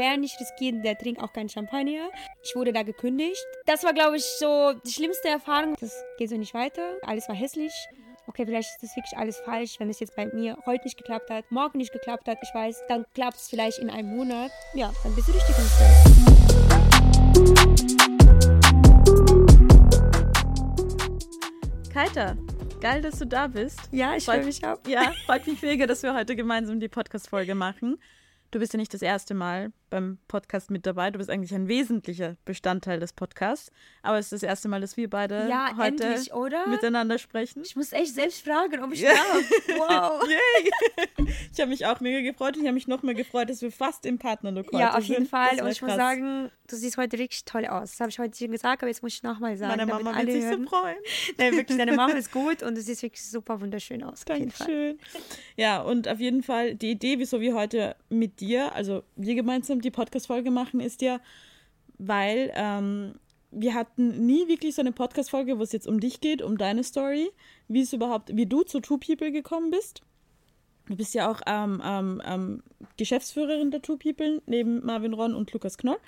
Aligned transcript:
wer 0.00 0.16
nicht 0.16 0.40
riskiert, 0.40 0.82
der 0.82 0.96
trinkt 0.96 1.20
auch 1.20 1.30
kein 1.34 1.50
Champagner. 1.50 2.08
Ich 2.42 2.56
wurde 2.56 2.72
da 2.72 2.82
gekündigt. 2.82 3.44
Das 3.66 3.84
war, 3.84 3.92
glaube 3.92 4.16
ich, 4.16 4.24
so 4.38 4.72
die 4.86 4.92
schlimmste 4.92 5.28
Erfahrung. 5.28 5.76
Das 5.78 5.92
geht 6.16 6.30
so 6.30 6.38
nicht 6.38 6.54
weiter. 6.54 6.96
Alles 7.02 7.28
war 7.28 7.36
hässlich. 7.36 7.72
Okay, 8.26 8.46
vielleicht 8.46 8.70
ist 8.70 8.82
das 8.82 8.96
wirklich 8.96 9.18
alles 9.18 9.38
falsch, 9.40 9.78
wenn 9.78 9.90
es 9.90 10.00
jetzt 10.00 10.16
bei 10.16 10.24
mir 10.26 10.56
heute 10.64 10.84
nicht 10.84 10.96
geklappt 10.96 11.28
hat, 11.28 11.44
morgen 11.50 11.76
nicht 11.76 11.92
geklappt 11.92 12.28
hat. 12.28 12.38
Ich 12.42 12.48
weiß, 12.54 12.84
dann 12.88 13.04
klappt 13.14 13.36
es 13.36 13.48
vielleicht 13.50 13.78
in 13.78 13.90
einem 13.90 14.16
Monat. 14.16 14.50
Ja, 14.72 14.90
dann 15.02 15.14
bist 15.14 15.28
du 15.28 15.32
richtig 15.32 15.54
im 15.58 15.66
Kaita, 21.92 22.36
geil, 22.80 23.02
dass 23.02 23.18
du 23.18 23.26
da 23.26 23.48
bist. 23.48 23.80
Ja, 23.90 24.16
ich 24.16 24.24
freue 24.24 24.44
mich 24.44 24.64
auch. 24.64 24.78
Ja, 24.86 25.12
freut 25.26 25.46
mich 25.46 25.60
mega, 25.60 25.86
dass 25.86 26.02
wir 26.02 26.14
heute 26.14 26.36
gemeinsam 26.36 26.80
die 26.80 26.88
Podcast-Folge 26.88 27.54
machen. 27.54 27.98
Du 28.50 28.58
bist 28.58 28.72
ja 28.72 28.78
nicht 28.78 28.92
das 28.92 29.02
erste 29.02 29.34
Mal 29.34 29.72
beim 29.90 30.18
Podcast 30.26 30.70
mit 30.70 30.86
dabei. 30.86 31.10
Du 31.10 31.18
bist 31.18 31.30
eigentlich 31.30 31.54
ein 31.54 31.68
wesentlicher 31.68 32.36
Bestandteil 32.44 32.98
des 32.98 33.12
Podcasts. 33.12 33.70
Aber 34.02 34.18
es 34.18 34.26
ist 34.26 34.32
das 34.32 34.42
erste 34.42 34.68
Mal, 34.68 34.80
dass 34.80 34.96
wir 34.96 35.10
beide 35.10 35.48
ja, 35.48 35.76
heute 35.76 36.04
endlich, 36.04 36.32
miteinander 36.66 37.18
sprechen. 37.18 37.62
Ich 37.64 37.76
muss 37.76 37.92
echt 37.92 38.14
selbst 38.14 38.44
fragen, 38.44 38.82
ob 38.82 38.92
ich 38.92 39.02
ja. 39.02 39.10
darf. 39.10 39.50
Wow. 39.68 40.28
Yay. 40.28 41.26
Ich 41.52 41.60
habe 41.60 41.70
mich 41.70 41.86
auch 41.86 42.00
mega 42.00 42.20
gefreut 42.22 42.56
und 42.56 42.62
ich 42.62 42.66
habe 42.66 42.74
mich 42.74 42.88
noch 42.88 43.02
mehr 43.02 43.14
gefreut, 43.14 43.50
dass 43.50 43.62
wir 43.62 43.70
fast 43.70 44.06
im 44.06 44.18
Partnerlokal 44.18 44.70
sind. 44.70 44.80
Ja, 44.80 44.96
auf 44.96 45.04
jeden 45.04 45.22
sind. 45.22 45.30
Fall. 45.30 45.60
Und 45.60 45.68
ich 45.68 45.80
krass. 45.80 45.88
muss 45.88 45.96
sagen, 45.96 46.50
du 46.68 46.76
siehst 46.76 46.96
heute 46.96 47.18
richtig 47.18 47.44
toll 47.44 47.66
aus. 47.66 47.90
Das 47.90 48.00
habe 48.00 48.10
ich 48.10 48.18
heute 48.18 48.36
schon 48.36 48.50
gesagt, 48.50 48.82
aber 48.82 48.88
jetzt 48.88 49.02
muss 49.02 49.14
ich 49.14 49.22
nochmal 49.22 49.56
sagen. 49.56 49.76
Meine 49.76 49.86
Mama 49.86 50.16
wird 50.16 50.30
sich 50.30 50.44
hören. 50.44 50.64
so 50.64 50.70
freuen. 50.70 50.96
Nein, 51.38 51.56
wirklich, 51.56 51.78
deine 51.78 51.92
Mama 51.92 52.12
ist 52.16 52.32
gut 52.32 52.62
und 52.62 52.76
du 52.76 52.82
siehst 52.82 53.02
wirklich 53.02 53.24
super 53.24 53.60
wunderschön 53.60 54.02
aus. 54.02 54.24
Dankeschön. 54.24 54.98
Ja, 55.56 55.82
und 55.82 56.08
auf 56.08 56.20
jeden 56.20 56.42
Fall 56.42 56.74
die 56.74 56.92
Idee, 56.92 57.18
wieso 57.18 57.40
wir 57.40 57.54
heute 57.54 57.96
mit 58.08 58.39
dir, 58.40 58.74
also 58.74 59.02
wir 59.16 59.34
gemeinsam 59.34 59.80
die 59.80 59.90
Podcast-Folge 59.90 60.50
machen, 60.50 60.80
ist 60.80 61.02
ja, 61.02 61.20
weil 61.98 62.52
ähm, 62.54 63.14
wir 63.50 63.74
hatten 63.74 64.26
nie 64.26 64.48
wirklich 64.48 64.74
so 64.74 64.82
eine 64.82 64.92
Podcast-Folge, 64.92 65.58
wo 65.58 65.62
es 65.62 65.72
jetzt 65.72 65.86
um 65.86 66.00
dich 66.00 66.20
geht, 66.20 66.42
um 66.42 66.56
deine 66.56 66.84
Story, 66.84 67.30
wie 67.68 67.82
es 67.82 67.92
überhaupt, 67.92 68.34
wie 68.34 68.46
du 68.46 68.62
zu 68.62 68.80
Two 68.80 68.98
People 68.98 69.32
gekommen 69.32 69.70
bist. 69.70 70.02
Du 70.86 70.96
bist 70.96 71.14
ja 71.14 71.30
auch 71.30 71.40
ähm, 71.46 71.80
ähm, 71.84 72.22
ähm, 72.24 72.62
Geschäftsführerin 72.96 73.70
der 73.70 73.82
Two 73.82 73.96
People 73.96 74.42
neben 74.46 74.84
Marvin 74.84 75.14
Ron 75.14 75.34
und 75.34 75.52
Lukas 75.52 75.78
Knoll. 75.78 75.98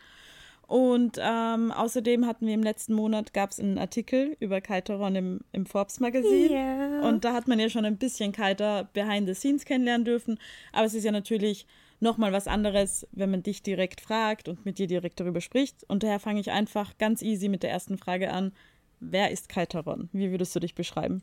Und 0.66 1.18
ähm, 1.20 1.70
außerdem 1.70 2.26
hatten 2.26 2.46
wir 2.46 2.54
im 2.54 2.62
letzten 2.62 2.94
Monat 2.94 3.34
gab 3.34 3.50
es 3.50 3.60
einen 3.60 3.78
Artikel 3.78 4.36
über 4.40 4.60
Kaiteron 4.60 5.14
im, 5.14 5.40
im 5.52 5.66
Forbes 5.66 6.00
Magazin. 6.00 6.50
Yeah. 6.50 7.06
Und 7.06 7.24
da 7.24 7.34
hat 7.34 7.46
man 7.46 7.58
ja 7.58 7.68
schon 7.68 7.84
ein 7.84 7.98
bisschen 7.98 8.32
Kaiter 8.32 8.88
behind 8.94 9.28
the 9.28 9.34
scenes 9.34 9.64
kennenlernen 9.64 10.04
dürfen. 10.04 10.38
Aber 10.72 10.86
es 10.86 10.94
ist 10.94 11.04
ja 11.04 11.12
natürlich 11.12 11.66
nochmal 12.02 12.32
was 12.32 12.48
anderes, 12.48 13.06
wenn 13.12 13.30
man 13.30 13.42
dich 13.42 13.62
direkt 13.62 14.00
fragt 14.00 14.48
und 14.48 14.64
mit 14.66 14.78
dir 14.78 14.86
direkt 14.86 15.20
darüber 15.20 15.40
spricht. 15.40 15.84
Und 15.88 16.02
daher 16.02 16.20
fange 16.20 16.40
ich 16.40 16.50
einfach 16.50 16.98
ganz 16.98 17.22
easy 17.22 17.48
mit 17.48 17.62
der 17.62 17.70
ersten 17.70 17.96
Frage 17.96 18.32
an. 18.32 18.52
Wer 19.00 19.30
ist 19.30 19.48
Kaiteron? 19.48 20.10
Wie 20.12 20.30
würdest 20.30 20.54
du 20.54 20.60
dich 20.60 20.74
beschreiben? 20.74 21.22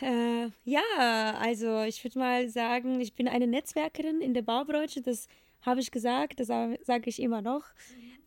Äh, 0.00 0.48
ja, 0.64 1.34
also 1.38 1.82
ich 1.82 2.02
würde 2.02 2.18
mal 2.18 2.48
sagen, 2.48 3.00
ich 3.00 3.14
bin 3.14 3.28
eine 3.28 3.46
Netzwerkerin 3.46 4.20
in 4.20 4.34
der 4.34 4.42
Baubranche. 4.42 5.00
Das 5.00 5.28
habe 5.62 5.80
ich 5.80 5.90
gesagt, 5.90 6.40
das 6.40 6.48
sage 6.48 7.04
ich 7.06 7.22
immer 7.22 7.42
noch. 7.42 7.64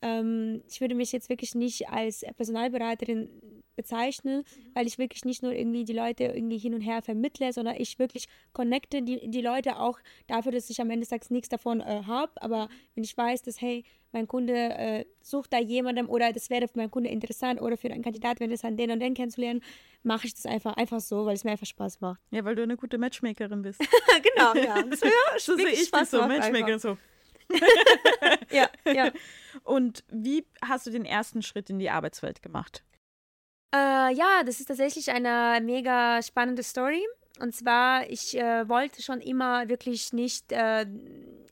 Ähm, 0.00 0.62
ich 0.68 0.80
würde 0.80 0.94
mich 0.94 1.12
jetzt 1.12 1.28
wirklich 1.28 1.54
nicht 1.54 1.88
als 1.88 2.24
Personalberaterin 2.36 3.28
bezeichnen, 3.78 4.38
mhm. 4.38 4.74
weil 4.74 4.86
ich 4.86 4.98
wirklich 4.98 5.24
nicht 5.24 5.42
nur 5.42 5.52
irgendwie 5.52 5.84
die 5.84 5.92
Leute 5.92 6.24
irgendwie 6.24 6.58
hin 6.58 6.74
und 6.74 6.80
her 6.80 7.00
vermittle, 7.00 7.52
sondern 7.52 7.76
ich 7.78 7.98
wirklich 7.98 8.26
connecte 8.52 9.02
die, 9.02 9.30
die 9.30 9.40
Leute 9.40 9.78
auch 9.78 10.00
dafür, 10.26 10.52
dass 10.52 10.68
ich 10.68 10.80
am 10.80 10.90
Ende 10.90 11.06
des 11.06 11.30
nichts 11.30 11.48
davon 11.48 11.80
äh, 11.80 12.02
habe. 12.06 12.32
Aber 12.42 12.68
wenn 12.94 13.04
ich 13.04 13.16
weiß, 13.16 13.42
dass, 13.42 13.60
hey, 13.60 13.84
mein 14.12 14.26
Kunde 14.26 14.54
äh, 14.54 15.04
sucht 15.20 15.52
da 15.52 15.60
jemandem 15.60 16.08
oder 16.08 16.32
das 16.32 16.50
wäre 16.50 16.66
für 16.66 16.78
meinen 16.78 16.90
Kunde 16.90 17.08
interessant 17.08 17.62
oder 17.62 17.76
für 17.76 17.88
einen 17.88 18.02
Kandidat, 18.02 18.40
wenn 18.40 18.50
es 18.50 18.64
an 18.64 18.76
den 18.76 18.90
und 18.90 19.00
den 19.00 19.14
kennenzulernen, 19.14 19.62
mache 20.02 20.26
ich 20.26 20.34
das 20.34 20.46
einfach 20.46 20.76
einfach 20.76 21.00
so, 21.00 21.24
weil 21.24 21.34
es 21.34 21.44
mir 21.44 21.52
einfach 21.52 21.66
Spaß 21.66 22.00
macht. 22.00 22.20
Ja, 22.30 22.44
weil 22.44 22.56
du 22.56 22.62
eine 22.62 22.76
gute 22.76 22.98
Matchmakerin 22.98 23.62
bist. 23.62 23.80
genau, 24.34 24.54
ja. 24.54 24.82
Das 24.90 25.00
ja, 25.00 25.10
so 25.38 25.56
sehe 25.56 25.68
ich 25.68 25.86
Spaß 25.86 26.10
so, 26.10 26.26
Matchmaker 26.26 26.78
so. 26.78 26.98
ja, 28.50 28.68
ja. 28.84 29.12
Und 29.62 30.04
wie 30.10 30.46
hast 30.62 30.86
du 30.86 30.90
den 30.90 31.04
ersten 31.04 31.42
Schritt 31.42 31.70
in 31.70 31.78
die 31.78 31.90
Arbeitswelt 31.90 32.42
gemacht? 32.42 32.82
Äh, 33.74 34.14
ja, 34.14 34.42
das 34.44 34.60
ist 34.60 34.66
tatsächlich 34.66 35.10
eine 35.10 35.60
mega 35.64 36.22
spannende 36.22 36.62
Story. 36.62 37.04
Und 37.40 37.54
zwar, 37.54 38.08
ich 38.10 38.36
äh, 38.36 38.68
wollte 38.68 39.02
schon 39.02 39.20
immer 39.20 39.68
wirklich 39.68 40.12
nicht 40.12 40.50
äh, 40.52 40.86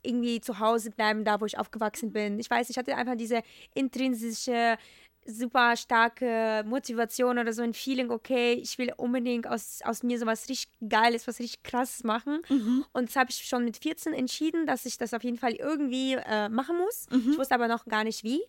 irgendwie 0.02 0.40
zu 0.40 0.58
Hause 0.58 0.90
bleiben, 0.90 1.24
da 1.24 1.40
wo 1.40 1.46
ich 1.46 1.58
aufgewachsen 1.58 2.12
bin. 2.12 2.38
Ich 2.38 2.50
weiß, 2.50 2.70
ich 2.70 2.78
hatte 2.78 2.96
einfach 2.96 3.16
diese 3.16 3.42
intrinsische, 3.74 4.78
super 5.26 5.76
starke 5.76 6.64
Motivation 6.66 7.38
oder 7.38 7.52
so 7.52 7.62
ein 7.62 7.74
Feeling, 7.74 8.10
okay, 8.10 8.52
ich 8.52 8.78
will 8.78 8.92
unbedingt 8.96 9.46
aus, 9.46 9.80
aus 9.84 10.02
mir 10.02 10.18
so 10.18 10.26
was 10.26 10.48
richtig 10.48 10.68
Geiles, 10.88 11.26
was 11.26 11.40
richtig 11.40 11.62
Krasses 11.62 12.04
machen. 12.04 12.42
Mhm. 12.48 12.84
Und 12.92 13.08
das 13.08 13.16
habe 13.16 13.30
ich 13.30 13.44
schon 13.44 13.64
mit 13.64 13.76
14 13.76 14.12
entschieden, 14.12 14.66
dass 14.66 14.86
ich 14.86 14.98
das 14.98 15.14
auf 15.14 15.24
jeden 15.24 15.38
Fall 15.38 15.54
irgendwie 15.54 16.14
äh, 16.14 16.48
machen 16.48 16.78
muss. 16.78 17.06
Mhm. 17.10 17.32
Ich 17.32 17.38
wusste 17.38 17.54
aber 17.54 17.68
noch 17.68 17.84
gar 17.86 18.04
nicht 18.04 18.24
wie. 18.24 18.40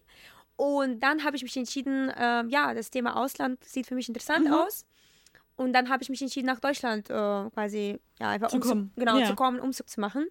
Und 0.57 0.99
dann 1.01 1.23
habe 1.23 1.35
ich 1.37 1.43
mich 1.43 1.55
entschieden, 1.55 2.09
äh, 2.09 2.43
ja, 2.47 2.73
das 2.73 2.89
Thema 2.89 3.15
Ausland 3.15 3.63
sieht 3.63 3.87
für 3.87 3.95
mich 3.95 4.09
interessant 4.09 4.47
mhm. 4.47 4.53
aus. 4.53 4.85
Und 5.55 5.73
dann 5.73 5.89
habe 5.89 6.03
ich 6.03 6.09
mich 6.09 6.21
entschieden, 6.21 6.47
nach 6.47 6.59
Deutschland 6.59 7.09
äh, 7.09 7.13
quasi 7.13 7.99
ja, 8.19 8.29
einfach 8.29 8.49
zu 8.49 8.59
kommen. 8.59 8.91
Genau, 8.95 9.17
ja. 9.17 9.27
zu 9.27 9.35
kommen, 9.35 9.59
Umzug 9.59 9.89
zu 9.89 10.01
machen. 10.01 10.27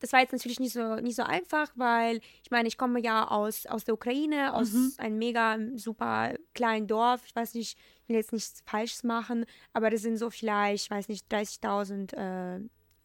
Das 0.00 0.12
war 0.12 0.20
jetzt 0.20 0.32
natürlich 0.32 0.60
nicht 0.60 0.72
so, 0.72 0.96
nicht 0.96 1.16
so 1.16 1.22
einfach, 1.22 1.70
weil 1.76 2.20
ich 2.42 2.50
meine, 2.50 2.68
ich 2.68 2.76
komme 2.76 3.00
ja 3.00 3.28
aus, 3.28 3.66
aus 3.66 3.84
der 3.84 3.94
Ukraine, 3.94 4.54
aus 4.54 4.72
mhm. 4.72 4.92
einem 4.98 5.18
mega 5.18 5.58
super 5.76 6.34
kleinen 6.54 6.86
Dorf. 6.86 7.22
Ich 7.26 7.34
weiß 7.34 7.54
nicht, 7.54 7.78
ich 8.02 8.08
will 8.08 8.16
jetzt 8.16 8.32
nichts 8.32 8.62
Falsches 8.66 9.02
machen, 9.02 9.46
aber 9.72 9.90
das 9.90 10.02
sind 10.02 10.18
so 10.18 10.30
vielleicht, 10.30 10.84
ich 10.84 10.90
weiß 10.90 11.08
nicht, 11.08 11.32
30.000 11.32 12.14
äh, 12.14 12.60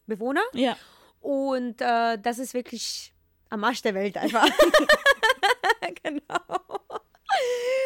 Bewohner. 0.08 0.42
Ja. 0.54 0.76
Und 1.22 1.82
äh, 1.82 2.18
das 2.18 2.40
ist 2.40 2.54
wirklich 2.54 3.14
am 3.50 3.64
Arsch 3.64 3.82
der 3.82 3.94
Welt 3.94 4.18
einfach. 4.18 4.48
genau. 6.04 6.40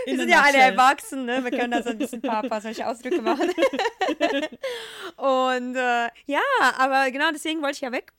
Wir 0.05 0.17
sind 0.17 0.29
ja 0.29 0.41
alle 0.41 0.57
erwachsen, 0.57 1.25
ne? 1.25 1.43
Wir 1.43 1.51
können 1.51 1.71
da 1.71 1.83
so 1.83 1.89
ein 1.89 1.97
bisschen 1.97 2.23
ein 2.23 2.49
paar, 2.49 2.61
solche 2.61 2.87
Ausdrücke 2.87 3.21
machen. 3.21 3.49
und 5.17 5.75
äh, 5.75 6.07
ja, 6.25 6.41
aber 6.77 7.11
genau 7.11 7.31
deswegen 7.31 7.61
wollte 7.61 7.75
ich 7.75 7.81
ja 7.81 7.91
weg. 7.91 8.13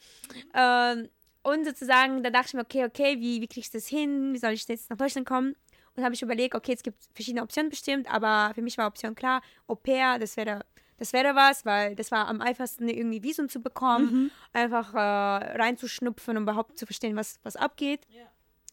Ähm, 0.54 1.08
und 1.42 1.64
sozusagen, 1.64 2.22
da 2.22 2.30
dachte 2.30 2.48
ich 2.48 2.54
mir, 2.54 2.62
okay, 2.62 2.84
okay, 2.84 3.20
wie, 3.20 3.40
wie 3.40 3.46
kriege 3.46 3.60
ich 3.60 3.70
das 3.70 3.86
hin? 3.86 4.32
Wie 4.32 4.38
soll 4.38 4.52
ich 4.52 4.66
jetzt 4.66 4.90
nach 4.90 4.96
Deutschland 4.96 5.26
kommen? 5.26 5.56
Und 5.96 6.04
habe 6.04 6.14
ich 6.14 6.22
überlegt, 6.22 6.54
okay, 6.54 6.72
es 6.72 6.82
gibt 6.82 6.98
verschiedene 7.12 7.42
Optionen 7.42 7.70
bestimmt, 7.70 8.12
aber 8.12 8.52
für 8.54 8.62
mich 8.62 8.76
war 8.78 8.86
Option 8.86 9.14
klar, 9.14 9.42
Au 9.66 9.74
pair, 9.74 10.18
das 10.18 10.36
wäre 10.36 10.64
das 10.96 11.12
wäre 11.12 11.34
was, 11.34 11.66
weil 11.66 11.96
das 11.96 12.12
war 12.12 12.28
am 12.28 12.40
einfachsten, 12.40 12.88
irgendwie 12.88 13.22
Visum 13.22 13.48
zu 13.48 13.60
bekommen, 13.60 14.12
mhm. 14.12 14.30
einfach 14.52 14.94
äh, 14.94 14.98
reinzuschnupfen 14.98 16.36
und 16.36 16.44
überhaupt 16.44 16.78
zu 16.78 16.86
verstehen, 16.86 17.16
was, 17.16 17.40
was 17.42 17.56
abgeht. 17.56 18.00
Ja 18.08 18.22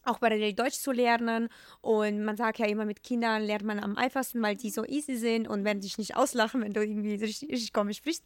auch 0.04 0.20
parallel 0.20 0.52
Deutsch 0.54 0.78
zu 0.78 0.92
lernen. 0.92 1.48
Und 1.80 2.24
man 2.24 2.36
sagt 2.36 2.58
ja 2.58 2.66
immer, 2.66 2.84
mit 2.84 3.02
Kindern 3.02 3.42
lernt 3.42 3.64
man 3.64 3.80
am 3.80 3.96
einfachsten, 3.96 4.42
weil 4.42 4.56
die 4.56 4.70
so 4.70 4.84
easy 4.84 5.16
sind 5.16 5.48
und 5.48 5.64
werden 5.64 5.80
dich 5.80 5.98
nicht 5.98 6.16
auslachen, 6.16 6.62
wenn 6.62 6.72
du 6.72 6.82
irgendwie 6.82 7.14
richtig, 7.14 7.50
richtig 7.50 7.72
komisch 7.72 7.98
sprichst. 7.98 8.24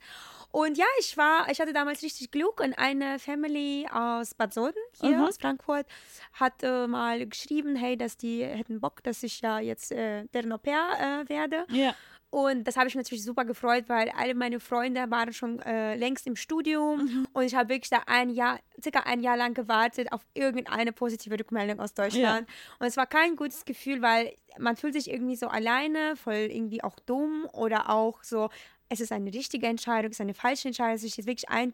Und 0.51 0.79
ja, 0.79 0.87
ich 1.01 1.17
war, 1.17 1.51
ich 1.51 1.61
hatte 1.61 1.73
damals 1.73 2.03
richtig 2.03 2.31
Glück 2.31 2.61
und 2.61 2.79
eine 2.79 3.19
Family 3.19 3.87
aus 3.93 4.35
Bad 4.35 4.55
Soden, 4.55 4.81
hier 5.01 5.19
mhm. 5.19 5.25
aus 5.25 5.39
Frankfurt, 5.39 5.87
hat 6.33 6.63
äh, 6.63 6.87
mal 6.87 7.27
geschrieben, 7.27 7.77
hey, 7.77 7.97
dass 7.97 8.17
die 8.17 8.45
hätten 8.45 8.81
Bock, 8.81 9.03
dass 9.03 9.23
ich 9.23 9.41
ja 9.41 9.59
jetzt 9.59 9.93
äh, 9.93 10.25
deren 10.33 10.53
Au 10.53 10.59
pair 10.59 11.25
äh, 11.27 11.29
werde. 11.29 11.67
Ja. 11.71 11.95
Und 12.37 12.65
das 12.65 12.77
habe 12.77 12.87
ich 12.87 12.95
natürlich 12.95 13.25
super 13.25 13.47
gefreut, 13.47 13.85
weil 13.87 14.11
alle 14.11 14.35
meine 14.35 14.61
Freunde 14.61 15.11
waren 15.11 15.33
schon 15.33 15.59
äh, 15.61 15.97
längst 15.97 16.27
im 16.27 16.37
Studium 16.37 16.99
mhm. 16.99 17.29
und 17.33 17.45
ich 17.45 17.55
habe 17.55 17.71
wirklich 17.71 17.89
da 17.89 18.03
ein 18.05 18.29
Jahr, 18.29 18.61
circa 18.79 19.01
ein 19.07 19.21
Jahr 19.21 19.39
lang 19.39 19.55
gewartet 19.55 20.13
auf 20.13 20.21
irgendeine 20.35 20.93
positive 20.93 21.41
Rückmeldung 21.41 21.81
aus 21.81 21.95
Deutschland. 21.95 22.47
Ja. 22.47 22.77
Und 22.79 22.89
es 22.89 22.99
war 22.99 23.07
kein 23.07 23.37
gutes 23.37 23.65
Gefühl, 23.65 24.03
weil 24.03 24.35
man 24.59 24.77
fühlt 24.77 24.93
sich 24.93 25.11
irgendwie 25.11 25.37
so 25.37 25.49
alleine, 25.49 26.15
voll 26.15 26.35
irgendwie 26.35 26.85
auch 26.85 26.99
dumm 27.07 27.49
oder 27.55 27.89
auch 27.89 28.23
so, 28.23 28.51
es 28.91 29.01
ist 29.01 29.13
eine 29.13 29.33
richtige 29.33 29.67
Entscheidung, 29.67 30.11
es 30.11 30.19
ist 30.19 30.21
eine 30.21 30.35
falsche 30.35 30.69
Entscheidung, 30.69 31.03
ich 31.03 31.17
jetzt 31.17 31.27
wirklich 31.27 31.49
ein 31.49 31.73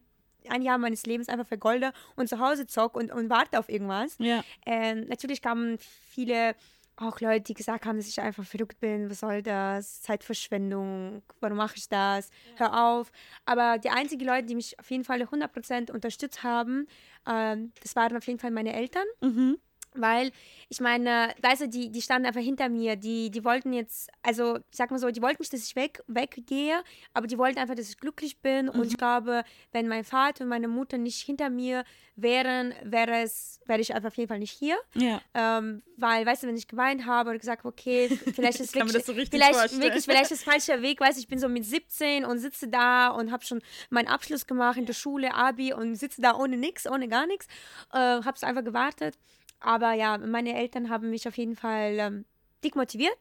ein 0.49 0.63
Jahr 0.63 0.77
meines 0.77 1.07
Lebens 1.07 1.29
einfach 1.29 1.47
vergolde 1.47 1.93
und 2.17 2.29
zu 2.29 2.41
Hause 2.41 2.67
zock 2.67 2.97
und, 2.97 3.13
und 3.13 3.31
warte 3.31 3.61
auf 3.61 3.69
irgendwas. 3.69 4.17
Ja. 4.19 4.43
Ähm, 4.67 5.07
natürlich 5.07 5.41
kamen 5.41 5.79
viele 5.79 6.57
auch 7.03 7.21
Leute, 7.21 7.45
die 7.45 7.55
gesagt 7.55 7.85
haben, 7.87 7.97
dass 7.97 8.09
ich 8.09 8.21
einfach 8.21 8.45
verrückt 8.45 8.81
bin, 8.81 9.11
was 9.11 9.21
soll 9.21 9.43
das, 9.43 10.03
Zeitverschwendung, 10.03 11.23
warum 11.41 11.57
mache 11.57 11.77
ich 11.77 11.89
das, 11.89 12.31
ja. 12.59 12.61
hör 12.61 12.85
auf. 12.91 13.13
Aber 13.45 13.79
die 13.79 13.91
einzigen 13.91 14.27
Leute, 14.27 14.47
die 14.47 14.55
mich 14.55 14.79
auf 14.79 14.91
jeden 14.91 15.05
Fall 15.05 15.23
100% 15.23 15.91
unterstützt 15.91 16.43
haben, 16.43 16.87
ähm, 17.29 17.73
das 17.83 17.97
waren 17.97 18.17
auf 18.17 18.27
jeden 18.27 18.39
Fall 18.39 18.51
meine 18.51 18.75
Eltern. 18.75 19.07
Mhm. 19.21 19.59
Weil, 19.95 20.33
ich 20.69 20.81
meine, 20.81 21.35
weißt 21.43 21.63
du, 21.63 21.69
die, 21.69 21.91
die 21.91 22.03
standen 22.03 22.27
einfach 22.27 22.41
hinter 22.41 22.69
mir. 22.69 22.97
Die, 22.97 23.31
die 23.31 23.45
wollten 23.45 23.73
jetzt, 23.73 24.11
also 24.23 24.57
ich 24.57 24.77
sag 24.77 24.91
mal 24.91 24.99
so, 24.99 25.11
die 25.11 25.23
wollten 25.23 25.43
nicht, 25.43 25.53
dass 25.53 25.65
ich 25.65 25.77
weg, 25.77 26.03
weggehe, 26.07 26.83
aber 27.13 27.27
die 27.27 27.39
wollten 27.39 27.59
einfach, 27.59 27.75
dass 27.75 27.89
ich 27.89 27.99
glücklich 27.99 28.39
bin. 28.39 28.69
Und 28.69 28.87
ich 28.87 28.97
glaube, 28.97 29.45
wenn 29.73 29.89
mein 29.89 30.05
Vater 30.05 30.45
und 30.45 30.51
meine 30.51 30.69
Mutter 30.69 30.99
nicht 30.99 31.21
hinter 31.23 31.51
mir 31.51 31.85
wären, 32.17 32.75
wäre 32.83 33.23
es, 33.23 33.61
wäre 33.67 33.81
ich 33.81 33.95
einfach 33.95 34.09
auf 34.09 34.17
jeden 34.17 34.29
Fall 34.29 34.39
nicht 34.39 34.53
hier. 34.53 34.77
Ja. 34.95 35.21
Ähm, 35.35 35.83
weil, 35.97 36.27
weißt 36.27 36.43
du, 36.43 36.47
wenn 36.49 36.57
ich 36.57 36.69
geweint 36.69 37.07
habe 37.07 37.31
oder 37.31 37.39
gesagt, 37.39 37.65
okay, 37.65 38.09
vielleicht 38.09 38.61
ist 38.61 38.75
wirklich, 38.75 38.93
das 38.93 39.07
so 39.07 39.15
vielleicht, 39.15 39.55
vorstellen. 39.55 39.83
wirklich, 39.83 40.05
vielleicht 40.05 40.31
ist 40.31 40.45
falscher 40.45 40.83
Weg, 40.83 41.01
weißt 41.01 41.17
du, 41.17 41.21
ich 41.21 41.29
bin 41.29 41.39
so 41.39 41.49
mit 41.49 41.65
17 41.65 42.25
und 42.25 42.39
sitze 42.39 42.69
da 42.69 43.09
und 43.09 43.33
habe 43.33 43.45
schon 43.45 43.63
meinen 43.91 44.09
Abschluss 44.09 44.47
gemacht 44.47 44.77
in 44.79 44.87
der 44.87 44.95
Schule, 44.95 45.35
Abi 45.35 45.73
und 45.73 45.95
sitze 45.95 46.21
da 46.21 46.35
ohne 46.37 46.57
nichts, 46.57 46.87
ohne 46.87 47.09
gar 47.09 47.27
nichts, 47.27 47.47
äh, 47.93 47.99
habe 47.99 48.33
es 48.35 48.43
einfach 48.43 48.65
gewartet. 48.65 49.17
Aber 49.63 49.93
ja, 49.93 50.19
meine 50.19 50.55
Eltern 50.57 50.91
haben 50.91 51.11
mich 51.11 51.27
auf 51.29 51.37
jeden 51.37 51.57
Fall 51.57 51.97
ähm, 51.99 52.25
dick 52.65 52.77
motiviert. 52.77 53.19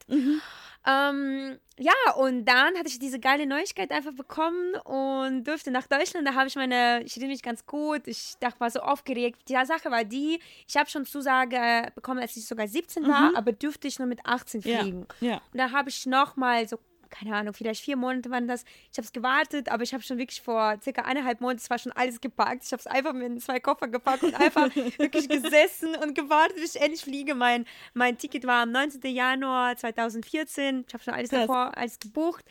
Ähm, 0.88 1.60
ja, 1.78 1.94
und 2.18 2.46
dann 2.46 2.76
hatte 2.76 2.88
ich 2.88 2.98
diese 2.98 3.20
geile 3.20 3.46
Neuigkeit 3.46 3.92
einfach 3.92 4.14
bekommen 4.14 4.76
und 4.84 5.44
durfte 5.44 5.70
nach 5.70 5.86
Deutschland. 5.86 6.28
Da 6.28 6.34
habe 6.34 6.48
ich 6.48 6.56
meine, 6.56 7.04
ich 7.04 7.16
erinnere 7.18 7.34
mich 7.34 7.44
ganz 7.44 7.66
gut, 7.68 8.08
ich 8.08 8.34
dachte, 8.40 8.60
war 8.60 8.72
so 8.72 8.80
aufgeregt. 8.80 9.42
Die 9.48 9.54
Sache 9.66 9.92
war 9.92 10.04
die, 10.04 10.40
ich 10.68 10.78
habe 10.78 10.90
schon 10.90 11.06
Zusage 11.06 11.92
bekommen, 11.94 12.20
als 12.20 12.36
ich 12.36 12.46
sogar 12.48 12.68
17 12.68 13.08
war, 13.08 13.32
aber 13.36 13.52
dürfte 13.52 13.88
ich 13.88 14.00
nur 14.00 14.08
mit 14.08 14.26
18 14.26 14.62
Ja. 14.62 14.80
fliegen. 14.80 15.08
Ja. 15.20 15.36
Und 15.54 15.60
da 15.60 15.72
habe 15.72 15.90
ich 15.90 16.06
nochmal 16.08 16.68
so, 16.68 16.80
keine 17.12 17.36
Ahnung, 17.36 17.54
vielleicht 17.54 17.84
vier 17.84 17.98
Monate 17.98 18.32
waren 18.32 18.48
das. 18.48 18.64
Ich 18.92 18.98
habe 18.98 19.06
es 19.06 19.12
gewartet, 19.12 19.70
aber 19.70 19.84
ich 19.84 19.94
habe 19.94 20.02
schon 20.02 20.18
wirklich 20.18 20.42
vor 20.42 20.78
circa 20.82 21.04
eineinhalb 21.04 21.42
Monaten, 21.42 21.60
es 21.60 21.70
war 21.70 21.78
schon 21.78 21.92
alles 21.92 22.20
gepackt. 22.22 22.64
Ich 22.66 22.72
habe 22.72 22.80
es 22.80 22.88
einfach 22.88 23.14
mit 23.14 23.28
in 23.28 23.40
zwei 23.40 23.60
Koffer 23.60 23.88
gepackt 23.88 24.24
und 24.24 24.34
einfach 24.34 24.74
wirklich 24.98 25.30
gesessen 25.30 25.96
und 25.96 26.16
gewartet, 26.16 26.56
bis 26.56 26.76
ich 26.76 26.82
endlich 26.82 27.04
fliege. 27.04 27.36
Mein, 27.36 27.66
mein 27.94 28.18
Ticket 28.18 28.48
war 28.48 28.64
am 28.64 28.72
19. 28.72 29.02
Januar 29.14 29.76
2014. 29.76 30.86
Ich 30.88 30.94
habe 30.94 31.04
schon 31.04 31.14
alles 31.14 31.30
Krass. 31.30 31.42
davor, 31.42 31.78
alles 31.78 32.00
gebucht. 32.00 32.46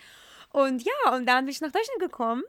Und 0.50 0.82
ja, 0.82 1.14
und 1.14 1.26
dann 1.26 1.44
bin 1.44 1.52
ich 1.52 1.60
nach 1.60 1.72
Deutschland 1.72 2.00
gekommen. 2.00 2.42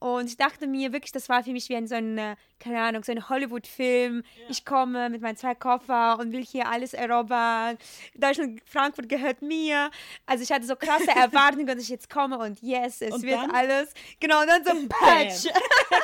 Und 0.00 0.26
ich 0.26 0.36
dachte 0.36 0.66
mir 0.68 0.92
wirklich, 0.92 1.10
das 1.10 1.28
war 1.28 1.42
für 1.42 1.50
mich 1.50 1.68
wie 1.68 1.74
ein 1.76 1.88
so 1.88 1.96
ein, 1.96 2.16
äh, 2.18 2.36
keine 2.60 2.80
Ahnung, 2.80 3.02
so 3.02 3.10
ein 3.10 3.28
Hollywood-Film. 3.28 4.22
Ich 4.48 4.64
komme 4.64 5.10
mit 5.10 5.20
meinen 5.22 5.36
zwei 5.36 5.54
Koffer 5.56 6.18
und 6.20 6.30
will 6.32 6.44
hier 6.44 6.68
alles 6.68 6.94
erobern. 6.94 7.76
Deutschland, 8.14 8.60
Frankfurt 8.64 9.08
gehört 9.08 9.42
mir. 9.42 9.90
Also 10.26 10.44
ich 10.44 10.52
hatte 10.52 10.66
so 10.66 10.76
krasse 10.76 11.10
Erwartungen, 11.16 11.66
dass 11.66 11.78
ich 11.82 11.88
jetzt 11.88 12.08
komme 12.08 12.38
und 12.38 12.62
yes, 12.62 13.00
es 13.02 13.12
Und 13.12 13.22
wird 13.24 13.38
dann? 13.38 13.50
alles. 13.50 13.92
Genau, 14.20 14.40
und 14.42 14.46
dann 14.48 14.64
so 14.64 14.70
Patch. 14.88 15.46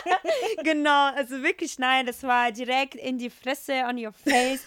genau, 0.65 1.13
also 1.15 1.43
wirklich 1.43 1.79
nein, 1.79 2.07
das 2.07 2.23
war 2.23 2.51
direkt 2.53 2.97
in 2.97 3.19
die 3.19 3.31
Fresse, 3.31 3.85
on 3.89 3.97
your 4.05 4.13
face. 4.13 4.65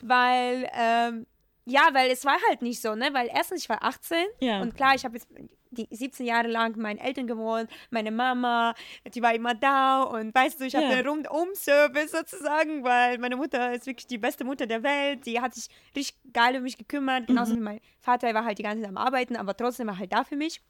weil, 0.00 0.68
ähm, 0.74 1.26
ja, 1.64 1.88
weil 1.92 2.10
es 2.10 2.24
war 2.24 2.38
halt 2.48 2.62
nicht 2.62 2.80
so, 2.80 2.94
ne? 2.94 3.10
Weil 3.12 3.28
erstens, 3.34 3.62
ich 3.62 3.68
war 3.68 3.82
18 3.82 4.18
Ja. 4.40 4.60
und 4.60 4.74
klar, 4.76 4.94
ich 4.94 5.04
habe 5.04 5.16
jetzt 5.16 5.28
die 5.70 5.86
17 5.90 6.26
Jahre 6.26 6.48
lang 6.48 6.76
meinen 6.78 6.98
Eltern 6.98 7.26
gewohnt, 7.26 7.70
meine 7.90 8.10
Mama, 8.10 8.74
die 9.14 9.22
war 9.22 9.34
immer 9.34 9.54
da 9.54 10.02
und 10.02 10.34
weißt 10.34 10.60
du, 10.60 10.64
ich 10.64 10.72
Ja. 10.72 10.80
einen 10.80 11.06
Rundum-Service 11.06 12.12
sozusagen, 12.12 12.84
weil 12.84 13.18
meine 13.18 13.36
Mutter 13.36 13.72
ist 13.72 13.86
wirklich 13.86 14.06
die 14.06 14.18
beste 14.18 14.44
Mutter 14.44 14.66
der 14.66 14.82
Welt, 14.82 15.26
die 15.26 15.40
hat 15.40 15.54
sich 15.54 15.68
richtig 15.96 16.16
geil 16.32 16.56
um 16.56 16.62
mich 16.62 16.78
gekümmert, 16.78 17.26
genauso 17.26 17.54
wie 17.54 17.60
mein 17.60 17.80
Vater, 18.00 18.28
er 18.28 18.34
war 18.34 18.44
halt 18.44 18.58
die 18.58 18.62
ganze 18.62 18.82
Zeit 18.82 18.90
am 18.90 18.96
Arbeiten, 18.96 19.36
aber 19.36 19.56
trotzdem 19.56 19.86
war 19.88 19.98
halt 19.98 20.12
da 20.12 20.24
für 20.24 20.36
mich. 20.36 20.60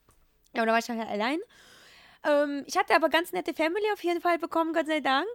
Ja, 0.55 0.63
und 0.63 0.67
da 0.69 0.73
war 0.73 0.79
ich 0.79 0.89
halt 0.89 1.01
allein. 1.09 1.39
Ähm, 2.25 2.65
ich 2.67 2.77
hatte 2.77 2.95
aber 2.97 3.09
ganz 3.09 3.33
nette 3.33 3.55
Family 3.55 3.85
auf 3.93 4.03
jeden 4.03 4.21
Fall 4.21 4.39
bekommen, 4.39 4.73
Gott 4.73 4.87
sei 4.87 5.01
Dank. 5.01 5.29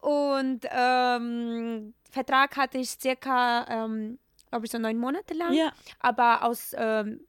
Und 0.00 0.66
ähm, 0.70 1.94
Vertrag 2.10 2.56
hatte 2.56 2.78
ich 2.78 2.90
circa, 2.90 3.66
ähm, 3.68 4.18
glaube 4.50 4.66
ich, 4.66 4.72
so 4.72 4.78
neun 4.78 4.98
Monate 4.98 5.34
lang. 5.34 5.52
Ja. 5.52 5.72
Aber 6.00 6.42
aus, 6.42 6.74
ähm, 6.76 7.20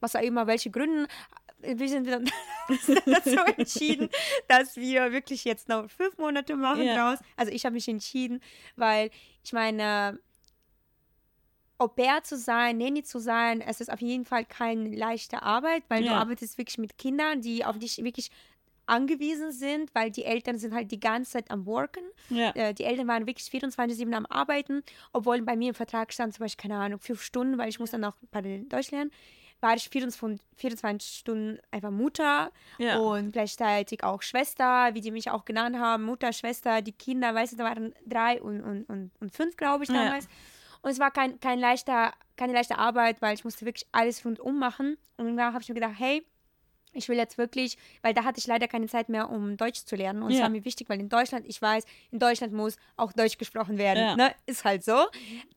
was 0.00 0.16
auch 0.16 0.22
immer, 0.22 0.46
welche 0.46 0.70
Gründen, 0.70 1.06
äh, 1.62 1.78
wir 1.78 1.88
sind 1.88 2.06
dann 2.08 2.24
dazu 3.06 3.38
entschieden, 3.56 4.08
dass 4.48 4.76
wir 4.76 5.12
wirklich 5.12 5.44
jetzt 5.44 5.68
noch 5.68 5.90
fünf 5.90 6.18
Monate 6.18 6.56
machen 6.56 6.84
Ja. 6.86 6.94
draus. 7.10 7.18
Also 7.36 7.52
ich 7.52 7.64
habe 7.64 7.74
mich 7.74 7.88
entschieden, 7.88 8.40
weil 8.76 9.10
ich 9.44 9.52
meine, 9.52 10.18
Au 11.80 11.86
pair 11.86 12.24
zu 12.24 12.36
sein, 12.36 12.78
Nanny 12.78 13.04
zu 13.04 13.20
sein, 13.20 13.60
es 13.60 13.80
ist 13.80 13.88
auf 13.92 14.00
jeden 14.00 14.24
Fall 14.24 14.44
keine 14.44 14.88
leichte 14.96 15.42
Arbeit, 15.42 15.84
weil 15.88 16.02
du 16.02 16.10
Ja. 16.10 16.16
arbeitest 16.16 16.58
wirklich 16.58 16.76
mit 16.78 16.98
Kindern, 16.98 17.40
die 17.40 17.64
auf 17.64 17.78
dich 17.78 17.98
wirklich 18.02 18.30
angewiesen 18.86 19.52
sind, 19.52 19.94
weil 19.94 20.10
die 20.10 20.24
Eltern 20.24 20.58
sind 20.58 20.74
halt 20.74 20.90
die 20.90 20.98
ganze 20.98 21.32
Zeit 21.32 21.50
am 21.52 21.66
Worken. 21.66 22.02
Ja. 22.30 22.50
Äh, 22.56 22.74
die 22.74 22.82
Eltern 22.84 23.06
waren 23.06 23.26
wirklich 23.28 23.46
24-7 23.48 24.12
am 24.14 24.26
Arbeiten, 24.26 24.82
obwohl 25.12 25.40
bei 25.42 25.54
mir 25.54 25.68
im 25.68 25.74
Vertrag 25.74 26.12
stand 26.12 26.34
zum 26.34 26.44
Beispiel, 26.44 26.68
keine 26.68 26.80
Ahnung, 26.82 26.98
fünf 26.98 27.22
Stunden, 27.22 27.58
weil 27.58 27.68
ich 27.68 27.78
muss 27.78 27.92
dann 27.92 28.12
bei 28.32 28.40
den 28.42 28.68
Deutsch 28.68 28.90
lernen, 28.90 29.12
war 29.60 29.74
ich 29.74 29.88
24, 29.88 30.40
24 30.56 31.18
Stunden 31.18 31.58
einfach 31.70 31.90
Mutter 31.90 32.50
Ja. 32.78 32.98
und 32.98 33.32
gleichzeitig 33.32 34.04
auch 34.04 34.22
Schwester, 34.22 34.94
wie 34.94 35.00
die 35.00 35.10
mich 35.10 35.30
auch 35.30 35.44
genannt 35.44 35.78
haben, 35.78 36.04
Mutter, 36.04 36.32
Schwester, 36.32 36.80
die 36.82 36.92
Kinder, 36.92 37.34
weißt 37.34 37.52
du, 37.52 37.56
da 37.56 37.64
waren 37.64 37.94
drei 38.06 38.40
und, 38.40 38.62
und, 38.62 38.84
und, 38.88 39.10
und 39.20 39.32
fünf, 39.32 39.56
glaube 39.56 39.84
ich, 39.84 39.90
Ja. 39.90 40.04
damals. 40.04 40.28
Und 40.82 40.90
es 40.90 41.00
war 41.00 41.10
kein, 41.10 41.40
kein 41.40 41.58
leichter, 41.58 42.12
keine 42.36 42.52
leichte 42.52 42.78
Arbeit, 42.78 43.20
weil 43.20 43.34
ich 43.34 43.44
musste 43.44 43.66
wirklich 43.66 43.86
alles 43.90 44.24
rundum 44.24 44.58
machen. 44.58 44.96
Und 45.16 45.36
dann 45.36 45.52
habe 45.52 45.60
ich 45.62 45.68
mir 45.68 45.74
gedacht, 45.74 45.94
hey, 45.96 46.24
ich 46.92 47.08
will 47.08 47.16
jetzt 47.16 47.36
wirklich, 47.36 47.76
weil 48.02 48.14
da 48.14 48.24
hatte 48.24 48.38
ich 48.38 48.46
leider 48.46 48.66
keine 48.68 48.86
Zeit 48.86 49.08
mehr, 49.08 49.28
um 49.28 49.56
Deutsch 49.56 49.84
zu 49.84 49.94
lernen. 49.96 50.22
Und 50.22 50.30
es 50.30 50.38
Ja. 50.38 50.44
war 50.44 50.48
mir 50.50 50.64
wichtig, 50.64 50.88
weil 50.88 51.00
in 51.00 51.08
Deutschland, 51.08 51.46
ich 51.46 51.60
weiß, 51.60 51.84
in 52.12 52.18
Deutschland 52.20 52.52
muss 52.52 52.76
auch 52.96 53.12
Deutsch 53.12 53.38
gesprochen 53.38 53.76
werden. 53.76 54.04
Ja. 54.04 54.16
Ne? 54.16 54.34
Ist 54.46 54.64
halt 54.64 54.84
so. 54.84 55.06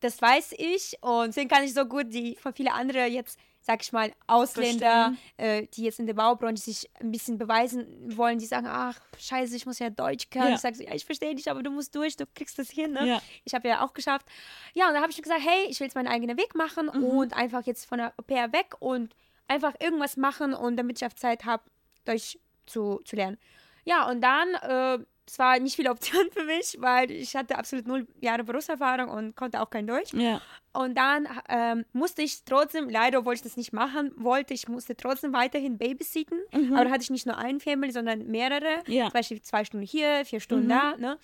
Das 0.00 0.20
weiß 0.20 0.54
ich. 0.58 0.96
Und 1.00 1.28
deswegen 1.28 1.48
kann 1.48 1.62
ich 1.64 1.72
so 1.72 1.84
gut 1.86 2.12
die 2.12 2.36
von 2.36 2.52
viele 2.52 2.72
andere 2.74 3.06
jetzt, 3.06 3.38
sag 3.64 3.80
ich 3.82 3.92
mal, 3.92 4.12
Ausländer, 4.26 5.14
äh, 5.36 5.66
die 5.68 5.84
jetzt 5.84 6.00
in 6.00 6.06
der 6.06 6.14
Baubranche 6.14 6.62
sich 6.62 6.90
ein 7.00 7.12
bisschen 7.12 7.38
beweisen 7.38 7.86
wollen, 8.16 8.38
die 8.38 8.46
sagen, 8.46 8.66
ach, 8.68 8.98
scheiße, 9.18 9.54
ich 9.56 9.66
muss 9.66 9.78
ja 9.78 9.88
Deutsch 9.88 10.30
können. 10.30 10.48
Ja. 10.48 10.54
Ich 10.56 10.60
sage 10.60 10.74
so, 10.76 10.82
ja, 10.82 10.92
ich 10.94 11.04
verstehe 11.04 11.34
dich, 11.34 11.50
aber 11.50 11.62
du 11.62 11.70
musst 11.70 11.94
durch, 11.94 12.16
du 12.16 12.24
kriegst 12.34 12.58
das 12.58 12.68
hin. 12.70 12.92
Ne? 12.92 13.06
Ja. 13.06 13.22
Ich 13.44 13.54
habe 13.54 13.68
ja 13.68 13.84
auch 13.84 13.92
geschafft. 13.94 14.26
Ja, 14.74 14.88
und 14.88 14.94
dann 14.94 15.02
habe 15.02 15.12
ich 15.12 15.16
mir 15.18 15.22
gesagt, 15.22 15.42
hey, 15.44 15.66
ich 15.68 15.78
will 15.80 15.86
jetzt 15.86 15.94
meinen 15.94 16.08
eigenen 16.08 16.36
Weg 16.36 16.54
machen 16.54 16.90
Mhm. 16.92 17.04
und 17.04 17.34
einfach 17.34 17.64
jetzt 17.64 17.84
von 17.86 17.98
der 17.98 18.12
Au 18.18 18.22
pair 18.22 18.52
weg 18.52 18.74
und 18.80 19.14
einfach 19.48 19.74
irgendwas 19.80 20.16
machen 20.16 20.54
und 20.54 20.76
damit 20.76 20.98
ich 21.00 21.06
auf 21.06 21.14
Zeit 21.14 21.44
habe, 21.44 21.62
Deutsch 22.04 22.38
zu, 22.66 23.00
zu 23.04 23.14
lernen. 23.16 23.38
Ja, 23.84 24.08
und 24.08 24.20
dann, 24.22 24.54
äh, 24.54 25.04
es 25.26 25.38
war 25.38 25.58
nicht 25.58 25.76
viel 25.76 25.88
Option 25.88 26.26
für 26.32 26.44
mich, 26.44 26.76
weil 26.80 27.10
ich 27.10 27.36
hatte 27.36 27.56
absolut 27.56 27.86
null 27.86 28.06
Jahre 28.20 28.44
Berufserfahrung 28.44 29.08
und 29.08 29.36
konnte 29.36 29.60
auch 29.60 29.70
kein 29.70 29.86
Deutsch. 29.86 30.12
Ja. 30.12 30.40
Und 30.72 30.96
dann 30.96 31.28
ähm, 31.48 31.84
musste 31.92 32.22
ich 32.22 32.44
trotzdem, 32.44 32.88
leider 32.88 33.20
obwohl 33.20 33.34
ich 33.34 33.42
das 33.42 33.56
nicht 33.56 33.72
machen 33.72 34.12
wollte, 34.16 34.54
ich 34.54 34.68
musste 34.68 34.96
trotzdem 34.96 35.32
weiterhin 35.32 35.78
babysitten. 35.78 36.40
Aber 36.72 36.84
da 36.84 36.90
hatte 36.90 37.02
ich 37.02 37.10
nicht 37.10 37.26
nur 37.26 37.36
einen 37.38 37.60
Family, 37.60 37.92
sondern 37.92 38.26
mehrere. 38.26 38.82
Ja. 38.86 39.04
Zum 39.04 39.12
Beispiel 39.12 39.42
zwei 39.42 39.64
Stunden 39.64 39.86
hier, 39.86 40.24
vier 40.24 40.40
Stunden 40.40 40.68
da. 40.68 40.96
Ne? 40.96 41.18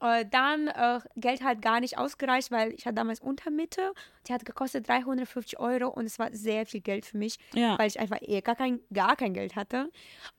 Äh, 0.00 0.24
dann 0.30 0.68
äh, 0.68 1.00
Geld 1.16 1.42
hat 1.42 1.62
gar 1.62 1.78
nicht 1.80 1.98
ausgereicht, 1.98 2.50
weil 2.50 2.72
ich 2.72 2.86
hatte 2.86 2.94
damals 2.96 3.20
Untermitte. 3.20 3.92
Die 4.26 4.32
hat 4.32 4.44
gekostet 4.44 4.88
350 4.88 5.60
Euro 5.60 5.88
und 5.88 6.06
es 6.06 6.18
war 6.18 6.30
sehr 6.32 6.64
viel 6.66 6.80
Geld 6.80 7.04
für 7.06 7.18
mich, 7.18 7.38
Ja. 7.54 7.78
weil 7.78 7.86
ich 7.88 8.00
einfach 8.00 8.18
eh 8.20 8.40
gar 8.40 8.56
kein, 8.56 8.80
gar 8.92 9.14
kein 9.16 9.34
Geld 9.34 9.54
hatte. 9.56 9.90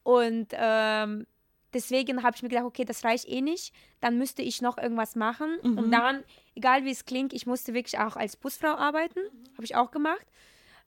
Und 0.03 0.47
ähm, 0.53 1.25
deswegen 1.73 2.23
habe 2.23 2.35
ich 2.35 2.43
mir 2.43 2.49
gedacht, 2.49 2.65
okay, 2.65 2.85
das 2.85 3.03
reicht 3.03 3.27
eh 3.27 3.41
nicht. 3.41 3.73
Dann 3.99 4.17
müsste 4.17 4.41
ich 4.41 4.61
noch 4.61 4.77
irgendwas 4.77 5.15
machen. 5.15 5.57
Und 5.77 5.91
dann, 5.91 6.23
egal 6.55 6.85
wie 6.85 6.91
es 6.91 7.05
klingt, 7.05 7.33
ich 7.33 7.45
musste 7.45 7.73
wirklich 7.73 7.99
auch 7.99 8.15
als 8.15 8.35
Busfrau 8.35 8.75
arbeiten. 8.75 9.19
Habe 9.53 9.63
ich 9.65 9.75
auch 9.75 9.91
gemacht. 9.91 10.25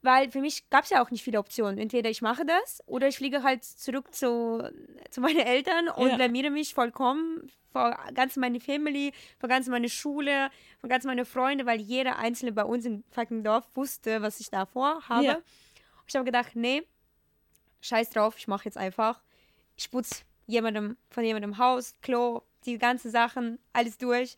Weil 0.03 0.31
für 0.31 0.41
mich 0.41 0.69
gab 0.69 0.83
es 0.83 0.91
ja 0.91 1.03
auch 1.03 1.09
nicht 1.09 1.23
viele 1.23 1.39
Optionen. 1.39 1.79
Entweder 1.79 2.09
ich 2.09 2.21
mache 2.21 2.45
das 2.45 2.83
oder 2.85 3.07
ich 3.07 3.17
fliege 3.17 3.41
halt 3.43 3.63
zurück 3.63 4.13
zu, 4.13 4.71
zu 5.09 5.21
meinen 5.21 5.39
Eltern 5.39 5.89
und 5.89 6.09
Ja. 6.09 6.15
blamiere 6.15 6.51
mich 6.51 6.73
vollkommen 6.73 7.51
vor 7.71 7.97
ganz 8.13 8.35
meine 8.37 8.59
Family, 8.59 9.11
vor 9.39 9.49
ganz 9.49 9.67
meine 9.67 9.89
Schule, 9.89 10.49
vor 10.79 10.89
ganz 10.89 11.03
meine 11.03 11.25
Freunde, 11.25 11.65
weil 11.65 11.81
jeder 11.81 12.17
Einzelne 12.17 12.51
bei 12.51 12.63
uns 12.63 12.85
im 12.85 13.03
fucking 13.09 13.43
Dorf 13.43 13.67
wusste, 13.75 14.21
was 14.21 14.39
ich 14.39 14.49
da 14.49 14.65
vorhabe. 14.65 15.25
Ja. 15.25 15.39
Ich 16.07 16.15
habe 16.15 16.25
gedacht, 16.25 16.55
nee, 16.55 16.83
scheiß 17.81 18.11
drauf, 18.11 18.35
ich 18.37 18.47
mache 18.47 18.65
jetzt 18.65 18.77
einfach. 18.77 19.21
Ich 19.75 19.91
putze 19.91 20.23
jemandem 20.47 20.97
von 21.09 21.23
jemandem 21.23 21.57
Haus, 21.59 21.95
Klo, 22.01 22.41
die 22.65 22.77
ganzen 22.77 23.11
Sachen, 23.11 23.59
alles 23.73 23.97
durch. 23.97 24.35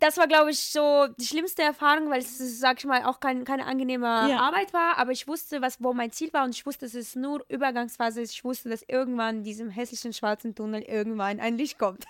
Das 0.00 0.18
war, 0.18 0.26
glaube 0.26 0.50
ich, 0.50 0.60
so 0.60 1.06
die 1.18 1.24
schlimmste 1.24 1.62
Erfahrung, 1.62 2.10
weil 2.10 2.18
es, 2.18 2.58
sag 2.60 2.78
ich 2.78 2.84
mal, 2.84 3.04
auch 3.04 3.20
kein, 3.20 3.44
keine 3.44 3.64
angenehme 3.64 4.04
Ja. 4.06 4.40
Arbeit 4.40 4.72
war. 4.74 4.98
Aber 4.98 5.12
ich 5.12 5.26
wusste, 5.28 5.62
was, 5.62 5.82
wo 5.82 5.94
mein 5.94 6.10
Ziel 6.10 6.30
war 6.32 6.44
und 6.44 6.50
ich 6.54 6.66
wusste, 6.66 6.84
dass 6.84 6.94
es 6.94 7.14
nur 7.14 7.42
Übergangsphase 7.48 8.20
ist. 8.20 8.32
Ich 8.32 8.44
wusste, 8.44 8.68
dass 8.68 8.82
irgendwann 8.86 9.36
in 9.36 9.44
diesem 9.44 9.70
hässlichen 9.70 10.12
schwarzen 10.12 10.54
Tunnel 10.54 10.82
irgendwann 10.82 11.40
ein 11.40 11.56
Licht 11.56 11.78
kommt. 11.78 12.04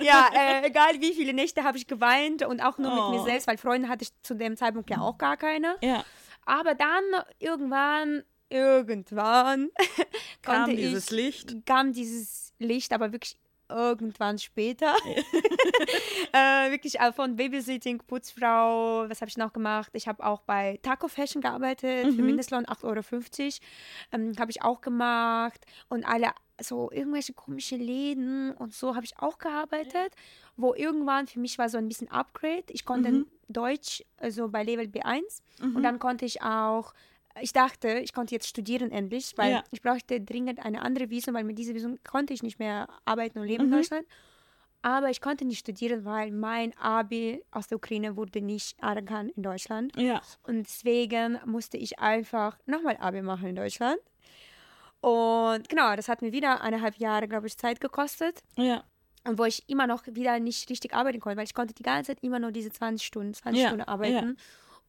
ja, 0.00 0.30
äh, 0.34 0.66
egal 0.66 1.00
wie 1.00 1.12
viele 1.12 1.34
Nächte 1.34 1.64
habe 1.64 1.76
ich 1.76 1.86
geweint 1.86 2.46
und 2.46 2.60
auch 2.62 2.78
nur 2.78 2.90
mit 2.94 3.10
mir 3.16 3.20
Oh. 3.22 3.24
selbst, 3.26 3.46
weil 3.46 3.58
Freunde 3.58 3.88
hatte 3.88 4.04
ich 4.04 4.10
zu 4.22 4.34
dem 4.34 4.56
Zeitpunkt 4.56 4.88
ja 4.90 5.00
auch 5.00 5.18
gar 5.18 5.36
keine. 5.36 5.76
Ja. 5.82 6.04
Aber 6.46 6.74
dann 6.74 7.02
irgendwann, 7.40 8.22
irgendwann 8.54 9.70
Kam 10.42 10.70
dieses 10.76 11.06
ich, 11.06 11.10
Licht. 11.10 11.56
kam 11.66 11.92
dieses 11.92 12.52
Licht, 12.58 12.92
aber 12.92 13.12
wirklich 13.12 13.36
irgendwann 13.68 14.38
später. 14.38 14.94
äh, 16.32 16.70
wirklich 16.70 16.98
von 17.16 17.36
Babysitting, 17.36 17.98
Putzfrau, 17.98 19.08
was 19.08 19.20
habe 19.20 19.28
ich 19.28 19.36
noch 19.36 19.52
gemacht? 19.52 19.90
Ich 19.94 20.06
habe 20.06 20.24
auch 20.24 20.42
bei 20.42 20.78
Taco 20.82 21.08
Fashion 21.08 21.42
gearbeitet, 21.42 22.06
Mhm. 22.06 22.16
für 22.16 22.22
Mindestlohn 22.22 22.66
8,50 22.66 23.42
Euro. 23.44 23.54
Ähm, 24.12 24.32
habe 24.38 24.50
ich 24.50 24.62
auch 24.62 24.80
gemacht. 24.80 25.64
Und 25.88 26.04
alle 26.04 26.28
so 26.60 26.90
irgendwelche 26.92 27.32
komische 27.32 27.74
Läden 27.76 28.52
und 28.52 28.72
so 28.74 28.94
habe 28.94 29.04
ich 29.04 29.18
auch 29.18 29.38
gearbeitet, 29.38 30.14
wo 30.56 30.72
irgendwann 30.74 31.26
für 31.26 31.40
mich 31.40 31.58
war 31.58 31.68
so 31.68 31.78
ein 31.78 31.88
bisschen 31.88 32.08
Upgrade. 32.10 32.64
Ich 32.68 32.84
konnte 32.84 33.10
Mhm. 33.10 33.26
Deutsch, 33.48 34.04
also 34.18 34.48
bei 34.48 34.62
Level 34.62 34.86
B1 34.86 35.42
Mhm. 35.60 35.76
und 35.76 35.82
dann 35.82 35.98
konnte 35.98 36.24
ich 36.26 36.42
auch 36.42 36.94
ich 37.40 37.52
dachte, 37.52 37.98
ich 37.98 38.12
konnte 38.12 38.34
jetzt 38.34 38.46
studieren 38.48 38.90
endlich, 38.90 39.32
weil 39.36 39.50
Ja. 39.52 39.64
ich 39.70 39.82
brauchte 39.82 40.20
dringend 40.20 40.64
eine 40.64 40.82
andere 40.82 41.10
Visum, 41.10 41.34
weil 41.34 41.44
mit 41.44 41.58
dieser 41.58 41.74
Visum 41.74 41.98
konnte 42.04 42.32
ich 42.32 42.42
nicht 42.42 42.58
mehr 42.58 42.88
arbeiten 43.04 43.38
und 43.38 43.46
leben 43.46 43.64
in 43.64 43.70
Mhm. 43.70 43.74
Deutschland. 43.74 44.06
Aber 44.82 45.08
ich 45.08 45.20
konnte 45.22 45.46
nicht 45.46 45.60
studieren, 45.60 46.04
weil 46.04 46.30
mein 46.30 46.76
Abi 46.76 47.42
aus 47.50 47.68
der 47.68 47.76
Ukraine 47.78 48.16
wurde 48.16 48.42
nicht 48.42 48.80
anerkannt 48.82 49.32
in 49.34 49.42
Deutschland. 49.42 49.96
Ja. 49.96 50.20
Und 50.42 50.64
deswegen 50.66 51.38
musste 51.46 51.78
ich 51.78 51.98
einfach 51.98 52.58
nochmal 52.66 52.98
Abi 52.98 53.22
machen 53.22 53.48
in 53.48 53.56
Deutschland. 53.56 53.98
Und 55.00 55.68
genau, 55.68 55.94
das 55.96 56.08
hat 56.08 56.22
mir 56.22 56.32
wieder 56.32 56.60
eineinhalb 56.62 56.96
Jahre, 56.96 57.28
glaube 57.28 57.46
ich, 57.46 57.56
Zeit 57.58 57.80
gekostet. 57.80 58.40
Ja. 58.56 58.84
Und 59.26 59.38
wo 59.38 59.44
ich 59.44 59.62
immer 59.68 59.86
noch 59.86 60.02
wieder 60.06 60.38
nicht 60.38 60.68
richtig 60.68 60.94
arbeiten 60.94 61.20
konnte, 61.20 61.38
weil 61.38 61.44
ich 61.46 61.54
konnte 61.54 61.74
die 61.74 61.82
ganze 61.82 62.08
Zeit 62.12 62.22
immer 62.22 62.38
nur 62.38 62.52
diese 62.52 62.70
20 62.70 63.06
Stunden, 63.06 63.34
20 63.34 63.62
Ja, 63.62 63.68
Stunden 63.68 63.84
arbeiten. 63.88 64.36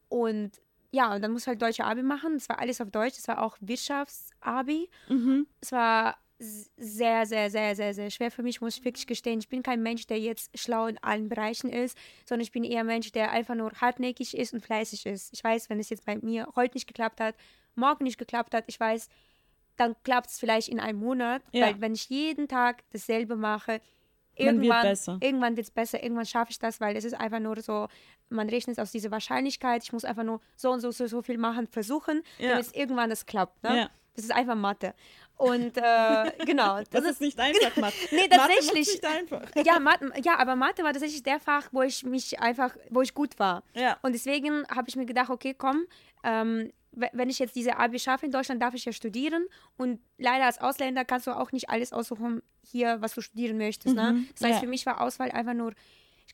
Und 0.08 0.52
ja, 0.90 1.14
und 1.14 1.22
dann 1.22 1.32
musste 1.32 1.50
ich 1.50 1.52
halt 1.52 1.62
deutsche 1.62 1.84
Abi 1.84 2.02
machen. 2.02 2.34
Es 2.36 2.48
war 2.48 2.58
alles 2.58 2.80
auf 2.80 2.90
Deutsch. 2.90 3.18
Es 3.18 3.28
war 3.28 3.42
auch 3.42 3.56
Wirtschaftsabi. 3.60 4.88
Mhm. 5.08 5.46
Es 5.60 5.72
war 5.72 6.16
sehr, 6.38 7.24
sehr, 7.24 7.50
sehr, 7.50 7.74
sehr, 7.74 7.94
sehr 7.94 8.10
schwer 8.10 8.30
für 8.30 8.42
mich, 8.42 8.60
muss 8.60 8.76
ich 8.76 8.84
wirklich 8.84 9.06
gestehen. 9.06 9.38
Ich 9.38 9.48
bin 9.48 9.62
kein 9.62 9.82
Mensch, 9.82 10.06
der 10.06 10.20
jetzt 10.20 10.56
schlau 10.58 10.86
in 10.86 10.98
allen 11.02 11.28
Bereichen 11.30 11.70
ist, 11.70 11.96
sondern 12.26 12.42
ich 12.42 12.52
bin 12.52 12.62
eher 12.62 12.80
ein 12.80 12.86
Mensch, 12.86 13.10
der 13.12 13.30
einfach 13.30 13.54
nur 13.54 13.72
hartnäckig 13.72 14.36
ist 14.36 14.52
und 14.52 14.60
fleißig 14.60 15.06
ist. 15.06 15.32
Ich 15.32 15.42
weiß, 15.42 15.70
wenn 15.70 15.80
es 15.80 15.88
jetzt 15.88 16.04
bei 16.04 16.16
mir 16.18 16.46
heute 16.54 16.74
nicht 16.74 16.86
geklappt 16.86 17.20
hat, 17.20 17.34
morgen 17.74 18.04
nicht 18.04 18.18
geklappt 18.18 18.52
hat, 18.54 18.64
ich 18.66 18.78
weiß, 18.78 19.08
dann 19.76 19.94
klappt 20.04 20.28
es 20.28 20.38
vielleicht 20.38 20.68
in 20.68 20.78
einem 20.80 20.98
Monat, 20.98 21.42
Ja. 21.52 21.66
weil 21.66 21.80
wenn 21.80 21.94
ich 21.94 22.08
jeden 22.10 22.48
Tag 22.48 22.82
dasselbe 22.90 23.36
mache, 23.36 23.72
wird 24.38 24.48
irgendwann, 24.48 24.82
besser. 24.82 25.18
irgendwann 25.20 25.56
wird 25.56 25.66
es 25.66 25.70
besser, 25.70 26.02
irgendwann 26.02 26.26
schaffe 26.26 26.50
ich 26.50 26.58
das, 26.58 26.80
weil 26.80 26.96
es 26.96 27.04
ist 27.04 27.14
einfach 27.14 27.40
nur 27.40 27.58
so, 27.62 27.88
man 28.28 28.48
rechnet 28.48 28.78
aus 28.80 28.90
dieser 28.92 29.10
Wahrscheinlichkeit, 29.10 29.82
ich 29.84 29.92
muss 29.92 30.04
einfach 30.04 30.24
nur 30.24 30.40
so 30.56 30.70
und 30.72 30.80
so, 30.80 30.90
so, 30.90 31.06
so 31.06 31.22
viel 31.22 31.38
machen, 31.38 31.66
versuchen, 31.66 32.22
Ja. 32.38 32.50
damit 32.50 32.66
es 32.66 32.72
irgendwann 32.74 33.10
das 33.10 33.26
klappt. 33.26 33.62
Ne? 33.62 33.76
Ja. 33.76 33.90
Das 34.14 34.24
ist 34.24 34.32
einfach 34.32 34.54
Mathe. 34.54 34.94
Und 35.36 35.76
äh, 35.76 36.32
genau. 36.46 36.80
Das 36.90 37.04
ist 37.04 37.20
nicht 37.20 37.38
einfach, 37.46 37.76
Mathe. 37.76 37.94
Nee, 38.10 38.22
Mathe 38.28 38.30
tatsächlich. 38.30 38.88
nicht 38.88 39.04
einfach. 39.04 39.42
ja, 39.64 39.78
Mathe, 39.78 40.10
ja, 40.24 40.38
aber 40.38 40.56
Mathe 40.56 40.82
war 40.82 40.92
tatsächlich 40.92 41.22
der 41.22 41.38
Fach, 41.38 41.68
wo 41.72 41.82
ich 41.82 42.02
mich 42.04 42.40
einfach, 42.40 42.74
wo 42.90 43.02
ich 43.02 43.12
gut 43.14 43.38
war. 43.38 43.62
Ja. 43.74 43.98
Und 44.02 44.12
deswegen 44.12 44.66
habe 44.68 44.88
ich 44.88 44.96
mir 44.96 45.04
gedacht, 45.06 45.28
okay, 45.30 45.54
komm, 45.56 45.84
ähm, 46.24 46.72
we- 46.92 47.10
wenn 47.12 47.28
ich 47.28 47.38
jetzt 47.38 47.54
diese 47.54 47.76
Abi 47.76 47.98
schaffe 47.98 48.24
in 48.24 48.32
Deutschland, 48.32 48.62
darf 48.62 48.72
ich 48.74 48.86
ja 48.86 48.92
studieren. 48.92 49.46
Und 49.76 50.00
leider 50.16 50.46
als 50.46 50.58
Ausländer 50.58 51.04
kannst 51.04 51.26
du 51.26 51.32
auch 51.32 51.52
nicht 51.52 51.68
alles 51.68 51.92
aussuchen 51.92 52.42
hier, 52.62 53.02
was 53.02 53.14
du 53.14 53.20
studieren 53.20 53.58
möchtest. 53.58 53.94
Ne? 53.94 54.12
Mhm, 54.12 54.28
Das 54.32 54.42
heißt, 54.48 54.54
ja. 54.54 54.60
für 54.60 54.66
mich 54.66 54.86
war 54.86 55.02
Auswahl 55.02 55.30
einfach 55.30 55.54
nur, 55.54 55.72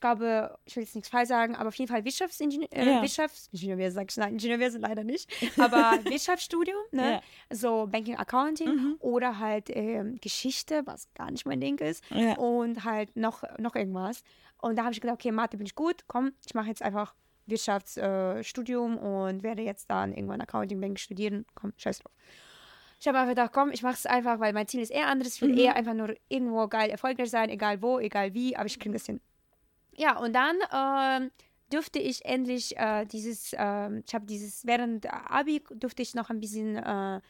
glaube, 0.02 0.58
ich 0.66 0.76
will 0.76 0.82
jetzt 0.82 0.94
nichts 0.94 1.08
falsch 1.08 1.28
sagen, 1.28 1.56
aber 1.56 1.68
auf 1.68 1.74
jeden 1.76 1.90
Fall 1.90 2.04
Wirtschaftsingenieur, 2.04 2.68
äh, 2.70 2.84
Ja. 2.84 3.00
Wirtschaftsingenieur, 3.00 3.90
sag 3.90 4.10
ich, 4.10 4.16
nein, 4.18 4.32
Ingenieurwesen 4.34 4.82
leider 4.82 5.02
nicht, 5.04 5.30
aber 5.58 5.98
Wirtschaftsstudium, 6.04 6.76
ne? 6.90 7.12
Ja. 7.12 7.56
so 7.56 7.86
Banking, 7.90 8.16
Accounting 8.16 8.68
Mhm. 8.68 8.96
oder 8.98 9.38
halt 9.38 9.70
ähm, 9.70 10.18
Geschichte, 10.20 10.82
was 10.84 11.08
gar 11.14 11.30
nicht 11.30 11.46
mein 11.46 11.60
Ding 11.60 11.78
ist 11.78 12.04
Ja. 12.10 12.36
und 12.36 12.84
halt 12.84 13.16
noch, 13.16 13.42
noch 13.58 13.74
irgendwas. 13.74 14.22
Und 14.60 14.76
da 14.76 14.82
habe 14.84 14.92
ich 14.92 15.00
gedacht, 15.00 15.14
okay, 15.14 15.32
Mathe 15.32 15.56
bin 15.56 15.66
ich 15.66 15.74
gut, 15.74 16.04
komm, 16.06 16.32
ich 16.46 16.52
mache 16.54 16.68
jetzt 16.68 16.82
einfach 16.82 17.14
Wirtschaftsstudium 17.46 18.96
äh, 18.96 19.00
und 19.00 19.42
werde 19.42 19.62
jetzt 19.62 19.88
dann 19.90 20.12
irgendwann 20.12 20.40
Accounting 20.40 20.80
Bank 20.80 20.98
studieren. 21.00 21.46
Komm, 21.54 21.72
scheiß 21.76 22.00
drauf. 22.00 22.12
Ich 23.00 23.08
habe 23.08 23.18
einfach 23.18 23.30
gedacht, 23.30 23.50
komm, 23.52 23.70
ich 23.72 23.82
mache 23.82 23.94
es 23.94 24.06
einfach, 24.06 24.38
weil 24.38 24.52
mein 24.52 24.68
Ziel 24.68 24.80
ist 24.80 24.90
eher 24.92 25.08
anderes. 25.08 25.34
Ich 25.36 25.42
will 25.42 25.50
Mhm. 25.50 25.58
eher 25.58 25.74
einfach 25.76 25.94
nur 25.94 26.14
irgendwo 26.28 26.68
geil 26.68 26.88
erfolgreich 26.90 27.30
sein, 27.30 27.50
egal 27.50 27.82
wo, 27.82 27.98
egal 27.98 28.32
wie, 28.34 28.54
aber 28.56 28.66
ich 28.66 28.78
kriege 28.78 28.92
das 28.92 29.06
hin. 29.06 29.20
Ja, 29.94 30.18
und 30.18 30.32
dann 30.32 30.56
ähm, 30.72 31.30
durfte 31.70 31.98
ich 31.98 32.24
endlich 32.24 32.76
äh, 32.76 33.04
dieses, 33.06 33.54
ähm, 33.56 34.02
ich 34.06 34.14
habe 34.14 34.26
dieses, 34.26 34.66
während 34.66 35.06
Abi 35.12 35.62
durfte 35.70 36.02
ich 36.02 36.14
noch 36.14 36.30
ein 36.30 36.40
bisschen 36.40 36.76
äh, 36.76 37.20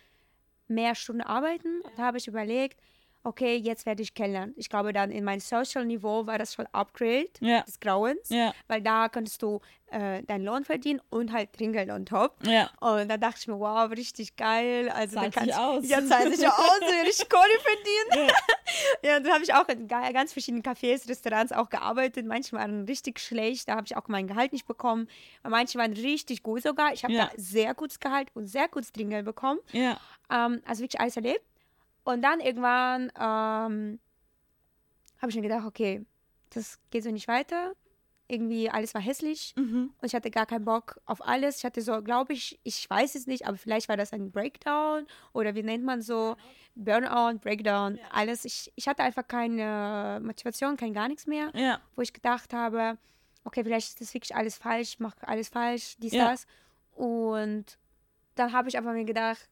mehr 0.68 0.94
Stunden 0.94 1.22
arbeiten. 1.22 1.80
Und 1.82 1.98
da 1.98 2.04
habe 2.04 2.18
ich 2.18 2.28
überlegt, 2.28 2.80
okay, 3.24 3.56
jetzt 3.56 3.86
werde 3.86 4.02
ich 4.02 4.14
kennenlernen. 4.14 4.54
Ich 4.56 4.68
glaube, 4.68 4.92
dann 4.92 5.10
in 5.10 5.24
meinem 5.24 5.40
Social-Niveau 5.40 6.26
war 6.26 6.38
das 6.38 6.54
schon 6.54 6.66
Upgrade 6.72 7.28
Ja. 7.40 7.62
des 7.62 7.78
Grauens, 7.80 8.28
Ja. 8.28 8.52
weil 8.68 8.80
da 8.82 9.08
könntest 9.08 9.42
du 9.42 9.60
äh, 9.90 10.22
deinen 10.22 10.46
Lohn 10.46 10.64
verdienen 10.64 11.02
und 11.10 11.32
halt 11.32 11.52
Trinkgeld 11.52 11.90
on 11.90 12.06
top. 12.06 12.34
Ja. 12.46 12.70
Und 12.80 13.08
da 13.10 13.18
dachte 13.18 13.36
ich 13.40 13.46
mir, 13.46 13.58
wow, 13.58 13.90
richtig 13.90 14.36
geil. 14.36 14.88
Also 14.88 15.16
Zahlt 15.16 15.34
sich 15.34 15.42
ich, 15.48 15.54
aus. 15.54 15.86
Ja, 15.86 16.02
zahlt 16.06 16.34
sich 16.34 16.48
aus, 16.48 16.80
ich 17.08 17.28
Kohle 17.28 17.58
verdienen. 17.60 18.30
Ja. 19.02 19.10
Ja, 19.10 19.20
dann 19.20 19.32
habe 19.34 19.44
ich 19.44 19.52
auch 19.52 19.68
in 19.68 19.86
ga- 19.86 20.10
ganz 20.12 20.32
verschiedenen 20.32 20.62
Cafés, 20.62 21.06
Restaurants 21.06 21.52
auch 21.52 21.68
gearbeitet. 21.68 22.24
Manche 22.24 22.52
waren 22.56 22.84
richtig 22.86 23.20
schlecht, 23.20 23.68
da 23.68 23.74
habe 23.76 23.84
ich 23.84 23.94
auch 23.96 24.08
mein 24.08 24.26
Gehalt 24.26 24.52
nicht 24.54 24.66
bekommen. 24.66 25.08
Manche 25.46 25.78
waren 25.78 25.92
richtig 25.92 26.42
gut 26.42 26.62
sogar. 26.62 26.94
Ich 26.94 27.04
habe 27.04 27.14
da 27.14 27.30
sehr 27.36 27.74
gutes 27.74 28.00
Gehalt 28.00 28.28
und 28.34 28.46
sehr 28.46 28.68
gutes 28.68 28.90
Trinkgeld 28.92 29.26
bekommen. 29.26 29.60
Ja. 29.72 29.98
Ähm, 30.30 30.62
also 30.66 30.80
wirklich 30.82 31.00
alles 31.02 31.16
erlebt. 31.16 31.42
Und 32.04 32.22
dann 32.22 32.40
irgendwann 32.40 33.12
ähm, 33.18 34.00
habe 35.20 35.30
ich 35.30 35.36
mir 35.36 35.42
gedacht, 35.42 35.66
okay, 35.66 36.04
das 36.50 36.78
geht 36.90 37.04
so 37.04 37.10
nicht 37.10 37.28
weiter. 37.28 37.72
Irgendwie 38.28 38.70
alles 38.70 38.94
war 38.94 39.00
hässlich 39.00 39.52
Mhm. 39.56 39.92
und 40.00 40.06
ich 40.06 40.14
hatte 40.14 40.30
gar 40.30 40.46
keinen 40.46 40.64
Bock 40.64 40.98
auf 41.04 41.26
alles. 41.26 41.58
Ich 41.58 41.64
hatte 41.64 41.82
so, 41.82 42.02
glaube 42.02 42.32
ich, 42.32 42.58
ich 42.62 42.88
weiß 42.88 43.14
es 43.14 43.26
nicht, 43.26 43.46
aber 43.46 43.58
vielleicht 43.58 43.88
war 43.88 43.96
das 43.96 44.12
ein 44.12 44.30
Breakdown 44.30 45.06
oder 45.32 45.54
wie 45.54 45.62
nennt 45.62 45.84
man 45.84 46.00
so 46.02 46.36
Burnout, 46.74 47.38
Breakdown, 47.40 47.98
alles. 48.10 48.44
Ich, 48.46 48.72
ich 48.74 48.88
hatte 48.88 49.02
einfach 49.02 49.26
keine 49.28 50.20
Motivation, 50.24 50.76
kein 50.78 50.94
gar 50.94 51.08
nichts 51.08 51.26
mehr, 51.26 51.50
Ja. 51.54 51.80
wo 51.94 52.00
ich 52.02 52.12
gedacht 52.14 52.54
habe, 52.54 52.96
okay, 53.44 53.62
vielleicht 53.64 53.88
ist 53.88 54.00
das 54.00 54.14
wirklich 54.14 54.34
alles 54.34 54.56
falsch, 54.56 54.98
mache 54.98 55.16
alles 55.28 55.50
falsch, 55.50 55.96
dies, 55.98 56.12
Ja. 56.12 56.30
das. 56.30 56.46
Und 56.94 57.76
dann 58.36 58.52
habe 58.52 58.68
ich 58.70 58.78
einfach 58.78 58.92
mir 58.94 59.04
gedacht, 59.04 59.48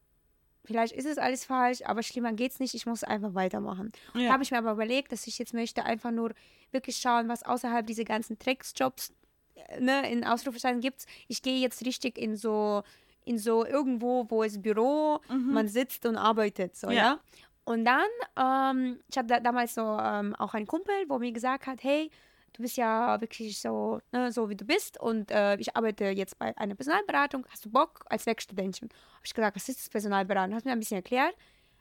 vielleicht 0.65 0.95
ist 0.95 1.07
es 1.07 1.19
alles 1.19 1.45
falsch, 1.45 1.83
aber 1.85 2.03
schlimmer 2.03 2.33
geht's 2.33 2.61
nicht, 2.61 2.75
ich 2.75 2.87
muss 2.87 3.05
einfach 3.05 3.35
weitermachen. 3.35 3.93
Ja. 4.15 4.33
Habe 4.33 4.43
ich 4.43 4.51
mir 4.51 4.59
aber 4.59 4.73
überlegt, 4.73 5.13
dass 5.13 5.27
ich 5.27 5.39
jetzt 5.39 5.55
möchte 5.55 5.85
einfach 5.85 6.11
nur 6.11 6.33
wirklich 6.73 6.97
schauen, 6.97 7.29
was 7.29 7.43
außerhalb 7.43 7.87
dieser 7.87 8.05
ganzen 8.05 8.39
Drecksjobs 8.39 9.13
äh, 9.55 9.81
ne, 9.81 10.11
in 10.11 10.25
Ausrufezeichen 10.25 10.81
gibt. 10.81 11.07
Ich 11.29 11.43
gehe 11.43 11.61
jetzt 11.61 11.85
richtig 11.85 12.19
in 12.19 12.37
so 12.37 12.83
in 13.25 13.39
so 13.39 13.67
irgendwo, 13.67 14.27
wo 14.31 14.43
es 14.43 14.61
Büro, 14.61 15.21
man 15.29 15.69
sitzt 15.69 16.07
und 16.07 16.17
arbeitet, 16.17 16.75
so, 16.75 16.89
Ja. 16.89 16.95
ja. 16.95 17.21
Und 17.65 17.85
dann, 17.85 18.09
ähm, 18.37 18.99
ich 19.09 19.17
hatte 19.19 19.29
da, 19.29 19.41
damals 19.41 19.75
so 19.75 19.83
ähm, 19.83 20.35
auch 20.37 20.55
einen 20.55 20.67
Kumpel, 20.67 20.95
wo 21.09 21.19
mir 21.19 21.31
gesagt 21.31 21.67
hat, 21.67 21.85
hey, 21.85 22.11
du 22.53 22.63
bist 22.63 22.77
ja 22.77 23.21
wirklich 23.21 23.61
so, 23.61 24.01
ne, 24.13 24.33
so 24.33 24.49
wie 24.49 24.57
du 24.57 24.65
bist 24.65 24.99
und 25.01 25.31
äh, 25.31 25.57
ich 25.57 25.77
arbeite 25.77 26.07
jetzt 26.07 26.39
bei 26.39 26.57
einer 26.57 26.75
Personalberatung, 26.75 27.47
hast 27.51 27.65
du 27.65 27.71
Bock 27.71 28.05
als 28.09 28.27
Werkstudentin? 28.27 28.89
Habe 28.89 29.25
ich 29.25 29.35
gesagt, 29.35 29.57
was 29.57 29.69
ist 29.69 29.79
das 29.81 29.89
Personalberatung? 29.89 30.55
Hast 30.55 30.65
mir 30.67 30.73
ein 30.73 30.79
bisschen 30.81 30.97
erklärt. 30.97 31.35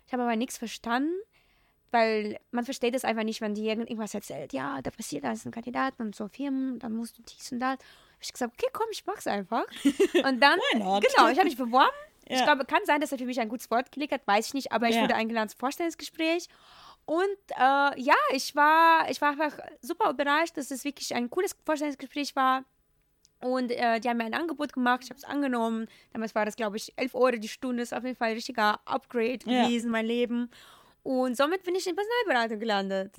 Ich 0.07 0.13
habe 0.13 0.23
aber 0.23 0.35
nichts 0.35 0.57
verstanden, 0.57 1.13
weil 1.91 2.39
man 2.51 2.65
versteht 2.65 2.93
es 2.95 3.03
einfach 3.03 3.23
nicht, 3.23 3.41
wenn 3.41 3.55
die 3.55 3.67
irgend- 3.67 3.89
irgendwas 3.89 4.13
erzählt. 4.13 4.53
Ja, 4.53 4.81
da 4.81 4.91
passiert 4.91 5.23
das 5.23 5.45
ein 5.45 5.51
Kandidaten 5.51 6.01
und 6.03 6.15
so 6.15 6.27
Firmen, 6.27 6.77
dann 6.79 6.93
musst 6.95 7.17
du 7.17 7.23
dies 7.23 7.51
und 7.51 7.59
das. 7.59 7.71
Habe 7.73 7.79
ich 8.21 8.31
gesagt, 8.33 8.53
okay, 8.53 8.69
komm, 8.73 8.87
ich 8.91 9.05
mach's 9.05 9.27
einfach. 9.27 9.63
Und 10.25 10.41
dann, 10.41 10.59
genau, 10.73 10.99
ich 10.99 11.37
habe 11.37 11.45
mich 11.45 11.55
beworben. 11.55 11.87
Ich 12.25 12.37
Ja. 12.37 12.43
glaube, 12.43 12.65
kann 12.65 12.81
sein, 12.85 12.99
dass 12.99 13.13
er 13.13 13.17
für 13.17 13.25
mich 13.25 13.39
ein 13.39 13.47
gutes 13.47 13.71
Wort 13.71 13.91
gelegt 13.93 14.11
hat, 14.11 14.27
weiß 14.27 14.47
ich 14.47 14.53
nicht, 14.53 14.71
aber 14.73 14.89
ich 14.89 14.95
Ja. 14.97 15.03
wurde 15.03 15.15
eingeladen 15.15 15.47
zum 15.49 15.57
Vorstellungsgespräch. 15.59 16.47
Und 17.09 17.39
äh, 17.57 17.99
ja, 18.01 18.13
ich 18.35 18.55
war, 18.55 19.09
ich 19.09 19.19
war 19.19 19.29
einfach 19.31 19.57
super 19.81 20.11
überrascht, 20.11 20.55
dass 20.57 20.69
es 20.69 20.83
wirklich 20.83 21.15
ein 21.15 21.27
cooles 21.31 21.55
Vorstellungsgespräch 21.65 22.35
war. 22.35 22.65
Und 23.41 23.71
äh, 23.71 23.99
die 23.99 24.07
haben 24.09 24.17
mir 24.17 24.25
ein 24.25 24.35
Angebot 24.35 24.73
gemacht, 24.73 24.99
ich 25.05 25.09
habe 25.09 25.17
es 25.17 25.23
angenommen. 25.23 25.87
Damals 26.13 26.35
war 26.35 26.45
das, 26.45 26.55
glaube 26.55 26.77
ich, 26.77 26.93
11 26.97 27.15
Euro 27.15 27.31
die 27.37 27.47
Stunde. 27.47 27.81
ist 27.81 27.95
auf 27.95 28.03
jeden 28.03 28.15
Fall 28.15 28.27
ein 28.29 28.35
richtiger 28.35 28.79
Upgrade 28.85 29.39
Ja. 29.45 29.63
gewesen, 29.65 29.89
mein 29.89 30.05
Leben. 30.05 30.51
Und 31.01 31.35
somit 31.35 31.63
bin 31.63 31.73
ich 31.73 31.87
in 31.87 31.95
Personalberatung 31.95 32.59
gelandet. 32.59 33.15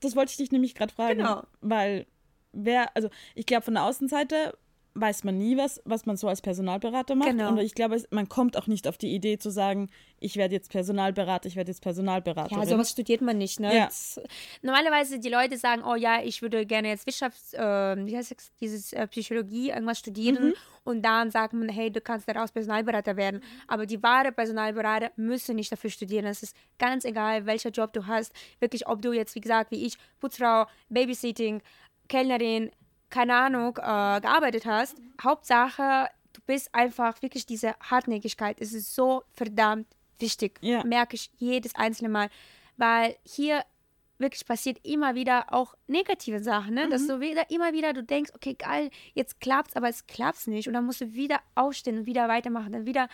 Das 0.00 0.14
wollte 0.14 0.30
ich 0.30 0.36
dich 0.36 0.52
nämlich 0.52 0.76
gerade 0.76 0.94
fragen. 0.94 1.18
Genau. 1.18 1.42
Weil 1.60 2.06
wer, 2.52 2.94
also 2.96 3.10
ich 3.34 3.46
glaube 3.46 3.64
von 3.64 3.74
der 3.74 3.82
Außenseite 3.82 4.56
weiß 4.94 5.24
man 5.24 5.38
nie, 5.38 5.56
was, 5.56 5.82
was 5.84 6.06
man 6.06 6.16
so 6.16 6.28
als 6.28 6.40
Personalberater 6.40 7.14
macht. 7.16 7.30
Genau. 7.30 7.50
Und 7.50 7.58
ich 7.58 7.74
glaube, 7.74 8.00
man 8.10 8.28
kommt 8.28 8.56
auch 8.56 8.66
nicht 8.68 8.86
auf 8.86 8.96
die 8.96 9.12
Idee 9.12 9.38
zu 9.38 9.50
sagen, 9.50 9.90
ich 10.20 10.36
werde 10.36 10.54
jetzt 10.54 10.70
Personalberater, 10.70 11.48
ich 11.48 11.56
werde 11.56 11.70
jetzt 11.70 11.82
Personalberaterin. 11.82 12.62
Ja, 12.62 12.68
sowas 12.68 12.90
studiert 12.90 13.20
man 13.20 13.36
nicht, 13.36 13.58
ne? 13.58 13.74
Ja. 13.74 13.84
Das, 13.86 14.20
normalerweise 14.62 15.18
die 15.18 15.28
Leute 15.28 15.56
sagen, 15.58 15.82
oh 15.84 15.96
ja, 15.96 16.22
ich 16.22 16.42
würde 16.42 16.64
gerne 16.64 16.88
jetzt 16.88 17.06
Wirtschafts, 17.06 17.54
äh, 17.54 17.58
wie 18.06 18.16
heißt 18.16 18.32
es, 18.38 18.52
dieses 18.60 18.92
äh, 18.92 19.06
Psychologie 19.08 19.70
irgendwas 19.70 19.98
studieren 19.98 20.48
Mhm. 20.48 20.54
und 20.84 21.02
dann 21.02 21.30
sagt 21.30 21.54
man, 21.54 21.68
hey, 21.68 21.90
du 21.90 22.00
kannst 22.00 22.28
daraus 22.28 22.52
Personalberater 22.52 23.16
werden. 23.16 23.42
Aber 23.66 23.86
die 23.86 24.02
wahre 24.02 24.30
Personalberater 24.32 25.10
müssen 25.16 25.56
nicht 25.56 25.72
dafür 25.72 25.90
studieren. 25.90 26.24
Es 26.26 26.42
ist 26.42 26.56
ganz 26.78 27.04
egal, 27.04 27.46
welcher 27.46 27.70
Job 27.70 27.92
du 27.92 28.06
hast. 28.06 28.32
Wirklich, 28.60 28.86
ob 28.86 29.02
du 29.02 29.12
jetzt, 29.12 29.34
wie 29.34 29.40
gesagt, 29.40 29.70
wie 29.72 29.84
ich, 29.86 29.96
Putzfrau, 30.20 30.66
Babysitting, 30.88 31.62
Kellnerin, 32.08 32.70
keine 33.14 33.36
Ahnung, 33.36 33.76
äh, 33.76 34.20
gearbeitet 34.20 34.66
hast. 34.66 34.96
Hauptsache, 35.22 36.08
du 36.32 36.40
bist 36.46 36.74
einfach 36.74 37.22
wirklich 37.22 37.46
diese 37.46 37.74
Hartnäckigkeit. 37.78 38.56
Es 38.60 38.72
ist 38.72 38.92
so 38.92 39.22
verdammt 39.32 39.86
wichtig. 40.18 40.58
Ja. 40.60 40.84
Merke 40.84 41.14
ich 41.14 41.30
jedes 41.36 41.76
einzelne 41.76 42.08
Mal. 42.08 42.28
Weil 42.76 43.16
hier 43.22 43.62
wirklich 44.18 44.44
passiert 44.44 44.78
immer 44.82 45.14
wieder 45.14 45.52
auch 45.52 45.76
negative 45.86 46.42
Sachen, 46.42 46.74
ne? 46.74 46.88
dass 46.88 47.06
du 47.06 47.20
wieder 47.20 47.50
immer 47.50 47.72
wieder 47.72 47.92
du 47.92 48.02
denkst, 48.02 48.32
okay, 48.34 48.54
geil, 48.54 48.90
jetzt 49.12 49.40
klappt's, 49.40 49.76
aber 49.76 49.88
es 49.88 50.06
klappt's 50.06 50.46
nicht 50.46 50.68
und 50.68 50.74
dann 50.74 50.86
musst 50.86 51.00
du 51.00 51.14
wieder 51.14 51.40
aufstehen 51.56 51.98
und 51.98 52.06
wieder 52.06 52.28
weitermachen, 52.28 52.72
dann 52.72 52.86
wieder 52.86 53.08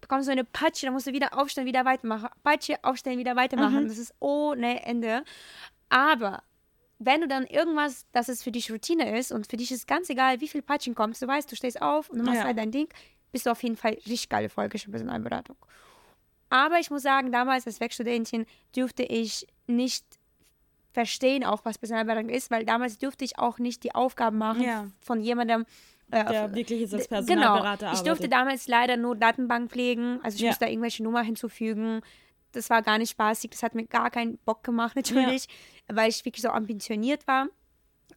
bekommst 0.00 0.28
du 0.28 0.32
eine 0.32 0.44
Patsche, 0.44 0.86
dann 0.86 0.94
musst 0.94 1.06
du 1.06 1.12
wieder 1.12 1.38
aufstehen, 1.38 1.66
wieder 1.66 1.84
weitermachen, 1.84 2.28
Patsche, 2.42 2.76
aufstehen, 2.82 3.18
wieder 3.18 3.36
weitermachen. 3.36 3.86
Das 3.88 3.98
ist 3.98 4.14
ohne 4.20 4.84
Ende. 4.84 5.22
Aber 5.90 6.42
wenn 7.04 7.20
du 7.20 7.28
dann 7.28 7.44
irgendwas, 7.46 8.06
dass 8.12 8.28
es 8.28 8.42
für 8.42 8.52
dich 8.52 8.70
Routine 8.70 9.16
ist 9.18 9.32
und 9.32 9.46
für 9.48 9.56
dich 9.56 9.70
ist 9.72 9.86
ganz 9.86 10.08
egal, 10.10 10.40
wie 10.40 10.48
viel 10.48 10.62
Patschen 10.62 10.94
kommst, 10.94 11.22
du 11.22 11.26
weißt, 11.26 11.50
du 11.50 11.56
stehst 11.56 11.80
auf 11.82 12.08
und 12.10 12.18
du 12.18 12.24
machst 12.24 12.38
Ja. 12.40 12.44
halt 12.44 12.58
dein 12.58 12.70
Ding, 12.70 12.88
bist 13.32 13.46
du 13.46 13.50
auf 13.50 13.62
jeden 13.62 13.76
Fall 13.76 13.92
richtig 13.92 14.28
geile 14.28 14.44
erfolgreiche 14.44 14.90
Personalberatung. 14.90 15.56
Aber 16.50 16.78
ich 16.78 16.90
muss 16.90 17.02
sagen, 17.02 17.32
damals 17.32 17.66
als 17.66 17.80
Werkstudentin 17.80 18.44
dürfte 18.76 19.02
ich 19.04 19.46
nicht 19.66 20.04
verstehen, 20.92 21.44
auch 21.44 21.64
was 21.64 21.78
Personalberatung 21.78 22.28
ist, 22.28 22.50
weil 22.50 22.64
damals 22.66 22.98
dürfte 22.98 23.24
ich 23.24 23.38
auch 23.38 23.58
nicht 23.58 23.82
die 23.84 23.94
Aufgaben 23.94 24.36
machen 24.38 24.62
Ja. 24.62 24.86
von 25.00 25.20
jemandem, 25.20 25.64
äh, 26.10 26.24
der 26.26 26.54
wirklich 26.54 26.80
jetzt 26.82 26.92
als 26.92 27.08
Personalberater 27.08 27.86
genau. 27.86 27.92
Ich 27.94 28.00
durfte 28.02 28.24
arbeitet. 28.26 28.32
damals 28.32 28.68
leider 28.68 28.96
nur 28.98 29.16
Datenbank 29.16 29.70
pflegen. 29.70 30.20
Also 30.22 30.36
ich 30.36 30.42
Ja. 30.42 30.48
musste 30.50 30.66
da 30.66 30.70
irgendwelche 30.70 31.02
Nummer 31.02 31.22
hinzufügen. 31.22 32.02
Das 32.52 32.68
war 32.68 32.82
gar 32.82 32.98
nicht 32.98 33.12
spaßig. 33.12 33.50
Das 33.52 33.62
hat 33.62 33.74
mir 33.74 33.86
gar 33.86 34.10
keinen 34.10 34.36
Bock 34.44 34.62
gemacht, 34.62 34.94
natürlich, 34.94 35.46
weil 35.94 36.10
ich 36.10 36.24
wirklich 36.24 36.42
so 36.42 36.48
ambitioniert 36.50 37.26
war. 37.26 37.46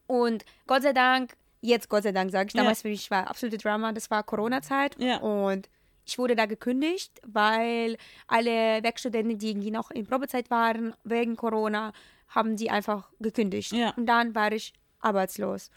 Und 0.07 0.45
Gott 0.67 0.83
sei 0.83 0.93
Dank, 0.93 1.35
jetzt 1.61 1.89
Gott 1.89 2.03
sei 2.03 2.11
Dank 2.11 2.31
sage 2.31 2.47
ich, 2.49 2.53
Ja. 2.53 2.61
damals 2.61 2.81
für 2.81 2.89
mich 2.89 3.09
war 3.11 3.27
absolute 3.29 3.57
Drama, 3.57 3.91
das 3.91 4.09
war 4.11 4.23
Corona-Zeit. 4.23 4.95
Ja. 4.99 5.17
Und 5.17 5.69
ich 6.05 6.17
wurde 6.19 6.35
da 6.35 6.45
gekündigt, 6.45 7.19
weil 7.25 7.97
alle 8.27 8.83
Werkstudenten, 8.83 9.37
die 9.39 9.49
irgendwie 9.49 9.71
noch 9.71 9.89
in 9.91 10.05
Probezeit 10.05 10.51
waren, 10.51 10.93
wegen 11.03 11.35
Corona, 11.35 11.93
haben 12.27 12.55
die 12.55 12.69
einfach 12.69 13.09
gekündigt. 13.19 13.71
Ja. 13.71 13.93
Und 13.95 14.05
dann 14.05 14.35
war 14.35 14.51
ich 14.51 14.73
arbeitslos. 14.99 15.69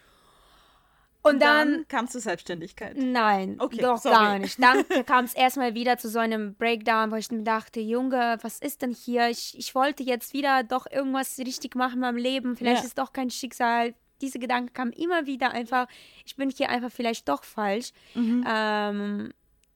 Und, 1.29 1.41
dann 1.41 1.87
kam 1.89 2.09
zur 2.09 2.21
Selbstständigkeit. 2.21 2.97
Nein, 2.97 3.57
Okay, 3.59 3.79
doch 3.81 3.99
sorry. 3.99 4.15
gar 4.15 4.39
nicht. 4.39 4.63
Dann 4.63 4.85
kam 5.07 5.25
es 5.25 5.35
erstmal 5.35 5.75
wieder 5.75 5.99
zu 5.99 6.09
so 6.09 6.19
einem 6.19 6.55
Breakdown, 6.55 7.11
wo 7.11 7.17
ich 7.17 7.31
mir 7.31 7.43
dachte, 7.43 7.81
Junge, 7.81 8.39
was 8.43 8.59
ist 8.61 8.83
denn 8.83 8.93
hier? 8.93 9.29
Ich, 9.29 9.57
ich 9.59 9.75
wollte 9.75 10.03
jetzt 10.03 10.33
wieder 10.33 10.63
doch 10.63 10.87
irgendwas 10.91 11.39
richtig 11.39 11.75
machen 11.75 11.95
in 11.95 12.01
meinem 12.01 12.17
Leben. 12.17 12.57
Vielleicht 12.57 12.83
Ja. 12.83 12.87
ist 12.87 12.99
doch 12.99 13.13
kein 13.13 13.31
Schicksal. 13.31 13.95
Diese 14.21 14.39
Gedanken 14.41 14.73
kamen 14.73 14.93
immer 14.93 15.27
wieder 15.27 15.53
einfach, 15.53 15.87
ich 16.27 16.35
bin 16.35 16.51
hier 16.51 16.71
einfach 16.71 16.91
vielleicht 16.91 17.29
doch 17.29 17.45
falsch. 17.45 17.93
Mhm. 18.15 18.45
Ähm, 18.49 19.33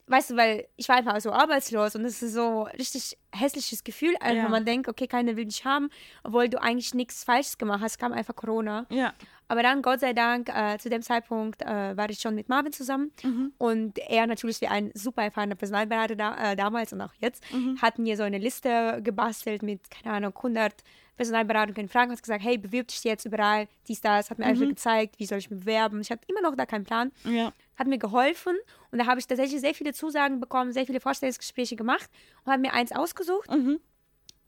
weißt 0.06 0.30
du, 0.30 0.37
weil 0.37 0.66
ich 0.76 0.88
war 0.88 0.97
einfach 0.97 1.21
so 1.21 1.32
arbeitslos 1.32 1.94
und 1.94 2.02
das 2.02 2.23
ist 2.23 2.35
so 2.35 2.64
ein 2.66 2.76
richtig 2.76 3.16
hässliches 3.35 3.85
Gefühl. 3.85 4.14
Einfach 4.21 4.44
Ja. 4.44 4.49
man 4.49 4.64
denkt, 4.64 4.88
okay, 4.88 5.06
keiner 5.06 5.37
will 5.37 5.44
dich 5.47 5.64
haben, 5.64 5.88
obwohl 6.25 6.49
du 6.49 6.61
eigentlich 6.61 6.92
nichts 6.94 7.25
Falsches 7.25 7.56
gemacht 7.59 7.80
hast. 7.82 7.99
kam 7.99 8.12
einfach 8.12 8.35
Corona. 8.37 8.87
Ja. 8.90 9.14
Aber 9.49 9.62
dann, 9.62 9.82
Gott 9.82 10.00
sei 10.00 10.14
Dank, 10.14 10.49
äh, 10.49 10.78
zu 10.78 10.88
dem 10.88 11.02
Zeitpunkt 11.02 11.61
äh, 11.62 11.94
war 11.97 12.09
ich 12.09 12.21
schon 12.21 12.35
mit 12.35 12.49
Marvin 12.49 12.73
zusammen. 12.73 13.12
Und 13.59 13.99
er 13.99 14.26
natürlich 14.26 14.61
wie 14.62 14.66
ein 14.66 14.90
super 14.94 15.25
erfahrener 15.25 15.56
Personalberater 15.56 16.16
da, 16.16 16.52
äh, 16.52 16.56
damals 16.56 16.92
und 16.94 17.02
auch 17.02 17.12
jetzt, 17.18 17.42
hatten 17.82 18.04
wir 18.04 18.16
so 18.16 18.23
eine 18.23 18.38
Liste 18.38 19.00
gebastelt 19.02 19.62
mit, 19.62 19.90
keine 19.90 20.14
Ahnung, 20.16 20.32
100 20.37 20.73
Personalberatungen 21.16 21.82
in 21.82 21.88
Fragen. 21.90 22.12
Hat 22.12 22.23
gesagt, 22.23 22.42
hey, 22.42 22.56
bewirb 22.56 22.88
dich 22.88 23.04
jetzt 23.04 23.26
überall, 23.26 23.68
dies, 23.88 24.00
das. 24.00 24.30
Hat 24.30 24.38
mir 24.38 24.47
einfach 24.47 24.66
gezeigt, 24.66 25.18
wie 25.18 25.26
soll 25.26 25.38
ich 25.38 25.50
mich 25.50 25.61
bewerben. 25.61 26.00
Ich 26.00 26.11
hatte 26.11 26.25
immer 26.28 26.40
noch 26.40 26.56
da 26.56 26.64
keinen 26.64 26.85
Plan. 26.85 27.12
Ja. 27.25 27.52
Hat 27.82 27.88
mir 27.88 27.98
geholfen. 27.98 28.56
Und 28.92 29.00
da 29.00 29.06
habe 29.06 29.18
ich 29.18 29.26
tatsächlich 29.26 29.60
sehr 29.60 29.74
viele 29.74 29.92
Zusagen 29.92 30.38
bekommen, 30.38 30.70
sehr 30.70 30.86
viele 30.86 31.00
Vorstellungsgespräche 31.00 31.74
gemacht 31.74 32.08
und 32.44 32.52
habe 32.52 32.62
mir 32.62 32.72
eins 32.72 32.92
ausgesucht. 32.92 33.48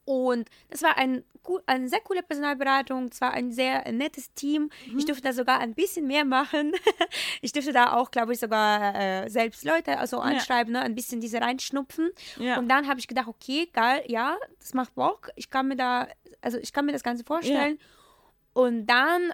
Und 0.04 0.48
das 0.70 0.82
war 0.82 0.96
ein, 0.98 1.24
eine 1.66 1.88
sehr 1.88 1.98
coole 1.98 2.22
Personalberatung, 2.22 3.08
es 3.10 3.20
war 3.20 3.32
ein 3.32 3.50
sehr 3.50 3.90
nettes 3.90 4.32
Team. 4.34 4.70
Ich 4.96 5.04
durfte 5.04 5.24
da 5.24 5.32
sogar 5.32 5.58
ein 5.58 5.74
bisschen 5.74 6.06
mehr 6.06 6.24
machen. 6.24 6.74
ich 7.40 7.50
durfte 7.50 7.72
da 7.72 7.94
auch, 7.94 8.12
glaube 8.12 8.34
ich, 8.34 8.38
sogar 8.38 8.94
äh, 8.94 9.28
selbst 9.28 9.64
Leute 9.64 9.98
also 9.98 10.20
anschreiben, 10.20 10.74
ne? 10.74 10.80
ein 10.80 10.94
bisschen 10.94 11.20
diese 11.20 11.40
reinschnupfen. 11.40 12.12
Ja. 12.38 12.56
Und 12.60 12.68
dann 12.68 12.86
habe 12.86 13.00
ich 13.00 13.08
gedacht, 13.08 13.26
okay, 13.26 13.68
geil, 13.72 14.04
ja, 14.06 14.36
das 14.60 14.74
macht 14.74 14.94
Bock. 14.94 15.30
Ich 15.34 15.50
kann 15.50 15.66
mir 15.66 15.76
da, 15.76 16.06
also 16.40 16.56
ich 16.58 16.72
kann 16.72 16.86
mir 16.86 16.92
das 16.92 17.02
Ganze 17.02 17.24
vorstellen. 17.24 17.80
Und 18.52 18.86
dann 18.86 19.32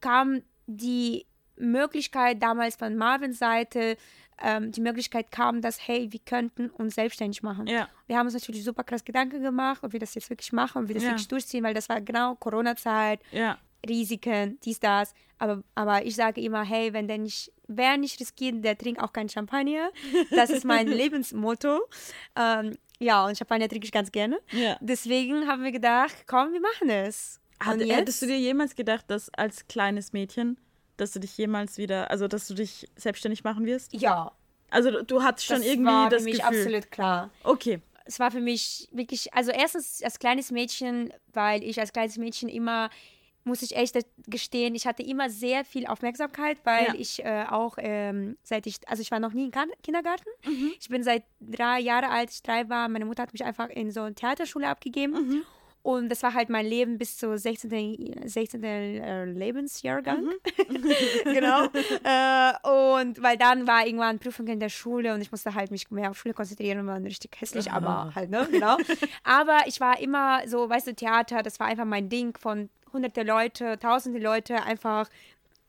kam 0.00 0.42
die 0.66 1.26
Möglichkeit 1.56 2.42
damals 2.42 2.76
von 2.76 2.96
Marvins 2.96 3.38
Seite, 3.38 3.96
ähm, 4.42 4.72
die 4.72 4.80
Möglichkeit 4.80 5.30
kam, 5.30 5.60
dass, 5.60 5.86
hey, 5.86 6.08
wir 6.10 6.20
könnten 6.20 6.68
uns 6.70 6.96
selbstständig 6.96 7.42
machen. 7.42 7.66
Ja. 7.68 7.88
Wir 8.06 8.18
haben 8.18 8.26
uns 8.26 8.34
natürlich 8.34 8.64
super 8.64 8.82
krass 8.82 9.04
Gedanken 9.04 9.42
gemacht, 9.42 9.82
ob 9.84 9.92
wir 9.92 10.00
das 10.00 10.14
jetzt 10.14 10.28
wirklich 10.30 10.52
machen, 10.52 10.82
ob 10.82 10.88
wir 10.88 10.94
das 10.94 11.04
Ja. 11.04 11.10
wirklich 11.10 11.28
durchziehen, 11.28 11.62
weil 11.64 11.74
das 11.74 11.88
war 11.88 12.00
genau 12.00 12.34
Corona-Zeit, 12.34 13.20
Ja. 13.30 13.58
Risiken, 13.88 14.58
dies, 14.64 14.80
das. 14.80 15.12
Aber, 15.38 15.62
aber 15.74 16.06
ich 16.06 16.16
sage 16.16 16.40
immer, 16.40 16.62
hey, 16.64 16.92
wenn 16.94 17.06
der 17.06 17.18
nicht, 17.18 17.52
wer 17.68 17.96
nicht 17.98 18.18
riskiert, 18.18 18.64
der 18.64 18.78
trinkt 18.78 19.00
auch 19.00 19.12
kein 19.12 19.28
Champagner. 19.28 19.90
Das 20.30 20.48
ist 20.50 20.64
mein 20.64 20.86
Lebensmotto. 21.02 21.80
Ähm, 22.34 22.76
ja, 22.98 23.26
und 23.26 23.36
Champagner 23.36 23.68
trinke 23.68 23.84
ich 23.84 23.92
ganz 23.92 24.10
gerne. 24.10 24.38
Deswegen 24.80 25.46
haben 25.46 25.62
wir 25.62 25.70
gedacht, 25.72 26.24
komm, 26.26 26.52
wir 26.54 26.60
machen 26.60 26.88
es. 26.88 27.40
Hat, 27.60 27.78
hättest 27.78 28.22
du 28.22 28.26
dir 28.26 28.38
jemals 28.38 28.74
gedacht, 28.74 29.04
dass 29.08 29.28
als 29.34 29.66
kleines 29.68 30.12
Mädchen, 30.14 30.56
dass 30.96 31.12
du 31.12 31.20
dich 31.20 31.36
jemals 31.36 31.78
wieder, 31.78 32.10
also 32.10 32.28
dass 32.28 32.46
du 32.46 32.54
dich 32.54 32.88
selbstständig 32.96 33.44
machen 33.44 33.66
wirst? 33.66 33.92
Ja, 33.94 34.32
Also 34.70 34.90
du, 34.90 35.04
du 35.04 35.22
hattest 35.22 35.46
schon 35.46 35.58
das 35.58 35.66
irgendwie 35.66 35.90
war 35.92 36.08
das 36.10 36.22
für 36.22 36.28
mich 36.30 36.38
Gefühl. 36.40 36.58
absolut 36.58 36.90
klar. 36.90 37.30
Okay. 37.42 37.80
es 38.06 38.18
war 38.20 38.30
für 38.30 38.40
mich 38.40 38.88
wirklich, 38.92 39.32
also 39.34 39.50
erstens 39.50 40.02
als 40.02 40.18
kleines 40.18 40.50
Mädchen, 40.50 41.12
weil 41.32 41.62
ich 41.64 41.80
als 41.80 41.92
kleines 41.92 42.18
Mädchen 42.18 42.48
immer, 42.48 42.90
muss 43.44 43.60
ich 43.62 43.76
echt 43.76 43.96
gestehen, 44.26 44.74
ich 44.74 44.86
hatte 44.86 45.02
immer 45.02 45.28
sehr 45.30 45.64
viel 45.64 45.86
Aufmerksamkeit, 45.86 46.58
weil 46.64 46.86
Ja. 46.86 46.94
ich 46.94 47.24
äh, 47.24 47.44
auch 47.50 47.74
ähm, 47.78 48.36
seit 48.42 48.66
ich, 48.66 48.76
also 48.88 49.00
ich 49.02 49.10
war 49.10 49.20
noch 49.20 49.32
nie 49.32 49.44
im 49.44 49.52
Kindergarten. 49.82 50.28
Mhm. 50.46 50.72
Ich 50.80 50.88
bin 50.88 51.02
seit 51.02 51.24
drei 51.40 51.78
Jahre 51.80 52.08
alt, 52.08 52.30
ich 52.30 52.42
drei 52.42 52.68
war, 52.70 52.88
meine 52.88 53.04
Mutter 53.04 53.22
hat 53.22 53.32
mich 53.32 53.44
einfach 53.44 53.68
in 53.68 53.90
so 53.90 54.00
eine 54.02 54.14
Theaterschule 54.14 54.68
abgegeben. 54.68 55.12
Mhm. 55.12 55.42
Und 55.84 56.08
das 56.08 56.22
war 56.22 56.32
halt 56.32 56.48
mein 56.48 56.64
Leben 56.64 56.96
bis 56.96 57.18
zur 57.18 57.36
16. 57.36 58.22
16. 58.24 58.64
äh, 58.64 59.26
Lebensjahrgang. 59.26 60.24
Mhm. 60.24 60.32
genau. 61.24 61.64
äh, 61.64 62.96
und 62.96 63.22
weil 63.22 63.36
dann 63.36 63.66
war 63.66 63.86
irgendwann 63.86 64.18
Prüfung 64.18 64.46
in 64.46 64.60
der 64.60 64.70
Schule 64.70 65.12
und 65.12 65.20
ich 65.20 65.30
musste 65.30 65.54
halt 65.54 65.70
mich 65.70 65.90
mehr 65.90 66.10
auf 66.10 66.16
Schule 66.18 66.32
konzentrieren 66.32 66.78
und 66.78 66.86
war 66.86 66.96
richtig 67.02 67.38
hässlich, 67.38 67.70
aber 67.70 68.12
halt, 68.14 68.30
ne, 68.30 68.48
genau. 68.50 68.78
aber 69.24 69.58
ich 69.66 69.78
war 69.78 70.00
immer 70.00 70.48
so, 70.48 70.70
weißt 70.70 70.86
du, 70.86 70.94
Theater, 70.94 71.42
das 71.42 71.60
war 71.60 71.66
einfach 71.66 71.84
mein 71.84 72.08
Ding 72.08 72.34
von 72.38 72.70
hunderte 72.90 73.22
Leute, 73.22 73.78
tausende 73.78 74.20
Leute 74.20 74.62
einfach 74.62 75.10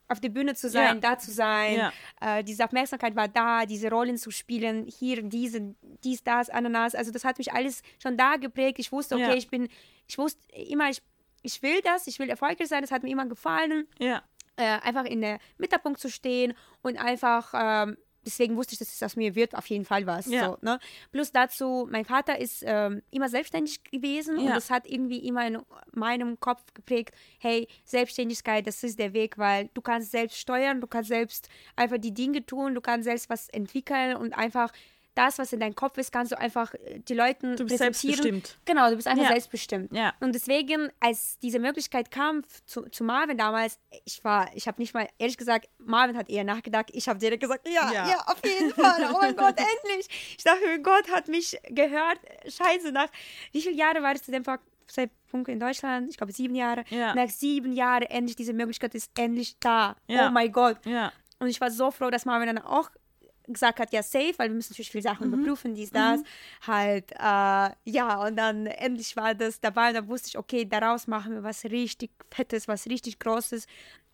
auf 0.08 0.22
der 0.22 0.30
Bühne 0.30 0.54
zu 0.56 0.70
sein, 0.70 1.02
Ja. 1.02 1.12
da 1.12 1.18
zu 1.18 1.32
sein. 1.32 1.76
Ja. 2.22 2.38
Äh, 2.38 2.44
diese 2.46 2.64
Aufmerksamkeit 2.64 3.18
war 3.18 3.28
da, 3.28 3.66
diese 3.66 3.90
Rollen 3.90 4.16
zu 4.18 4.32
spielen, 4.32 4.86
hier, 4.88 5.24
diese, 5.24 5.76
dies, 6.06 6.24
das, 6.24 6.50
Ananas. 6.50 6.96
Also 6.96 7.12
das 7.12 7.26
hat 7.26 7.38
mich 7.38 7.52
alles 7.52 7.82
schon 8.02 8.16
da 8.16 8.38
geprägt. 8.38 8.80
Ich 8.80 8.94
wusste, 8.94 9.16
okay, 9.16 9.30
Ja. 9.30 9.34
ich 9.34 9.50
bin, 9.50 9.68
ich 10.08 10.18
wusste 10.18 10.40
immer, 10.54 10.90
ich, 10.90 11.02
ich 11.42 11.62
will 11.62 11.82
das, 11.82 12.08
ich 12.08 12.20
will 12.20 12.30
erfolgreich 12.30 12.68
sein, 12.68 12.82
das 12.82 12.92
hat 12.92 13.04
mir 13.04 13.12
immer 13.12 13.26
gefallen 13.28 13.88
Ja. 14.00 14.24
äh, 14.58 14.64
einfach 14.82 15.06
in 15.06 15.22
der 15.22 15.40
Mittelpunkt 15.58 16.00
zu 16.00 16.10
stehen 16.10 16.54
und 16.82 16.98
einfach, 16.98 17.54
ähm, 17.56 17.98
deswegen 18.26 18.56
wusste 18.58 18.74
ich, 18.74 18.80
dass 18.80 18.92
es 18.92 19.04
aus 19.04 19.16
mir 19.16 19.36
wird, 19.36 19.54
auf 19.56 19.68
jeden 19.68 19.86
Fall 19.86 20.08
was. 20.08 20.26
Ja. 20.26 20.46
So, 20.48 20.58
ne? 20.62 20.80
Plus 21.12 21.32
dazu, 21.32 21.88
mein 21.92 22.06
Vater 22.06 22.40
ist 22.40 22.64
ähm, 22.66 23.04
immer 23.12 23.30
selbstständig 23.30 23.84
gewesen 23.84 24.40
und 24.40 24.48
Ja. 24.48 24.56
das 24.56 24.72
hat 24.72 24.88
irgendwie 24.88 25.20
immer 25.20 25.46
in 25.46 25.60
meinem 25.94 26.40
Kopf 26.40 26.74
geprägt, 26.74 27.14
hey, 27.38 27.68
Selbstständigkeit, 27.84 28.66
das 28.66 28.84
ist 28.84 28.98
der 28.98 29.14
Weg, 29.14 29.38
weil 29.38 29.70
du 29.76 29.82
kannst 29.82 30.10
selbst 30.12 30.38
steuern, 30.40 30.82
du 30.82 30.88
kannst 30.88 31.10
selbst 31.10 31.50
einfach 31.76 31.98
die 32.00 32.14
Dinge 32.16 32.44
tun, 32.46 32.74
du 32.74 32.82
kannst 32.82 33.06
selbst 33.06 33.30
was 33.30 33.48
entwickeln 33.50 34.16
und 34.16 34.34
einfach 34.34 34.72
das, 35.16 35.40
was 35.40 35.52
in 35.54 35.60
deinem 35.60 35.76
Kopf 35.76 35.98
ist, 35.98 36.12
kannst 36.12 36.32
du 36.32 36.38
einfach 36.38 36.74
äh, 36.74 37.00
die 37.00 37.14
Leuten 37.14 37.56
Du 37.56 37.64
bist 37.66 37.78
selbstbestimmt. 37.80 38.58
Genau, 38.66 38.90
du 38.90 38.96
bist 38.96 39.08
einfach 39.08 39.24
Ja. 39.24 39.30
selbstbestimmt. 39.32 39.92
Ja. 39.94 40.14
Und 40.20 40.34
deswegen, 40.36 40.92
als 41.00 41.40
diese 41.40 41.60
Möglichkeit 41.60 42.12
kam 42.12 42.44
zu, 42.66 42.84
zu 42.90 43.04
Marvin 43.04 43.38
damals, 43.38 43.80
ich 44.04 44.24
war, 44.24 44.50
ich 44.54 44.68
habe 44.68 44.80
nicht 44.82 44.94
mal, 44.94 45.08
ehrlich 45.18 45.38
gesagt, 45.38 45.68
Marvin 45.80 46.18
hat 46.18 46.30
eher 46.30 46.44
nachgedacht, 46.44 46.90
ich 46.94 47.08
habe 47.08 47.18
direkt 47.20 47.42
gesagt, 47.42 47.68
ja, 47.68 47.92
Ja. 47.92 48.08
ja, 48.10 48.18
auf 48.28 48.40
jeden 48.46 48.72
Fall, 48.74 49.10
oh 49.14 49.18
mein 49.20 49.36
Gott, 49.36 49.56
endlich. 49.84 50.36
Ich 50.38 50.44
dachte, 50.44 50.82
Gott 50.84 51.10
hat 51.10 51.28
mich 51.28 51.58
gehört, 51.70 52.20
scheiße, 52.48 52.92
nach, 52.92 53.08
wie 53.52 53.62
viele 53.62 53.76
Jahre 53.76 54.04
war 54.04 54.14
ich 54.14 54.22
zu 54.22 54.32
dem 54.32 54.44
Zeitpunkt 54.88 55.50
in 55.50 55.60
Deutschland? 55.60 56.10
Ich 56.12 56.18
glaube 56.18 56.32
sieben 56.32 56.56
Jahre. 56.56 56.84
Ja. 56.90 57.16
Nach 57.16 57.30
sieben 57.30 57.74
Jahren 57.74 58.04
endlich, 58.04 58.36
diese 58.36 58.54
Möglichkeit 58.54 58.94
ist 58.96 59.12
endlich 59.18 59.58
da. 59.60 59.96
Ja. 60.08 60.28
Oh 60.28 60.32
mein 60.32 60.52
Gott. 60.52 60.78
Ja. 60.86 61.12
Und 61.40 61.48
ich 61.48 61.60
war 61.60 61.72
so 61.72 61.92
froh, 61.92 62.10
dass 62.10 62.26
Marvin 62.26 62.48
dann 62.48 62.60
auch 62.60 62.90
gesagt 63.48 63.80
hat, 63.80 63.94
ja, 63.94 64.02
safe, 64.04 64.34
weil 64.38 64.50
wir 64.50 64.56
müssen 64.56 64.74
natürlich 64.74 64.92
viele 64.92 65.02
Sachen 65.04 65.28
Mhm. 65.28 65.34
überprüfen, 65.34 65.76
dies, 65.76 65.92
das. 65.92 66.22
Halt, 66.66 67.12
äh, 67.12 67.70
ja, 67.90 68.22
und 68.26 68.36
dann 68.38 68.66
endlich 68.68 69.16
war 69.16 69.34
das 69.36 69.60
dabei 69.60 69.90
und 69.90 69.94
dann 69.96 70.08
wusste 70.08 70.30
ich, 70.30 70.38
okay, 70.38 70.66
daraus 70.66 71.08
machen 71.08 71.34
wir 71.34 71.44
was 71.44 71.64
richtig 71.66 72.12
Fettes, 72.32 72.68
was 72.68 72.88
richtig 72.88 73.20
Großes. 73.20 73.68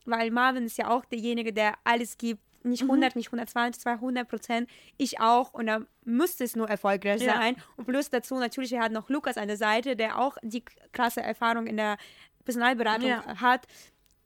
Weil 0.05 0.31
Marvin 0.31 0.65
ist 0.65 0.77
ja 0.77 0.89
auch 0.89 1.05
derjenige, 1.05 1.53
der 1.53 1.75
alles 1.83 2.17
gibt. 2.17 2.41
Mhm. 2.63 2.69
Nicht 2.71 2.83
100, 2.83 3.15
nicht 3.15 3.27
120, 3.29 3.81
200 3.81 4.27
Prozent. 4.27 4.69
Ich 4.97 5.19
auch. 5.19 5.53
Und 5.53 5.65
da 5.67 5.81
müsste 6.03 6.43
es 6.43 6.55
nur 6.55 6.69
erfolgreich 6.69 7.21
Ja. 7.21 7.35
sein. 7.37 7.55
Und 7.75 7.85
plus 7.85 8.09
dazu 8.09 8.35
natürlich, 8.35 8.71
wir 8.71 8.81
hatten 8.81 8.93
noch 8.93 9.09
Lukas 9.09 9.37
an 9.37 9.47
der 9.47 9.57
Seite, 9.57 9.95
der 9.95 10.19
auch 10.19 10.37
die 10.43 10.63
krasse 10.91 11.21
Erfahrung 11.21 11.65
in 11.67 11.77
der 11.77 11.97
Personalberatung 12.45 13.07
Ja. 13.09 13.39
hat. 13.41 13.65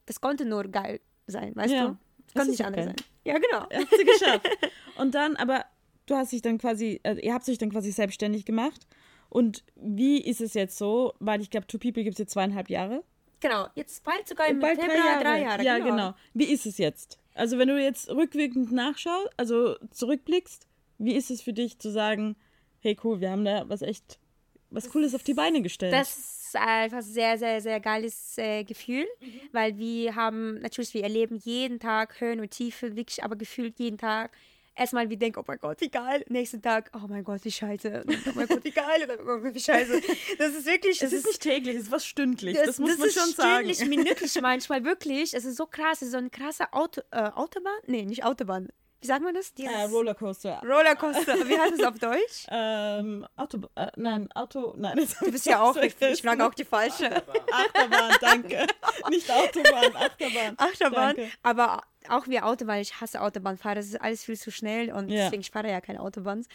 Das 0.05 0.19
konnte 0.21 0.45
nur 0.45 0.63
geil 0.65 0.99
sein, 1.27 1.55
weißt 1.55 1.73
Ja. 1.73 1.87
du? 1.87 1.97
Das 2.27 2.33
Konnte 2.33 2.51
ist 2.51 2.59
nicht 2.59 2.65
anders 2.65 2.85
okay. 2.87 2.95
sein. 2.97 3.14
Ja, 3.25 3.37
genau. 3.37 3.61
Hat 3.61 3.89
sie 3.97 4.05
geschafft. 4.05 4.49
Und 4.97 5.15
dann, 5.15 5.35
aber 5.35 5.65
du 6.05 6.15
hast 6.15 6.31
dich 6.31 6.41
dann 6.41 6.57
quasi, 6.57 7.01
äh, 7.03 7.15
ihr 7.15 7.33
habt 7.33 7.47
euch 7.49 7.57
dann 7.57 7.71
quasi 7.71 7.91
selbstständig 7.91 8.45
gemacht. 8.45 8.87
Und 9.29 9.63
wie 9.75 10.21
ist 10.21 10.39
es 10.39 10.53
jetzt 10.53 10.77
so? 10.77 11.13
Weil 11.19 11.41
ich 11.41 11.49
glaube, 11.49 11.67
Two 11.67 11.79
People 11.79 12.03
gibt 12.03 12.13
es 12.15 12.19
jetzt 12.19 12.31
zweieinhalb 12.31 12.69
Jahre. 12.69 13.03
Genau, 13.41 13.67
jetzt 13.75 14.03
bald 14.03 14.27
sogar 14.27 14.47
im 14.47 14.59
Bald 14.59 14.79
Februar 14.79 15.21
drei 15.21 15.41
Jahre. 15.41 15.63
Ja, 15.63 15.77
genau. 15.79 16.13
Wie 16.33 16.45
ist 16.45 16.65
es 16.65 16.77
jetzt? 16.77 17.19
Also 17.33 17.57
wenn 17.57 17.67
du 17.67 17.81
jetzt 17.81 18.09
rückwirkend 18.09 18.71
nachschaust, 18.71 19.29
also 19.35 19.75
zurückblickst, 19.91 20.67
wie 20.97 21.15
ist 21.15 21.29
es 21.29 21.41
für 21.41 21.51
dich 21.51 21.79
zu 21.79 21.91
sagen, 21.91 22.37
hey 22.79 22.97
cool, 23.03 23.19
wir 23.19 23.29
haben 23.29 23.43
da 23.43 23.67
was 23.67 23.81
echt, 23.81 24.19
was 24.69 24.89
Cooles 24.89 25.15
auf 25.15 25.23
die 25.23 25.33
Beine 25.33 25.61
gestellt? 25.61 25.93
Das 25.93 26.17
ist 26.17 26.55
einfach 26.55 27.01
sehr, 27.01 27.37
sehr, 27.37 27.61
sehr 27.61 27.79
geiles 27.79 28.37
äh, 28.37 28.63
Gefühl, 28.63 29.05
weil 29.51 29.77
wir 29.77 30.15
haben, 30.15 30.59
natürlich, 30.59 30.93
wir 30.93 31.03
erleben 31.03 31.37
jeden 31.43 31.79
Tag 31.79 32.19
Höhen 32.19 32.39
und 32.39 32.51
Tiefen, 32.51 32.95
wirklich, 32.95 33.23
aber 33.23 33.35
gefühlt 33.35 33.79
jeden 33.79 33.97
Tag. 33.97 34.31
Erstmal, 34.77 35.09
wir 35.09 35.15
denken, 35.15 35.39
oh 35.39 35.43
mein 35.47 35.57
Gott, 35.59 35.79
wie 35.79 35.89
geil. 35.89 36.25
Nächsten 36.27 36.61
Tag, 36.61 36.91
oh 36.93 37.07
mein 37.07 37.23
Gott, 37.23 37.45
wie 37.45 37.51
scheiße. 37.51 38.03
Und 38.05 38.11
dann, 38.11 38.21
Oh 38.25 38.31
mein 38.35 38.45
Gott, 38.45 38.61
wie 38.61 38.71
geil. 38.71 39.01
Und 39.03 39.07
dann, 39.07 39.19
oh 39.21 39.23
mein 39.23 39.43
Gott, 39.43 39.55
wie 39.55 39.59
scheiße. 39.61 40.01
Das 40.37 40.53
ist 40.53 40.65
wirklich, 40.65 41.01
es 41.01 41.11
das 41.11 41.13
ist 41.13 41.27
nicht 41.27 41.41
täglich, 41.41 41.75
es 41.75 41.83
ist 41.83 41.91
was 41.91 42.05
stündlich. 42.05 42.57
Das, 42.57 42.77
muss 42.77 42.97
man 42.97 43.07
ist 43.07 43.17
schon 43.17 43.31
sagen. 43.31 43.73
stündlich, 43.73 43.87
minütlich 43.87 44.35
manchmal, 44.41 44.83
wirklich. 44.83 45.33
Es 45.33 45.45
ist 45.45 45.55
so 45.55 45.65
krass, 45.65 46.01
es 46.01 46.07
ist 46.07 46.11
so 46.11 46.17
eine 46.17 46.29
krasse 46.29 46.73
Auto, 46.73 47.01
äh, 47.11 47.21
Autobahn? 47.21 47.71
Nee, 47.87 48.03
nicht 48.03 48.25
Autobahn. 48.25 48.67
Wie 49.05 49.07
sagt 49.07 49.21
man 49.23 49.35
das? 49.35 49.53
Dieses 49.53 49.71
Äh, 49.71 49.83
Rollercoaster. 49.83 50.63
Rollercoaster. 50.65 51.47
Wie 51.47 51.59
heißt 51.59 51.73
es 51.79 51.83
auf 51.85 51.99
Deutsch? 51.99 52.47
Ähm, 52.49 53.27
Auto, 53.35 53.59
äh, 53.75 53.87
nein, 53.97 54.27
Auto, 54.33 54.73
nein. 54.77 54.97
Du 55.19 55.31
bist 55.31 55.45
ja 55.45 55.61
auch, 55.61 55.75
ich 55.75 55.93
frage 56.23 56.43
auch 56.43 56.55
die 56.55 56.65
falsche. 56.65 57.11
Achterbahn, 57.51 58.15
danke. 58.19 58.65
Nicht 59.09 59.29
Autobahn, 59.29 59.95
Achterbahn. 59.95 60.55
Achterbahn, 60.57 61.15
Danke. 61.17 61.31
aber 61.43 61.83
auch 62.09 62.27
wie 62.27 62.39
Autobahn, 62.39 62.79
ich 62.79 62.99
hasse 62.99 63.21
Autobahnfahrer, 63.21 63.75
das 63.75 63.85
ist 63.87 64.01
alles 64.01 64.23
viel 64.23 64.37
zu 64.37 64.51
schnell 64.51 64.91
und 64.91 65.09
Ja. 65.09 65.25
deswegen 65.25 65.41
ich 65.41 65.51
fahre 65.51 65.69
ja 65.69 65.81
keine 65.81 65.99
Autobahn. 65.99 66.45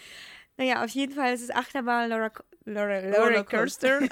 Naja, 0.56 0.84
auf 0.84 0.90
jeden 0.90 1.14
Fall 1.14 1.32
ist 1.32 1.42
es 1.42 1.50
Achterbahn, 1.50 2.10
Laura, 2.10 2.30
Laura, 2.64 2.98
Laura. 3.00 3.42
Coaster. 3.44 4.00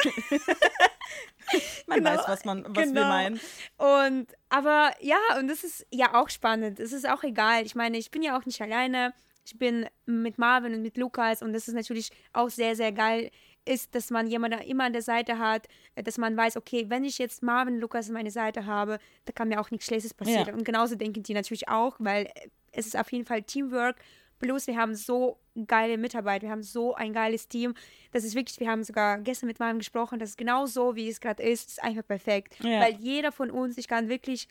Man 1.86 1.98
Genau, 1.98 2.10
weiß, 2.10 2.20
was, 2.26 2.44
man, 2.44 2.64
was 2.68 2.76
wir 2.76 2.86
genau. 2.86 3.08
meinen. 3.08 3.40
Und, 3.76 4.26
aber 4.48 4.92
ja, 5.00 5.18
und 5.38 5.48
das 5.48 5.64
ist 5.64 5.86
ja 5.90 6.14
auch 6.14 6.28
spannend. 6.28 6.78
Es 6.80 6.92
ist 6.92 7.08
auch 7.08 7.22
egal. 7.22 7.64
Ich 7.64 7.74
meine, 7.74 7.98
ich 7.98 8.10
bin 8.10 8.22
ja 8.22 8.38
auch 8.38 8.44
nicht 8.44 8.60
alleine. 8.60 9.14
Ich 9.44 9.58
bin 9.58 9.86
mit 10.04 10.36
Marvin 10.36 10.74
und 10.74 10.82
mit 10.82 10.98
Lukas 10.98 11.40
und 11.40 11.54
das 11.54 11.68
ist 11.68 11.74
natürlich 11.74 12.10
auch 12.34 12.50
sehr, 12.50 12.76
sehr 12.76 12.92
geil, 12.92 13.30
ist, 13.64 13.94
dass 13.94 14.10
man 14.10 14.26
jemanden 14.26 14.60
immer 14.60 14.84
an 14.84 14.92
der 14.92 15.00
Seite 15.00 15.38
hat, 15.38 15.68
dass 15.94 16.18
man 16.18 16.36
weiß, 16.36 16.58
okay, 16.58 16.86
wenn 16.88 17.02
ich 17.04 17.16
jetzt 17.16 17.42
Marvin 17.42 17.74
und 17.74 17.80
Lukas 17.80 18.08
an 18.08 18.14
meiner 18.14 18.30
Seite 18.30 18.66
habe, 18.66 18.98
da 19.24 19.32
kann 19.32 19.48
mir 19.48 19.58
auch 19.58 19.70
nichts 19.70 19.86
Schlechtes 19.86 20.12
passieren. 20.12 20.48
Ja. 20.48 20.52
Und 20.52 20.64
genauso 20.64 20.96
denken 20.96 21.22
die 21.22 21.32
natürlich 21.32 21.66
auch, 21.68 21.96
weil 21.98 22.30
es 22.72 22.86
ist 22.86 22.96
auf 22.98 23.10
jeden 23.10 23.24
Fall 23.24 23.42
Teamwork. 23.42 23.96
Plus, 24.38 24.66
wir 24.66 24.76
haben 24.76 24.94
so 24.94 25.38
geile 25.66 25.98
Mitarbeiter, 25.98 26.44
wir 26.46 26.50
haben 26.50 26.62
so 26.62 26.94
ein 26.94 27.12
geiles 27.12 27.48
Team. 27.48 27.74
Das 28.12 28.24
ist 28.24 28.34
wirklich, 28.34 28.60
wir 28.60 28.68
haben 28.70 28.84
sogar 28.84 29.18
gestern 29.18 29.46
mit 29.48 29.58
Marvin 29.58 29.78
gesprochen, 29.78 30.18
das 30.18 30.30
ist 30.30 30.38
genau 30.38 30.66
so, 30.66 30.94
wie 30.94 31.08
es 31.08 31.20
gerade 31.20 31.42
ist, 31.42 31.68
ist 31.68 31.82
einfach 31.82 32.06
perfekt. 32.06 32.56
Ja. 32.62 32.80
Weil 32.80 32.94
jeder 32.94 33.32
von 33.32 33.50
uns, 33.50 33.76
ich 33.78 33.88
kann 33.88 34.08
wirklich 34.08 34.48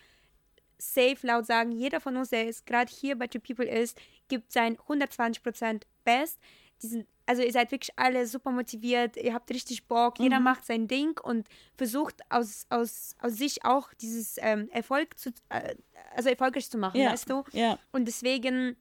safe 0.77 1.17
laut 1.23 1.45
sagen, 1.45 1.71
jeder 1.71 1.99
von 1.99 2.15
uns, 2.17 2.29
der 2.29 2.45
jetzt 2.45 2.65
gerade 2.65 2.91
hier 2.93 3.17
bei 3.17 3.27
Two 3.27 3.39
People 3.39 3.65
ist, 3.65 3.97
gibt 4.27 4.51
sein 4.51 4.77
120% 4.77 5.81
Best. 6.03 6.39
Diesen, 6.83 7.07
also 7.25 7.41
ihr 7.41 7.51
seid 7.51 7.71
wirklich 7.71 7.97
alle 7.97 8.27
super 8.27 8.51
motiviert, 8.51 9.17
ihr 9.17 9.33
habt 9.33 9.49
richtig 9.49 9.87
Bock, 9.87 10.19
jeder 10.19 10.39
macht 10.39 10.63
sein 10.65 10.87
Ding 10.87 11.19
und 11.23 11.47
versucht 11.75 12.21
aus, 12.29 12.67
aus, 12.69 13.15
aus 13.19 13.33
sich 13.33 13.65
auch 13.65 13.91
dieses 13.95 14.37
ähm, 14.39 14.69
Erfolg 14.71 15.17
zu, 15.17 15.31
äh, 15.49 15.73
also 16.15 16.29
erfolgreich 16.29 16.69
zu 16.69 16.77
machen, 16.77 16.99
Ja. 17.01 17.11
weißt 17.11 17.29
du? 17.29 17.43
Ja. 17.53 17.79
Und 17.91 18.05
deswegen, 18.05 18.75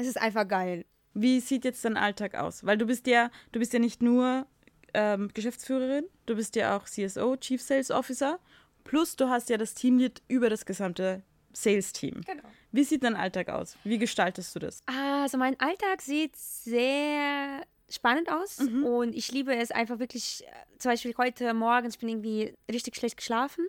es 0.00 0.06
ist 0.06 0.20
einfach 0.20 0.46
geil. 0.46 0.84
Wie 1.14 1.40
sieht 1.40 1.64
jetzt 1.64 1.84
dein 1.84 1.96
Alltag 1.96 2.34
aus? 2.34 2.64
Weil 2.64 2.78
du 2.78 2.86
bist 2.86 3.06
ja, 3.06 3.30
du 3.52 3.58
bist 3.58 3.72
ja 3.72 3.78
nicht 3.78 4.02
nur 4.02 4.46
ähm, 4.94 5.30
Geschäftsführerin, 5.34 6.04
du 6.26 6.36
bist 6.36 6.56
ja 6.56 6.76
auch 6.76 6.84
CSO, 6.84 7.36
Chief 7.36 7.60
Sales 7.60 7.90
Officer, 7.90 8.38
plus 8.84 9.16
du 9.16 9.28
hast 9.28 9.50
ja 9.50 9.56
das 9.56 9.74
Teamlead 9.74 10.22
über 10.28 10.50
das 10.50 10.64
gesamte 10.64 11.22
Sales-Team. 11.52 12.22
Genau. 12.26 12.42
Wie 12.72 12.84
sieht 12.84 13.02
dein 13.02 13.16
Alltag 13.16 13.48
aus? 13.48 13.76
Wie 13.82 13.98
gestaltest 13.98 14.54
du 14.54 14.60
das? 14.60 14.82
Also 14.86 15.36
mein 15.36 15.58
Alltag 15.58 16.00
sieht 16.00 16.36
sehr 16.36 17.62
spannend 17.88 18.30
aus 18.30 18.60
und 18.60 19.16
ich 19.16 19.32
liebe 19.32 19.52
es 19.52 19.72
einfach 19.72 19.98
wirklich, 19.98 20.44
äh, 20.44 20.78
zum 20.78 20.92
Beispiel 20.92 21.12
heute 21.18 21.52
Morgen, 21.54 21.88
ich 21.88 21.98
bin 21.98 22.08
irgendwie 22.08 22.54
richtig 22.70 22.94
schlecht 22.94 23.16
geschlafen 23.16 23.66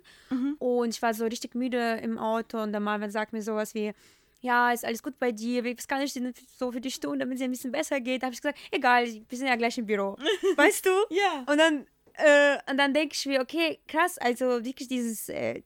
und 0.60 0.90
ich 0.90 1.02
war 1.02 1.16
so 1.16 1.26
richtig 1.26 1.56
müde 1.56 2.00
im 2.04 2.20
Auto 2.20 2.62
und 2.62 2.72
der 2.72 2.82
Marvin 2.82 3.10
sagt 3.10 3.34
mir 3.34 3.42
sowas 3.42 3.74
wie, 3.74 3.94
ja, 4.42 4.72
ist 4.72 4.84
alles 4.86 5.02
gut 5.04 5.18
bei 5.20 5.32
dir, 5.32 5.64
was 5.64 5.88
kann 5.88 6.02
ich 6.02 6.14
denn 6.14 6.34
so 6.58 6.72
für 6.72 6.82
dich 6.82 7.00
tun, 7.00 7.20
damit 7.20 7.38
es 7.38 7.44
ein 7.44 7.52
bisschen 7.52 7.72
besser 7.72 8.00
geht? 8.02 8.22
Da 8.24 8.26
habe 8.28 8.34
ich 8.34 8.42
gesagt, 8.42 8.60
egal, 8.72 9.06
wir 9.08 9.38
sind 9.38 9.48
ja 9.48 9.56
gleich 9.56 9.78
im 9.78 9.86
Büro, 9.86 10.18
weißt 10.58 10.86
du? 10.86 10.90
Ja. 11.10 11.46
Und 11.48 11.58
dann, 11.58 11.86
äh, 12.16 12.58
und 12.70 12.78
dann 12.78 12.94
denke 12.94 13.16
ich 13.16 13.26
mir, 13.26 13.42
okay, 13.42 13.80
krass, 13.88 14.18
also 14.18 14.64
wirklich 14.66 14.88
dieses, 14.88 15.30
äh, 15.30 15.62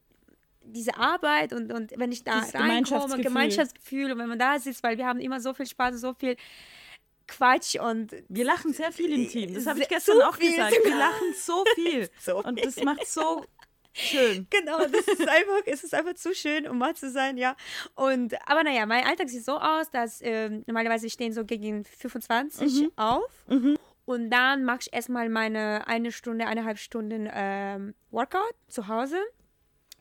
diese 0.61 0.97
Arbeit 0.97 1.53
und, 1.53 1.71
und 1.71 1.93
wenn 1.95 2.11
ich 2.11 2.23
da 2.23 2.39
Dieses 2.39 2.53
reinkomme, 2.55 2.67
Gemeinschaftsgefühl. 2.69 3.23
Gemeinschaftsgefühl 3.23 4.11
und 4.11 4.17
wenn 4.17 4.29
man 4.29 4.39
da 4.39 4.59
sitzt, 4.59 4.83
weil 4.83 4.97
wir 4.97 5.05
haben 5.05 5.19
immer 5.19 5.39
so 5.39 5.53
viel 5.53 5.67
Spaß 5.67 5.93
und 5.93 5.99
so 5.99 6.13
viel 6.13 6.35
Quatsch 7.27 7.75
und 7.79 8.13
Wir 8.29 8.45
lachen 8.45 8.71
sehr 8.73 8.91
viel 8.91 9.11
im 9.11 9.27
Team. 9.29 9.53
Das 9.53 9.65
habe 9.65 9.79
ich 9.79 9.87
Sehr- 9.87 9.97
gestern 9.97 10.21
auch 10.21 10.35
viel 10.35 10.51
gesagt. 10.51 10.75
sogar. 10.75 10.91
Wir 10.91 10.97
lachen 10.99 11.33
so 11.35 11.63
viel. 11.75 12.09
So 12.19 12.43
Und 12.43 12.63
das 12.63 12.75
macht 12.83 13.07
so 13.07 13.45
schön. 13.95 14.47
Genau, 14.55 14.79
das 14.79 15.07
ist 15.07 15.27
einfach, 15.27 15.61
es 15.65 15.83
ist 15.83 15.93
einfach 15.93 16.13
zu 16.15 16.33
schön, 16.35 16.67
um 16.67 16.79
wahr 16.79 16.95
zu 16.95 17.09
sein, 17.09 17.37
ja. 17.37 17.55
Und, 17.95 18.35
aber 18.47 18.63
naja, 18.63 18.85
mein 18.85 19.05
Alltag 19.05 19.29
sieht 19.29 19.45
so 19.45 19.57
aus, 19.57 19.89
dass 19.91 20.21
ähm, 20.21 20.63
normalerweise 20.67 21.09
stehen 21.09 21.33
so 21.33 21.45
gegen 21.45 21.85
25 21.85 22.89
auf. 22.95 23.31
Und 24.05 24.29
dann 24.29 24.63
mache 24.63 24.79
ich 24.81 24.93
erstmal 24.93 25.29
meine 25.29 25.87
eine 25.87 26.11
Stunde, 26.11 26.45
eineinhalb 26.45 26.77
Stunden 26.77 27.27
ähm, 27.31 27.95
Workout 28.11 28.53
zu 28.67 28.87
Hause. 28.87 29.17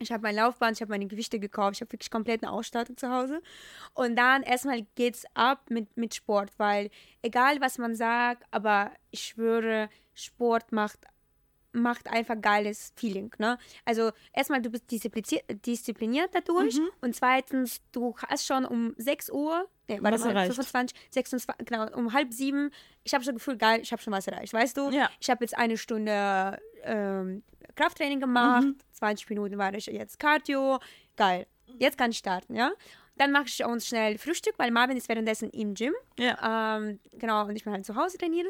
Ich 0.00 0.12
habe 0.12 0.22
mein 0.22 0.35
Laufband, 0.35 0.76
ich 0.76 0.83
habe 0.83 0.90
meine 0.90 1.07
Gewichte 1.07 1.38
gekauft, 1.38 1.76
ich 1.76 1.80
habe 1.80 1.92
wirklich 1.92 2.11
komplett 2.11 2.42
eine 2.42 2.52
Ausstattung 2.52 2.96
zu 2.96 3.09
Hause. 3.11 3.40
Und 3.94 4.16
dann 4.16 4.42
erstmal 4.42 4.83
geht's 4.96 5.24
ab 5.35 5.70
mit, 5.70 5.96
mit 5.96 6.14
Sport, 6.14 6.50
weil 6.59 6.90
egal 7.22 7.61
was 7.61 7.78
man 7.78 7.94
sagt, 7.94 8.44
aber 8.50 8.90
ich 9.11 9.22
schwöre, 9.22 9.88
Sport 10.12 10.72
macht 10.72 10.98
macht 11.74 12.08
einfach 12.10 12.40
geiles 12.40 12.92
Feeling, 12.96 13.30
ne? 13.38 13.58
Also 13.84 14.12
erstmal, 14.32 14.62
du 14.62 14.70
bist 14.70 14.90
diszipliniert, 14.90 16.30
dadurch 16.32 16.78
und 17.00 17.14
zweitens, 17.14 17.80
du 17.92 18.14
hast 18.28 18.46
schon 18.46 18.64
um 18.64 18.94
6 18.96 19.30
Uhr, 19.30 19.68
nee, 19.88 19.98
warte 20.00 20.14
Was 20.14 20.24
mal, 20.24 20.30
erreicht. 20.30 20.54
25, 20.54 20.98
26, 21.10 21.66
genau, 21.66 21.87
um 21.96 22.12
halb 22.12 22.32
sieben, 22.32 22.70
ich 23.02 23.12
habe 23.12 23.24
schon 23.24 23.34
Gefühl, 23.34 23.56
geil, 23.56 23.80
ich 23.82 23.92
habe 23.92 24.00
schon 24.00 24.12
was 24.12 24.26
erreicht, 24.26 24.52
weißt 24.52 24.76
du? 24.76 24.90
Ja. 24.90 25.10
Ich 25.20 25.28
habe 25.28 25.44
jetzt 25.44 25.56
eine 25.58 25.76
Stunde 25.76 26.58
ähm, 26.82 27.42
Krafttraining 27.74 28.20
gemacht, 28.20 28.66
20 28.92 29.28
Minuten 29.30 29.58
war 29.58 29.74
ich 29.74 29.87
jetzt 29.87 30.18
Cardio, 30.18 30.78
geil, 31.16 31.46
jetzt 31.78 31.98
kann 31.98 32.10
ich 32.10 32.18
starten, 32.18 32.54
ja? 32.54 32.72
Dann 33.16 33.30
mache 33.30 33.44
ich 33.46 33.64
uns 33.64 33.87
schnell 33.87 34.18
Frühstück, 34.18 34.54
weil 34.58 34.72
Marvin 34.72 34.96
ist 34.96 35.08
währenddessen 35.08 35.48
im 35.50 35.74
Gym. 35.74 35.94
Ja. 36.18 36.76
Ähm, 36.76 36.98
genau, 37.12 37.44
und 37.44 37.54
ich 37.54 37.62
bin 37.62 37.72
halt 37.72 37.87
zu 37.87 37.94
Hause 37.94 38.18
trainieren. 38.18 38.48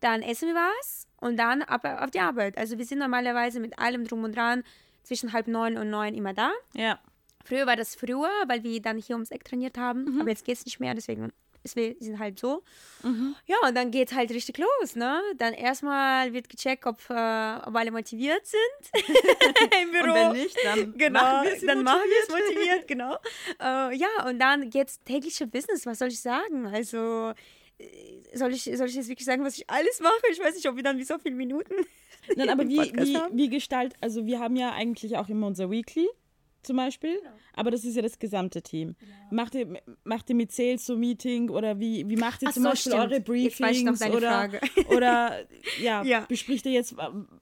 Dann 0.00 0.22
essen 0.22 0.48
wir 0.48 0.54
was 0.54 1.06
und 1.20 1.36
dann 1.36 1.62
ab 1.62 1.84
auf 1.84 2.10
die 2.10 2.20
Arbeit. 2.20 2.56
Also 2.58 2.78
wir 2.78 2.84
sind 2.84 2.98
normalerweise 2.98 3.60
mit 3.60 3.78
allem 3.78 4.06
drum 4.06 4.24
und 4.24 4.34
dran 4.36 4.64
zwischen 5.02 5.32
halb 5.32 5.46
neun 5.46 5.76
und 5.76 5.90
neun 5.90 6.14
immer 6.14 6.34
da. 6.34 6.52
Ja. 6.74 6.98
Früher 7.44 7.66
war 7.66 7.76
das 7.76 7.94
früher, 7.94 8.30
weil 8.46 8.62
wir 8.62 8.80
dann 8.82 8.98
hier 8.98 9.16
ums 9.16 9.30
Eck 9.30 9.44
trainiert 9.44 9.78
haben. 9.78 10.20
Aber 10.20 10.28
jetzt 10.30 10.44
geht 10.44 10.56
es 10.58 10.64
nicht 10.64 10.78
mehr, 10.78 10.94
deswegen 10.94 11.32
deswegen 11.64 12.02
sind 12.02 12.18
halt 12.18 12.38
so. 12.38 12.62
Mhm. 13.02 13.34
Ja, 13.46 13.56
und 13.66 13.74
dann 13.76 13.90
geht's 13.90 14.12
halt 14.14 14.30
richtig 14.30 14.58
los, 14.58 14.96
ne? 14.96 15.20
Dann 15.36 15.52
erstmal 15.54 16.32
wird 16.32 16.48
gecheckt, 16.48 16.86
ob, 16.86 16.98
äh, 17.10 17.12
ob 17.12 17.74
alle 17.76 17.90
motiviert 17.90 18.46
sind 18.46 19.06
im 19.82 19.90
Büro. 19.90 20.04
Und 20.04 20.14
wenn 20.14 20.32
nicht, 20.32 20.56
dann 20.64 20.94
Genau, 20.96 21.20
machen 21.20 21.48
wir 21.48 21.56
sie 21.56 21.66
dann 21.66 21.82
machen 21.82 22.00
wir 22.06 22.22
es 22.22 22.28
motiviert. 22.28 22.56
motiviert, 22.56 22.88
genau. 22.88 23.16
Äh, 23.60 23.96
ja, 23.96 24.08
und 24.28 24.38
dann 24.38 24.70
geht's 24.70 25.02
tägliche 25.04 25.46
Business, 25.46 25.86
was 25.86 25.98
soll 25.98 26.08
ich 26.08 26.20
sagen? 26.20 26.66
Also, 26.66 27.32
soll 28.34 28.52
ich, 28.52 28.62
soll 28.64 28.86
ich 28.88 28.94
jetzt 28.94 29.08
wirklich 29.08 29.26
sagen, 29.26 29.44
was 29.44 29.56
ich 29.58 29.68
alles 29.68 30.00
mache? 30.00 30.12
Ich 30.32 30.40
weiß 30.40 30.54
nicht, 30.54 30.68
ob 30.68 30.76
wir 30.76 30.82
dann 30.82 30.98
wie 30.98 31.04
so 31.04 31.18
viele 31.18 31.34
Minuten 31.34 31.74
Nein, 32.36 32.48
aber 32.50 32.68
wie, 32.68 32.76
wie, 32.78 33.16
haben. 33.16 33.36
wie 33.36 33.48
gestalt, 33.48 33.94
also 34.00 34.26
wir 34.26 34.38
haben 34.40 34.56
ja 34.56 34.72
eigentlich 34.72 35.16
auch 35.16 35.28
immer 35.28 35.46
unser 35.46 35.70
Weekly 35.70 36.08
zum 36.62 36.76
Beispiel, 36.76 37.16
Genau. 37.16 37.30
aber 37.54 37.70
das 37.70 37.84
ist 37.86 37.96
ja 37.96 38.02
das 38.02 38.18
gesamte 38.18 38.60
Team. 38.60 38.94
Macht, 39.30 39.54
ihr, 39.54 39.80
macht 40.04 40.28
ihr 40.28 40.36
mit 40.36 40.52
Sales 40.52 40.84
so 40.84 40.94
Meeting 40.94 41.48
oder 41.48 41.80
wie, 41.80 42.06
wie 42.06 42.16
macht 42.16 42.42
ihr 42.42 42.48
Ach 42.48 42.52
zum 42.52 42.64
so, 42.64 42.68
Beispiel 42.68 42.92
stimmt. 42.92 43.10
eure 43.12 43.20
Briefings 43.22 44.02
oder, 44.02 44.50
oder 44.94 45.38
ja, 45.80 46.02
Ja. 46.04 46.26
bespricht 46.28 46.66
ihr 46.66 46.72
jetzt, 46.72 46.94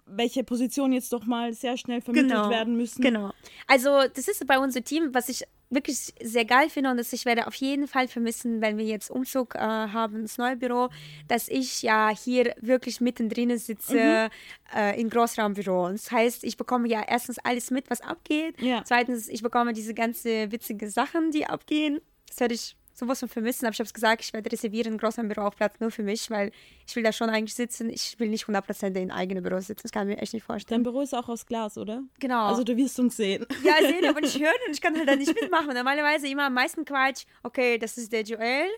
welche 0.06 0.44
Positionen 0.44 0.92
jetzt 0.92 1.12
doch 1.12 1.26
mal 1.26 1.52
sehr 1.52 1.76
schnell 1.76 2.00
vermittelt 2.00 2.48
werden 2.48 2.76
müssen? 2.76 3.02
Genau. 3.02 3.32
Also, 3.66 4.02
das 4.14 4.28
ist 4.28 4.46
bei 4.46 4.56
unserem 4.60 4.84
Team, 4.84 5.08
was 5.12 5.28
ich 5.28 5.42
wirklich 5.70 6.14
sehr 6.22 6.46
geil 6.46 6.70
finde 6.70 6.90
und 6.90 6.96
das 6.96 7.12
ich 7.12 7.26
werde 7.26 7.46
auf 7.46 7.54
jeden 7.56 7.86
Fall 7.86 8.08
vermissen, 8.08 8.62
wenn 8.62 8.78
wir 8.78 8.86
jetzt 8.86 9.10
Umzug 9.10 9.54
äh, 9.54 9.58
haben 9.58 10.16
ins 10.20 10.38
neue 10.38 10.56
Büro, 10.56 10.88
dass 11.28 11.48
ich 11.48 11.82
ja 11.82 12.08
hier 12.08 12.54
wirklich 12.60 13.00
mittendrin 13.02 13.56
sitze 13.58 14.30
Mhm. 14.72 14.78
äh, 14.78 15.00
im 15.00 15.10
Großraumbüro. 15.10 15.86
Und 15.86 15.94
das 15.94 16.10
heißt, 16.10 16.44
ich 16.44 16.56
bekomme 16.56 16.88
ja 16.88 17.02
erstens 17.06 17.38
alles 17.40 17.70
mit, 17.70 17.90
was 17.90 18.00
abgeht. 18.00 18.58
Ja. 18.62 18.82
Zweitens, 18.84 19.28
ich 19.28 19.42
bekomme 19.42 19.74
diese 19.74 19.92
ganze 19.92 20.50
witzige 20.50 20.88
Sachen, 20.90 21.30
die 21.32 21.44
abgehen. 21.44 22.00
Das 22.26 22.40
werde 22.40 22.54
ich 22.54 22.76
sowas 22.98 23.20
von 23.20 23.28
vermissen, 23.28 23.66
aber 23.66 23.72
ich 23.72 23.78
habe 23.78 23.86
es 23.86 23.94
gesagt, 23.94 24.22
ich 24.22 24.32
werde 24.32 24.50
reservieren 24.50 24.88
einen 24.88 24.98
großen 24.98 25.26
Büroaufplatz 25.28 25.80
nur 25.80 25.90
für 25.90 26.02
mich, 26.02 26.30
weil 26.30 26.50
ich 26.86 26.96
will 26.96 27.02
da 27.02 27.12
schon 27.12 27.30
eigentlich 27.30 27.54
sitzen. 27.54 27.90
Ich 27.90 28.18
will 28.18 28.28
nicht 28.28 28.46
100% 28.46 28.96
in 28.96 29.10
eigenen 29.10 29.42
Büro 29.42 29.60
sitzen. 29.60 29.82
Das 29.82 29.92
kann 29.92 30.08
ich 30.08 30.16
mir 30.16 30.22
echt 30.22 30.34
nicht 30.34 30.44
vorstellen. 30.44 30.82
Dein 30.82 30.92
Büro 30.92 31.02
ist 31.02 31.14
auch 31.14 31.28
aus 31.28 31.46
Glas, 31.46 31.78
oder? 31.78 32.02
Genau. 32.18 32.46
Also 32.46 32.64
du 32.64 32.76
wirst 32.76 32.98
uns 32.98 33.16
sehen. 33.16 33.46
Ja, 33.62 33.74
sehen, 33.80 34.04
aber 34.08 34.20
nicht 34.20 34.38
hören 34.40 34.52
und 34.66 34.72
ich 34.74 34.80
kann 34.80 34.96
halt 34.96 35.08
da 35.08 35.16
nicht 35.16 35.34
mitmachen. 35.40 35.74
Normalerweise 35.74 36.28
immer 36.28 36.46
am 36.46 36.54
meisten 36.54 36.84
Quatsch, 36.84 37.24
okay, 37.42 37.78
das 37.78 37.96
ist 37.98 38.12
der 38.12 38.22
Joel, 38.22 38.68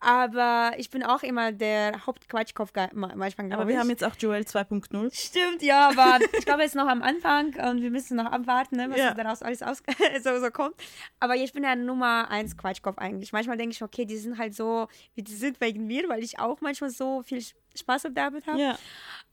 aber 0.00 0.72
ich 0.78 0.90
bin 0.90 1.02
auch 1.02 1.22
immer 1.22 1.52
der 1.52 2.06
Hauptquatschkopf 2.06 2.72
manchmal, 2.94 3.52
Aber 3.52 3.66
wir 3.68 3.74
ich. 3.74 3.80
haben 3.80 3.90
jetzt 3.90 4.02
auch 4.04 4.16
Joel 4.18 4.42
2.0. 4.42 5.14
Stimmt, 5.14 5.62
ja, 5.62 5.88
aber 5.90 6.18
ich 6.38 6.44
glaube, 6.46 6.62
es 6.62 6.68
ist 6.70 6.74
noch 6.74 6.88
am 6.88 7.02
Anfang 7.02 7.54
und 7.70 7.82
wir 7.82 7.90
müssen 7.90 8.16
noch 8.16 8.26
abwarten, 8.32 8.76
ne, 8.76 8.88
was 8.90 8.98
Ja. 8.98 9.14
daraus 9.14 9.42
alles 9.42 9.62
aus 9.62 9.82
so, 10.22 10.40
so 10.40 10.50
kommt. 10.50 10.74
Aber 11.20 11.36
ich 11.36 11.52
bin 11.52 11.62
ja 11.64 11.76
Nummer 11.76 12.30
eins 12.30 12.56
Quatschkopf 12.56 12.98
eigentlich. 12.98 13.32
Manchmal 13.32 13.56
denke 13.56 13.72
ich, 13.74 13.82
okay, 13.82 14.04
die 14.06 14.16
sind 14.16 14.38
halt 14.38 14.54
so, 14.54 14.88
wie 15.14 15.22
die 15.22 15.34
sind 15.34 15.60
wegen 15.60 15.86
mir, 15.86 16.08
weil 16.08 16.22
ich 16.22 16.38
auch 16.38 16.60
manchmal 16.60 16.90
so 16.90 17.22
viel 17.22 17.44
Spaß 17.76 18.06
auf 18.06 18.14
der 18.14 18.24
Arbeit 18.24 18.46
habe. 18.46 18.60
Ja. 18.60 18.78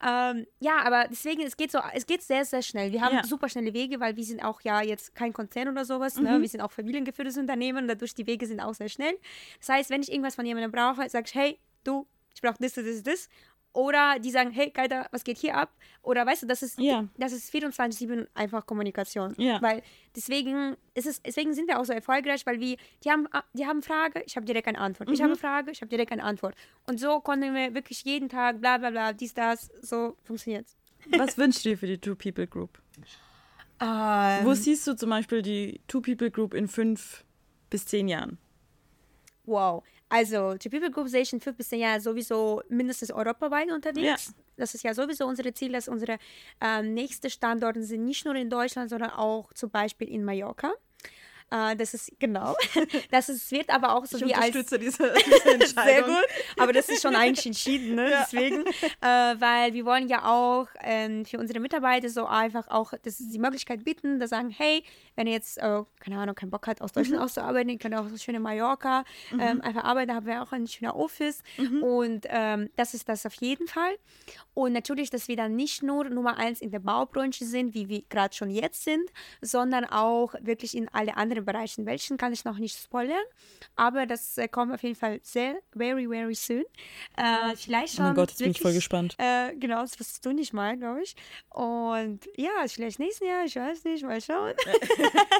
Ähm, 0.00 0.46
ja, 0.60 0.78
aber 0.84 1.06
deswegen, 1.10 1.42
es 1.42 1.56
geht 1.56 1.72
so, 1.72 1.80
es 1.92 2.06
geht 2.06 2.22
sehr, 2.22 2.44
sehr 2.44 2.62
schnell. 2.62 2.92
Wir 2.92 3.00
haben 3.02 3.16
Ja. 3.16 3.24
super 3.24 3.48
schnelle 3.48 3.74
Wege, 3.74 3.98
weil 3.98 4.16
wir 4.16 4.24
sind 4.24 4.42
auch 4.44 4.60
ja 4.60 4.80
jetzt 4.80 5.14
kein 5.14 5.32
Konzern 5.32 5.68
oder 5.68 5.84
sowas. 5.84 6.16
Mhm. 6.16 6.22
Ne? 6.24 6.40
Wir 6.40 6.48
sind 6.48 6.60
auch 6.60 6.70
familiengeführtes 6.70 7.36
Unternehmen 7.36 7.78
und 7.78 7.88
dadurch 7.88 8.14
die 8.14 8.26
Wege 8.26 8.46
sind 8.46 8.60
auch 8.60 8.74
sehr 8.74 8.88
schnell. 8.88 9.18
Das 9.58 9.68
heißt, 9.70 9.90
wenn 9.90 10.02
ich 10.02 10.10
irgendwas 10.12 10.36
von 10.36 10.46
jemandem 10.46 10.70
brauche, 10.70 11.08
sage 11.08 11.24
ich, 11.26 11.34
hey, 11.34 11.58
du, 11.82 12.06
ich 12.34 12.40
brauche 12.40 12.56
das, 12.60 12.74
das, 12.74 12.84
das, 12.84 13.02
das. 13.02 13.28
Oder 13.74 14.18
die 14.18 14.30
sagen, 14.30 14.50
hey, 14.50 14.70
Geiter, 14.70 15.06
was 15.12 15.22
geht 15.24 15.38
hier 15.38 15.56
ab? 15.56 15.70
Oder 16.02 16.24
weißt 16.26 16.42
du, 16.42 16.46
das 16.46 16.62
ist, 16.62 16.78
Ja. 16.80 17.06
das 17.16 17.32
ist 17.32 17.52
24-7 17.54 18.26
einfach 18.34 18.66
Kommunikation. 18.66 19.34
Ja. 19.36 19.60
Weil 19.62 19.82
deswegen, 20.16 20.76
ist 20.94 21.06
es, 21.06 21.22
deswegen 21.22 21.52
sind 21.54 21.68
wir 21.68 21.78
auch 21.78 21.84
so 21.84 21.92
erfolgreich, 21.92 22.44
weil 22.46 22.58
wir, 22.60 22.76
die 23.04 23.10
haben, 23.10 23.28
die 23.52 23.66
haben 23.66 23.82
Frage, 23.82 24.22
ich 24.26 24.36
habe 24.36 24.46
direkt 24.46 24.66
eine 24.68 24.78
Antwort. 24.78 25.10
Ich 25.10 25.20
habe 25.20 25.32
Mhm. 25.34 25.36
Frage, 25.38 25.70
ich 25.70 25.80
habe 25.80 25.90
direkt 25.90 26.10
eine 26.12 26.24
Antwort. 26.24 26.54
Und 26.86 26.98
so 26.98 27.20
konnten 27.20 27.54
wir 27.54 27.74
wirklich 27.74 28.02
jeden 28.04 28.28
Tag, 28.28 28.60
bla 28.60 28.78
bla 28.78 28.90
bla, 28.90 29.12
dies, 29.12 29.34
das, 29.34 29.70
so 29.82 30.16
funktioniert 30.24 30.66
Was 31.16 31.36
wünschst 31.38 31.64
du 31.64 31.68
dir 31.70 31.78
für 31.78 31.86
die 31.86 31.98
Two-People-Group? 31.98 32.80
Ähm, 33.80 34.44
Wo 34.44 34.54
siehst 34.54 34.86
du 34.88 34.96
zum 34.96 35.10
Beispiel 35.10 35.42
die 35.42 35.80
Two-People-Group 35.86 36.54
in 36.54 36.66
fünf 36.66 37.24
bis 37.70 37.86
zehn 37.86 38.08
Jahren? 38.08 38.38
Wow. 39.44 39.84
Also, 40.08 40.54
die 40.54 40.68
People 40.68 40.90
Group 40.90 41.08
sehe 41.08 41.22
ich 41.22 41.32
in 41.32 41.40
fünf 41.40 41.56
bis 41.56 41.68
zehn 41.68 41.80
Jahren 41.80 42.00
sowieso 42.00 42.62
mindestens 42.68 43.10
europaweit 43.10 43.70
unterwegs. 43.70 44.28
Ja. 44.28 44.34
Das 44.56 44.74
ist 44.74 44.82
ja 44.82 44.94
sowieso 44.94 45.26
unser 45.26 45.54
Ziel, 45.54 45.72
dass 45.72 45.88
unsere 45.88 46.18
ähm, 46.60 46.94
nächsten 46.94 47.30
Standorte 47.30 47.82
sind 47.82 48.04
nicht 48.04 48.24
nur 48.24 48.34
in 48.34 48.50
Deutschland, 48.50 48.90
sondern 48.90 49.10
auch 49.10 49.52
zum 49.52 49.70
Beispiel 49.70 50.08
in 50.08 50.24
Mallorca. 50.24 50.72
Äh, 51.50 51.76
das 51.76 51.94
ist 51.94 52.12
genau. 52.18 52.56
Das 53.10 53.28
ist, 53.28 53.50
wird 53.50 53.70
aber 53.70 53.94
auch 53.94 54.06
so 54.06 54.20
wie 54.20 54.34
als 54.34 54.52
diese, 54.52 54.78
diese 54.78 55.12
Entscheidung. 55.12 55.74
Sehr 55.74 56.02
gut. 56.02 56.26
Aber 56.58 56.72
das 56.72 56.88
ist 56.88 57.02
schon 57.02 57.14
eigentlich 57.14 57.46
entschieden, 57.46 57.94
ne? 57.94 58.10
Deswegen. 58.22 58.64
Äh, 59.00 59.40
weil 59.40 59.72
wir 59.72 59.84
wollen 59.84 60.08
ja 60.08 60.24
auch 60.24 60.66
ähm, 60.82 61.24
für 61.24 61.38
unsere 61.38 61.60
Mitarbeiter 61.60 62.08
so 62.08 62.26
einfach 62.26 62.68
auch 62.68 62.92
das 63.02 63.18
die 63.18 63.38
Möglichkeit 63.38 63.84
bieten, 63.84 64.18
da 64.18 64.26
sagen, 64.26 64.50
hey, 64.50 64.82
wenn 65.16 65.26
ihr 65.26 65.34
jetzt, 65.34 65.58
äh, 65.58 65.82
keine 66.00 66.18
Ahnung, 66.18 66.34
keinen 66.34 66.50
Bock 66.50 66.66
hat, 66.66 66.80
aus 66.82 66.92
Deutschland 66.92 67.22
auszuarbeiten, 67.22 67.70
ihr 67.70 67.78
könnt 67.78 67.94
auch 67.94 68.08
so 68.08 68.16
schön 68.16 68.34
in 68.34 68.42
Mallorca 68.42 69.04
ähm, 69.32 69.60
einfach 69.60 69.84
arbeiten, 69.84 70.08
da 70.08 70.14
haben 70.14 70.26
wir 70.26 70.42
auch 70.42 70.52
ein 70.52 70.66
schöner 70.66 70.96
Office. 70.96 71.42
Und 71.80 72.26
ähm, 72.28 72.70
das 72.76 72.94
ist 72.94 73.08
das 73.08 73.26
auf 73.26 73.34
jeden 73.34 73.66
Fall. 73.66 73.96
Und 74.54 74.72
natürlich, 74.72 75.10
dass 75.10 75.28
wir 75.28 75.36
dann 75.36 75.56
nicht 75.56 75.82
nur 75.82 76.04
Nummer 76.04 76.36
eins 76.36 76.60
in 76.60 76.70
der 76.70 76.80
Baubranche 76.80 77.44
sind, 77.44 77.74
wie 77.74 77.88
wir 77.88 78.02
gerade 78.08 78.34
schon 78.34 78.50
jetzt 78.50 78.84
sind, 78.84 79.10
sondern 79.40 79.84
auch 79.84 80.34
wirklich 80.40 80.76
in 80.76 80.88
alle 80.88 81.16
anderen 81.16 81.37
Bereichen. 81.42 81.86
Welchen 81.86 82.16
kann 82.16 82.32
ich 82.32 82.44
noch 82.44 82.58
nicht 82.58 82.78
spoilern, 82.78 83.22
aber 83.76 84.06
das 84.06 84.36
äh, 84.38 84.48
kommt 84.48 84.72
auf 84.72 84.82
jeden 84.82 84.94
Fall 84.96 85.20
sehr, 85.22 85.58
very, 85.74 86.06
very 86.08 86.34
soon. 86.34 86.64
Äh, 87.16 87.54
vielleicht 87.56 87.94
schon. 87.96 88.04
Oh 88.04 88.08
mein 88.08 88.14
Gott, 88.16 88.30
jetzt 88.30 88.38
bin 88.38 88.50
ich 88.50 88.56
wirklich, 88.58 88.62
voll 88.62 88.72
gespannt. 88.74 89.14
Äh, 89.18 89.54
genau, 89.56 89.80
das 89.82 89.98
wirst 89.98 90.24
du 90.24 90.32
nicht 90.32 90.52
mal, 90.52 90.76
glaube 90.76 91.02
ich. 91.02 91.14
Und 91.50 92.20
ja, 92.36 92.50
vielleicht 92.66 92.98
nächstes 92.98 93.26
Jahr, 93.26 93.44
ich 93.44 93.56
weiß 93.56 93.84
nicht, 93.84 94.04
mal 94.04 94.20
schauen. 94.20 94.54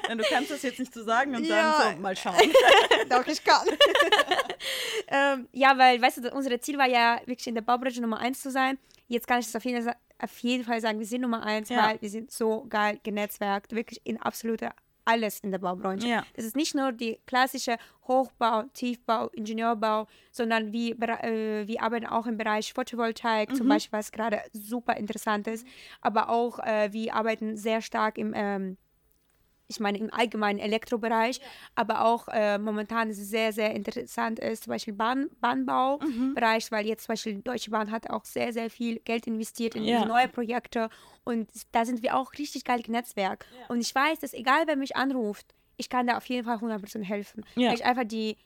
Du 0.09 0.25
kannst 0.29 0.51
das 0.51 0.63
jetzt 0.63 0.79
nicht 0.79 0.93
so 0.95 1.03
sagen 1.05 1.35
und 1.37 1.45
Ja. 1.45 1.79
dann 1.83 1.97
so, 1.97 2.03
mal 2.03 2.17
schauen. 2.17 2.35
Doch, 3.11 3.27
ich 3.27 3.43
kann. 3.45 3.67
ähm, 5.09 5.49
ja, 5.53 5.77
weil, 5.79 6.01
weißt 6.01 6.19
du, 6.25 6.31
unser 6.35 6.61
Ziel 6.61 6.79
war 6.79 6.89
ja 6.89 7.21
wirklich 7.27 7.47
in 7.47 7.55
der 7.55 7.63
Baubranche 7.63 8.01
Nummer 8.01 8.19
eins 8.19 8.41
zu 8.41 8.51
sein. 8.51 8.79
Jetzt 9.07 9.27
kann 9.27 9.41
ich 9.41 9.47
das 9.47 9.57
auf 9.57 9.65
jeden, 9.65 9.83
Sa- 9.83 9.97
auf 10.19 10.39
jeden 10.41 10.65
Fall 10.65 10.81
sagen, 10.81 10.99
wir 10.99 11.07
sind 11.07 11.23
Nummer 11.23 11.43
eins, 11.45 11.69
Ja. 11.69 11.89
weil 11.89 12.01
wir 12.03 12.11
sind 12.11 12.31
so 12.31 12.67
geil 12.69 12.99
genetzwerkt, 13.03 13.75
wirklich 13.75 14.01
in 14.05 14.21
absolute 14.21 14.71
alles 15.09 15.41
in 15.41 15.51
der 15.51 15.59
Baubranche. 15.59 16.07
Ja. 16.07 16.25
Das 16.37 16.45
ist 16.45 16.55
nicht 16.55 16.75
nur 16.75 16.93
die 16.93 17.19
klassische 17.27 17.77
Hochbau, 18.07 18.65
Tiefbau, 18.75 19.29
Ingenieurbau, 19.29 20.07
sondern 20.31 20.73
wir, 20.73 20.99
äh, 21.01 21.67
wir 21.67 21.83
arbeiten 21.83 22.07
auch 22.07 22.27
im 22.27 22.37
Bereich 22.37 22.73
Photovoltaik, 22.75 23.57
zum 23.57 23.69
Beispiel, 23.69 23.99
was 23.99 24.13
gerade 24.13 24.43
super 24.53 24.97
interessant 24.97 25.47
ist. 25.47 25.67
Aber 26.01 26.29
auch 26.29 26.59
äh, 26.59 26.93
wir 26.93 27.15
arbeiten 27.15 27.57
sehr 27.57 27.81
stark 27.81 28.19
im 28.19 28.33
ähm, 28.35 28.77
ich 29.69 29.81
meine 29.81 29.99
im 29.99 30.13
allgemeinen 30.13 30.59
Elektrobereich, 30.59 31.41
aber 31.75 32.05
auch 32.05 32.27
äh, 32.29 32.59
momentan 32.59 33.11
ist 33.11 33.19
es 33.19 33.29
sehr, 33.29 33.53
sehr 33.53 33.75
interessant 33.75 34.39
ist, 34.39 34.65
zum 34.65 34.73
Beispiel 34.73 34.95
Bahn, 34.95 35.29
Bahnbaubereich, 35.41 36.73
weil 36.73 36.87
jetzt 36.87 37.05
zum 37.05 37.13
Beispiel 37.13 37.43
Deutsche 37.43 37.71
Bahn 37.71 37.91
hat 37.91 38.11
auch 38.11 38.25
sehr, 38.25 38.53
sehr 38.53 38.71
viel 38.71 38.99
Geld 39.01 39.27
investiert 39.27 39.75
in 39.75 39.85
Ja. 39.85 40.05
neue 40.05 40.29
Projekte 40.29 40.89
und 41.25 41.51
da 41.73 41.85
sind 41.85 42.03
wir 42.03 42.17
auch 42.17 42.33
richtig 42.35 42.65
geil 42.65 42.83
Netzwerk. 42.89 43.47
Und 43.69 43.81
ich 43.81 43.95
weiß, 43.95 44.21
dass 44.21 44.33
egal 44.33 44.63
wer 44.67 44.77
mich 44.77 44.97
anruft, 44.97 45.55
ich 45.77 45.89
kann 45.89 46.07
da 46.07 46.17
auf 46.17 46.25
jeden 46.27 46.45
Fall 46.47 46.57
100% 46.57 47.03
helfen. 47.05 47.45
Ja. 47.55 47.69
Weil 47.69 47.77
ich 47.77 47.85
einfach 47.85 48.05
die, 48.05 48.37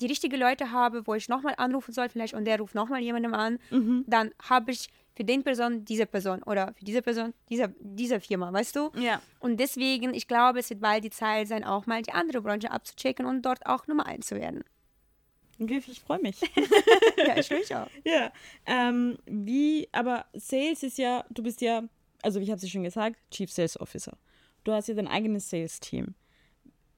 die 0.00 0.06
richtigen 0.06 0.38
Leute 0.38 0.72
habe, 0.72 1.06
wo 1.06 1.14
ich 1.14 1.28
nochmal 1.28 1.54
anrufen 1.56 1.92
soll 1.92 2.08
vielleicht 2.10 2.34
und 2.34 2.44
der 2.44 2.58
ruft 2.58 2.74
nochmal 2.74 3.00
jemandem 3.00 3.32
an, 3.34 3.58
Mhm. 3.70 4.04
dann 4.06 4.30
habe 4.42 4.72
ich 4.72 4.88
für 5.16 5.24
den 5.24 5.42
Person 5.42 5.84
diese 5.84 6.06
Person 6.06 6.42
oder 6.42 6.74
für 6.74 6.84
diese 6.84 7.00
Person 7.02 7.32
diese, 7.48 7.74
diese 7.80 8.20
Firma, 8.20 8.52
weißt 8.52 8.76
du? 8.76 8.90
Ja. 8.96 9.20
Und 9.40 9.58
deswegen, 9.58 10.12
ich 10.14 10.28
glaube, 10.28 10.58
es 10.60 10.68
wird 10.70 10.80
bald 10.80 11.02
die 11.04 11.10
Zeit 11.10 11.48
sein, 11.48 11.64
auch 11.64 11.86
mal 11.86 12.02
die 12.02 12.12
andere 12.12 12.42
Branche 12.42 12.70
abzuchecken 12.70 13.24
und 13.24 13.42
dort 13.42 13.64
auch 13.66 13.86
Nummer 13.86 14.06
eins 14.06 14.26
zu 14.26 14.36
werden. 14.36 14.62
Okay, 15.58 15.82
ich 15.86 16.00
freue 16.00 16.20
mich. 16.20 16.38
ja, 17.16 17.36
ich 17.38 17.50
mich 17.50 17.74
auch. 17.74 17.88
ja. 18.04 18.30
Ähm, 18.66 19.16
wie, 19.24 19.88
aber 19.90 20.26
Sales 20.34 20.82
ist 20.82 20.98
ja, 20.98 21.24
du 21.30 21.42
bist 21.42 21.62
ja, 21.62 21.82
also 22.22 22.38
ich 22.38 22.50
habe 22.50 22.58
es 22.58 22.62
ja 22.64 22.68
schon 22.68 22.82
gesagt, 22.84 23.16
Chief 23.30 23.50
Sales 23.50 23.80
Officer. 23.80 24.12
Du 24.64 24.72
hast 24.72 24.88
ja 24.88 24.94
dein 24.94 25.08
eigenes 25.08 25.48
Sales-Team. 25.48 26.14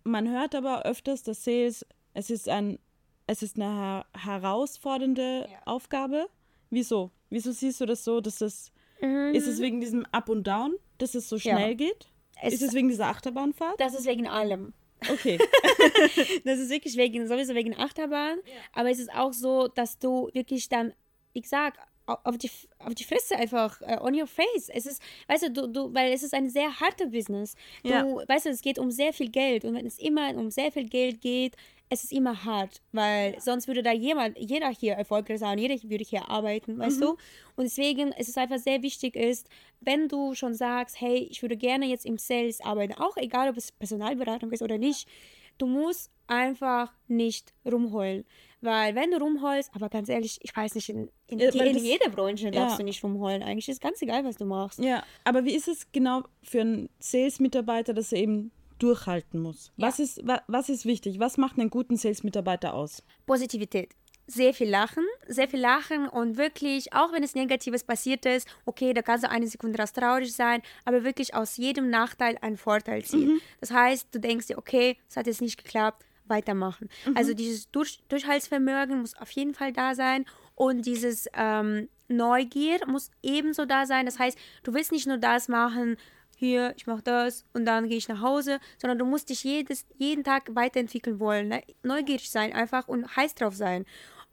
Man 0.02 0.28
hört 0.28 0.57
aber 0.57 0.83
öfters, 0.87 1.22
dass 1.22 1.44
Sales, 1.44 1.87
es 2.14 2.31
ist 2.31 2.48
ein, 2.48 2.81
es 3.28 3.42
ist 3.42 3.57
eine 3.61 3.66
her 3.72 4.07
herausfordernde 4.16 5.46
Ja. 5.48 5.59
Aufgabe. 5.66 6.28
Wieso? 6.70 7.12
Wieso 7.31 7.53
siehst 7.53 7.81
du 7.81 7.87
das 7.87 8.05
so, 8.05 8.21
dass 8.21 8.37
das, 8.38 8.73
ist 9.01 9.47
es 9.47 9.61
wegen 9.61 9.81
diesem 9.81 10.05
Up 10.12 10.29
und 10.29 10.47
Down, 10.47 10.75
dass 10.99 11.14
es 11.14 11.29
so 11.29 11.37
Ja. 11.37 11.57
schnell 11.57 11.75
geht? 11.77 12.09
Es- 12.43 12.55
ist 12.55 12.62
es 12.62 12.73
wegen 12.75 12.88
dieser 12.88 13.07
Achterbahnfahrt? 13.07 13.81
Das 13.81 13.95
ist 13.95 14.07
wegen 14.07 14.27
allem. 14.29 14.73
Okay. 15.11 15.38
Das 16.45 16.59
ist 16.59 16.71
wirklich 16.71 16.97
wegen, 16.97 17.27
sowieso 17.29 17.55
wegen 17.55 17.77
Achterbahn. 17.77 18.38
Aber 18.73 18.91
es 18.91 18.99
ist 18.99 19.12
auch 19.12 19.33
so, 19.33 19.69
dass 19.69 19.99
du 19.99 20.29
wirklich 20.33 20.69
dann, 20.69 20.93
ich 21.33 21.49
sag, 21.49 21.75
auf 22.09 22.38
die, 22.38 22.51
auf 22.79 22.94
die 22.94 23.05
Fresse 23.05 23.37
einfach, 23.37 23.81
uh, 23.83 24.05
on 24.05 24.14
your 24.14 24.27
face. 24.27 24.68
Es 24.68 24.87
ist, 24.87 25.03
weißt 25.29 25.44
du, 25.44 25.51
du, 25.53 25.66
du, 25.68 25.94
weil 25.94 26.12
es 26.12 26.23
ist 26.23 26.35
ein 26.35 26.49
sehr 26.49 26.81
harter 26.81 27.07
Business. 27.07 27.55
Du, 27.83 27.90
Ja. 27.90 28.05
weißt 28.29 28.47
du, 28.47 28.51
es 28.51 28.62
geht 28.62 28.79
um 28.79 28.90
sehr 28.90 29.12
viel 29.12 29.31
Geld 29.31 29.64
und 29.64 29.75
wenn 29.75 29.87
es 29.87 29.99
immer 29.99 30.35
um 30.35 30.51
sehr 30.51 30.73
viel 30.73 30.88
Geld 30.88 31.21
geht, 31.21 31.55
es 31.90 32.05
ist 32.05 32.12
immer 32.12 32.44
hart, 32.44 32.83
weil 32.92 33.40
sonst 33.40 33.66
würde 33.66 33.83
da 33.83 33.92
jemand, 33.92 34.37
jeder 34.38 34.68
hier 34.68 34.92
erfolgreich 34.92 35.38
sein, 35.38 35.59
jeder 35.59 35.75
würde 35.88 36.05
hier 36.05 36.29
arbeiten, 36.29 36.79
weißt 36.79 37.01
du? 37.01 37.11
Und 37.57 37.64
deswegen 37.64 38.12
ist 38.12 38.29
es 38.29 38.37
einfach 38.37 38.59
sehr 38.59 38.83
wichtig 38.83 39.16
ist, 39.16 39.49
wenn 39.81 40.07
du 40.07 40.35
schon 40.35 40.53
sagst, 40.53 41.01
hey, 41.01 41.27
ich 41.31 41.40
würde 41.40 41.57
gerne 41.57 41.87
jetzt 41.87 42.05
im 42.05 42.18
Sales 42.18 42.61
arbeiten, 42.61 42.92
auch 42.92 43.16
egal, 43.16 43.49
ob 43.49 43.57
es 43.57 43.73
Personalberatung 43.73 44.53
ist 44.53 44.61
oder 44.62 44.77
nicht, 44.77 45.09
du 45.57 45.66
musst 45.66 46.11
einfach 46.27 46.92
nicht 47.07 47.55
rumheulen. 47.64 48.27
Weil 48.61 48.94
wenn 48.97 49.11
du 49.12 49.18
rumheulst, 49.18 49.71
aber 49.75 49.88
ganz 49.88 50.09
ehrlich, 50.09 50.38
ich 50.42 50.55
weiß 50.57 50.75
nicht, 50.75 50.88
in, 50.88 51.09
in, 51.29 51.38
Ja, 51.38 51.51
die, 51.51 51.59
weil 51.61 51.68
in 51.68 51.75
das- 51.75 51.83
jeder 51.83 52.09
Branche 52.11 52.51
darfst 52.51 52.73
ja. 52.73 52.77
du 52.79 52.85
nicht 52.85 53.03
rumheulen. 53.05 53.42
Eigentlich 53.42 53.68
ist 53.68 53.81
ganz 53.81 54.03
egal, 54.03 54.25
was 54.25 54.37
du 54.37 54.44
machst. 54.44 54.79
Ja, 54.81 55.05
aber 55.25 55.44
wie 55.44 55.55
ist 55.55 55.68
es 55.68 55.90
genau 55.92 56.23
für 56.42 56.62
einen 56.62 56.88
Sales-Mitarbeiter, 56.99 57.94
dass 57.94 58.11
er 58.12 58.18
eben 58.18 58.51
durchhalten 58.79 59.40
muss? 59.40 59.73
Was, 59.77 59.99
ist, 59.99 60.27
wa, 60.27 60.42
was 60.49 60.68
ist 60.68 60.87
wichtig? 60.87 61.18
Was 61.21 61.37
macht 61.37 61.59
einen 61.59 61.71
guten 61.71 61.97
Sales-Mitarbeiter 61.97 62.75
aus? 62.75 63.03
Positivität. 63.27 63.90
Sehr 64.31 64.53
viel 64.53 64.68
Lachen, 64.68 65.05
sehr 65.27 65.49
viel 65.49 65.61
Lachen 65.61 66.07
und 66.07 66.37
wirklich, 66.37 66.92
auch 66.92 67.12
wenn 67.12 67.23
es 67.23 67.35
Negatives 67.35 67.83
passiert 67.83 68.27
ist, 68.27 68.47
okay, 68.66 68.92
da 68.92 69.01
kannst 69.01 69.25
du 69.25 69.31
eine 69.31 69.47
Sekunde 69.47 69.79
raus 69.79 69.94
traurig 69.94 70.35
sein, 70.35 70.61
aber 70.85 71.03
wirklich 71.03 71.35
aus 71.35 71.57
jedem 71.57 71.88
Nachteil 71.88 72.37
einen 72.42 72.59
Vorteil 72.59 73.03
ziehen. 73.05 73.40
Das 73.61 73.71
heißt, 73.71 74.09
du 74.14 74.21
denkst 74.21 74.49
dir, 74.49 74.59
okay, 74.59 74.99
es 75.09 75.16
hat 75.16 75.27
jetzt 75.29 75.40
nicht 75.40 75.57
geklappt, 75.62 76.05
weitermachen. 76.29 76.88
Also 77.14 77.35
dieses 77.35 77.71
Durch 77.71 78.01
Durchhaltsvermögen 78.09 79.01
muss 79.01 79.17
auf 79.17 79.31
jeden 79.31 79.55
Fall 79.55 79.73
da 79.73 79.95
sein 79.95 80.25
und 80.55 80.87
dieses 80.87 81.27
ähm, 81.35 81.88
Neugier 82.09 82.81
muss 82.87 83.11
ebenso 83.23 83.64
da 83.64 83.87
sein. 83.87 84.07
Das 84.07 84.19
heißt, 84.19 84.38
du 84.62 84.75
willst 84.75 84.93
nicht 84.93 85.07
nur 85.07 85.19
das 85.19 85.49
machen, 85.49 85.97
hier, 86.38 86.73
ich 86.77 86.87
mache 86.87 87.03
das 87.03 87.45
und 87.53 87.64
dann 87.64 87.88
gehe 87.88 87.99
ich 87.99 88.09
nach 88.09 88.23
Hause, 88.23 88.61
sondern 88.81 88.99
du 88.99 89.05
musst 89.05 89.29
dich 89.29 89.43
jedes, 89.43 89.87
jeden 89.97 90.23
Tag 90.23 90.55
weiterentwickeln 90.55 91.19
wollen, 91.19 91.49
ne? 91.49 91.62
neugierig 91.83 92.31
sein 92.31 92.53
einfach 92.53 92.87
und 92.87 93.17
heiß 93.17 93.35
drauf 93.35 93.57
sein. 93.57 93.85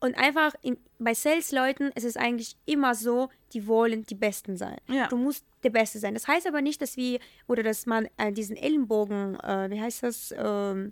Und 0.05 0.15
einfach 0.19 0.53
in, 0.61 0.77
bei 0.99 1.15
Sales-Leuten 1.15 1.91
ist 1.95 2.03
es 2.03 2.15
eigentlich 2.15 2.55
immer 2.65 2.93
so, 2.93 3.29
die 3.53 3.65
wollen 3.65 4.05
die 4.05 4.13
Besten 4.13 4.55
sein. 4.55 4.77
Ja. 4.87 5.07
Du 5.07 5.17
musst 5.17 5.43
der 5.63 5.71
Beste 5.71 5.97
sein. 5.97 6.13
Das 6.13 6.27
heißt 6.27 6.45
aber 6.45 6.61
nicht, 6.61 6.79
dass 6.81 6.95
wir, 6.95 7.19
oder 7.47 7.63
dass 7.63 7.87
man 7.87 8.07
äh, 8.17 8.31
diesen 8.31 8.55
Ellenbogen, 8.55 9.39
äh, 9.39 9.67
wie 9.71 9.81
heißt 9.81 10.03
das? 10.03 10.31
Ähm, 10.37 10.91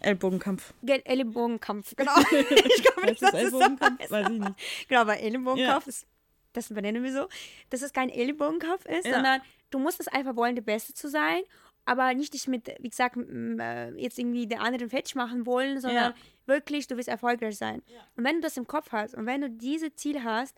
Ellbogenkampf. 0.00 0.72
Gel- 0.82 1.02
Ellenbogenkampf, 1.04 1.94
genau. 1.96 2.12
ich 2.30 2.82
glaube 2.82 3.06
nicht, 3.06 3.20
das 3.20 3.30
so 3.32 3.36
Ellbogenkampf? 3.36 4.00
heißt. 4.00 4.10
Weiß 4.10 4.28
ich 4.30 4.38
nicht. 4.40 4.88
Genau, 4.88 5.00
aber 5.02 5.18
Ellenbogenkampf 5.20 5.86
ist, 5.86 6.06
das 6.54 6.68
benennen 6.70 7.02
wir 7.02 7.12
so, 7.12 7.28
dass 7.68 7.82
es 7.82 7.92
kein 7.92 8.08
Ellenbogenkampf 8.08 8.86
ist, 8.86 9.04
Ja. 9.06 9.14
sondern 9.14 9.40
du 9.70 9.78
musst 9.78 10.00
es 10.00 10.08
einfach 10.08 10.34
wollen, 10.36 10.54
der 10.54 10.62
Beste 10.62 10.94
zu 10.94 11.10
sein, 11.10 11.42
aber 11.86 12.12
nicht 12.14 12.34
dich 12.34 12.46
mit, 12.48 12.68
wie 12.80 12.90
gesagt, 12.90 13.16
äh, 13.16 13.90
jetzt 13.96 14.18
irgendwie 14.18 14.46
den 14.46 14.58
anderen 14.58 14.90
fertig 14.90 15.14
machen 15.14 15.46
wollen, 15.46 15.80
sondern 15.80 16.12
Ja. 16.12 16.14
wirklich, 16.46 16.86
du 16.88 16.96
willst 16.96 17.08
erfolgreich 17.08 17.56
sein. 17.56 17.82
Und 18.16 18.24
wenn 18.24 18.36
du 18.36 18.40
das 18.42 18.56
im 18.56 18.66
Kopf 18.66 18.92
hast 18.92 19.14
und 19.14 19.24
wenn 19.26 19.40
du 19.40 19.48
diese 19.50 19.94
Ziel 19.94 20.22
hast, 20.22 20.56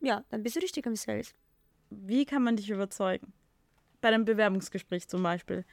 ja, 0.00 0.24
dann 0.30 0.42
bist 0.42 0.56
du 0.56 0.60
richtig 0.60 0.86
im 0.86 0.96
Sales. 0.96 1.34
Wie 1.90 2.24
kann 2.24 2.42
man 2.42 2.56
dich 2.56 2.70
überzeugen? 2.70 3.32
Bei 4.00 4.08
einem 4.08 4.24
Bewerbungsgespräch 4.24 5.08
zum 5.08 5.22
Beispiel. 5.22 5.64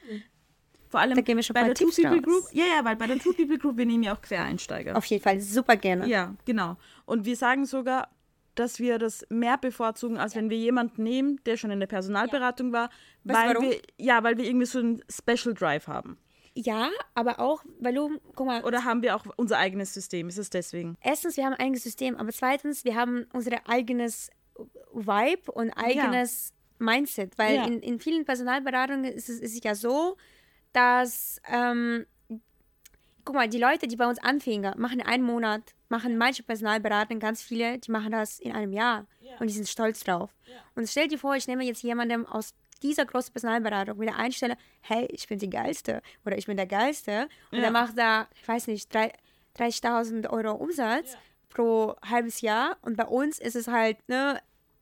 Vor 0.88 1.00
allem 1.00 1.14
Da 1.14 1.20
gehen 1.22 1.36
wir 1.36 1.42
schon 1.44 1.54
bei 1.54 1.62
der 1.64 1.74
Two 1.74 1.90
People 1.90 2.10
raus. 2.16 2.22
Group. 2.22 2.44
Ja, 2.52 2.64
ja, 2.64 2.84
weil 2.84 2.96
bei 2.96 3.06
der 3.06 3.18
Two 3.18 3.32
People 3.32 3.58
Group, 3.58 3.76
wir 3.76 3.86
nehmen 3.86 4.02
ja 4.02 4.14
auch 4.14 4.20
Quereinsteiger. 4.22 4.96
Auf 4.96 5.04
jeden 5.06 5.22
Fall, 5.22 5.40
super 5.40 5.76
gerne. 5.76 6.08
Ja, 6.08 6.34
genau. 6.44 6.76
Und 7.04 7.24
wir 7.24 7.36
sagen 7.36 7.66
sogar, 7.66 8.08
dass 8.58 8.78
wir 8.80 8.98
das 8.98 9.24
mehr 9.30 9.56
bevorzugen, 9.58 10.18
als 10.18 10.34
wenn 10.34 10.50
wir 10.50 10.58
jemanden 10.58 11.02
nehmen, 11.02 11.40
der 11.46 11.56
schon 11.56 11.70
in 11.70 11.80
der 11.80 11.86
Personalberatung 11.86 12.72
war, 12.72 12.90
Weißt 13.24 13.38
du 13.40 13.46
weil 13.48 13.54
warum? 13.54 13.70
wir 13.70 13.80
ja, 13.98 14.22
weil 14.24 14.36
wir 14.38 14.44
irgendwie 14.44 14.66
so 14.66 14.78
einen 14.80 15.02
Special 15.10 15.54
Drive 15.54 15.86
haben. 15.86 16.18
Ja, 16.54 16.88
aber 17.14 17.38
auch, 17.38 17.62
weil 17.80 17.94
du, 17.94 18.18
guck 18.34 18.46
mal, 18.46 18.64
Oder 18.64 18.84
haben 18.84 19.02
wir 19.02 19.14
auch 19.14 19.26
unser 19.36 19.58
eigenes 19.58 19.92
System? 19.92 20.28
Ist 20.28 20.38
es 20.38 20.48
deswegen? 20.50 20.96
erstens, 21.02 21.36
wir 21.36 21.44
haben 21.44 21.52
ein 21.52 21.60
eigenes 21.60 21.82
System, 21.82 22.16
aber 22.16 22.32
zweitens, 22.32 22.84
wir 22.84 22.94
haben 22.96 23.26
unser 23.34 23.50
eigenes 23.68 24.30
Vibe 24.92 25.52
und 25.52 25.70
eigenes 25.72 26.54
Mindset, 26.78 27.36
weil 27.38 27.56
Ja. 27.56 27.64
in, 27.66 27.80
in 27.80 28.00
vielen 28.00 28.24
Personalberatungen 28.24 29.04
ist 29.04 29.28
es, 29.28 29.40
ist 29.40 29.62
ja 29.64 29.74
so, 29.74 30.16
dass, 30.72 31.40
ähm, 31.50 32.06
guck 33.26 33.34
mal, 33.34 33.48
die 33.48 33.58
Leute, 33.58 33.86
die 33.86 33.96
bei 33.96 34.06
uns 34.06 34.18
anfingen, 34.18 34.72
machen 34.78 35.02
einen 35.02 35.22
Monat, 35.22 35.74
machen 35.90 36.16
manche 36.16 36.42
Personalberatungen, 36.42 37.20
ganz 37.20 37.42
viele, 37.42 37.78
die 37.78 37.90
machen 37.90 38.12
das 38.12 38.38
in 38.40 38.52
einem 38.52 38.72
Jahr 38.72 39.06
und 39.40 39.48
die 39.48 39.52
sind 39.54 39.68
stolz 39.68 40.02
drauf. 40.04 40.30
Und 40.74 40.88
stell 40.88 41.08
dir 41.08 41.18
vor, 41.18 41.36
ich 41.36 41.46
nehme 41.46 41.64
jetzt 41.64 41.82
jemanden 41.82 42.24
aus 42.26 42.54
dieser 42.82 43.04
großen 43.04 43.32
Personalberatung 43.32 43.98
mit 43.98 44.08
der 44.08 44.16
Einstellung, 44.16 44.56
hey, 44.80 45.06
ich 45.10 45.26
bin 45.28 45.38
die 45.38 45.50
Geilste 45.50 46.02
oder 46.24 46.36
ich 46.38 46.46
bin 46.46 46.56
der 46.56 46.66
Geilste 46.66 47.28
und 47.50 47.58
Ja. 47.58 47.62
der 47.64 47.70
macht 47.70 47.98
da, 47.98 48.28
ich 48.40 48.46
weiß 48.48 48.66
nicht, 48.68 48.92
drei- 48.94 49.12
30.000 49.58 50.28
Euro 50.30 50.52
Umsatz 50.52 51.16
pro 51.48 51.96
halbes 52.08 52.40
Jahr 52.42 52.76
und 52.82 52.96
bei 52.96 53.06
uns 53.06 53.38
ist 53.38 53.56
es 53.56 53.66
halt, 53.68 53.96
ne, 54.08 54.40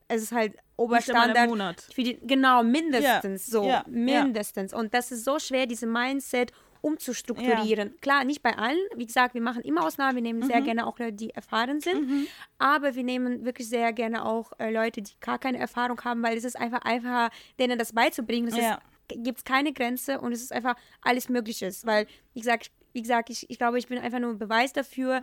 es 0.08 0.22
ist 0.22 0.32
halt 0.32 0.56
Oberstandard. 0.76 1.48
Monat. 1.48 1.80
Für 1.94 2.02
die, 2.02 2.18
genau, 2.26 2.62
mindestens 2.64 3.46
so. 3.46 3.62
Ja, 3.62 3.70
ja. 3.70 3.84
Mindestens. 3.86 4.74
Und 4.74 4.92
das 4.92 5.12
ist 5.12 5.24
so 5.24 5.38
schwer, 5.38 5.66
diese 5.66 5.86
Mindset 5.86 6.50
umzustrukturieren. 6.84 7.98
Klar, 8.00 8.24
nicht 8.24 8.42
bei 8.42 8.56
allen. 8.56 8.78
Wie 8.96 9.06
gesagt, 9.06 9.34
wir 9.34 9.40
machen 9.40 9.62
immer 9.62 9.84
Ausnahmen. 9.84 10.16
Wir 10.16 10.22
nehmen 10.22 10.42
sehr 10.42 10.60
Mhm. 10.60 10.64
gerne 10.64 10.86
auch 10.86 10.98
Leute, 10.98 11.12
die 11.14 11.30
erfahren 11.30 11.80
sind. 11.80 12.28
Aber 12.58 12.94
wir 12.94 13.02
nehmen 13.04 13.44
wirklich 13.44 13.68
sehr 13.68 13.92
gerne 13.92 14.24
auch 14.24 14.52
äh, 14.58 14.70
Leute, 14.70 15.02
die 15.02 15.12
gar 15.20 15.38
keine 15.38 15.58
Erfahrung 15.58 16.00
haben, 16.04 16.22
weil 16.22 16.36
es 16.36 16.44
ist 16.44 16.56
einfach 16.58 16.82
einfacher, 16.82 17.30
denen 17.58 17.78
das 17.78 17.92
beizubringen. 17.92 18.48
Es 18.48 18.56
Ja. 18.56 18.80
gibt 19.08 19.38
es 19.38 19.44
keine 19.44 19.72
Grenze 19.72 20.20
und 20.20 20.32
es 20.32 20.42
ist 20.42 20.52
einfach 20.52 20.74
alles 21.02 21.28
Mögliches. 21.28 21.84
Weil, 21.86 22.06
wie 22.34 22.40
gesagt, 22.40 22.70
wie 22.92 23.02
gesagt 23.02 23.30
ich, 23.30 23.48
ich 23.50 23.58
glaube, 23.58 23.78
ich 23.78 23.88
bin 23.88 23.98
einfach 23.98 24.20
nur 24.20 24.30
ein 24.30 24.38
Beweis 24.38 24.72
dafür, 24.72 25.20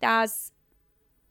dass 0.00 0.52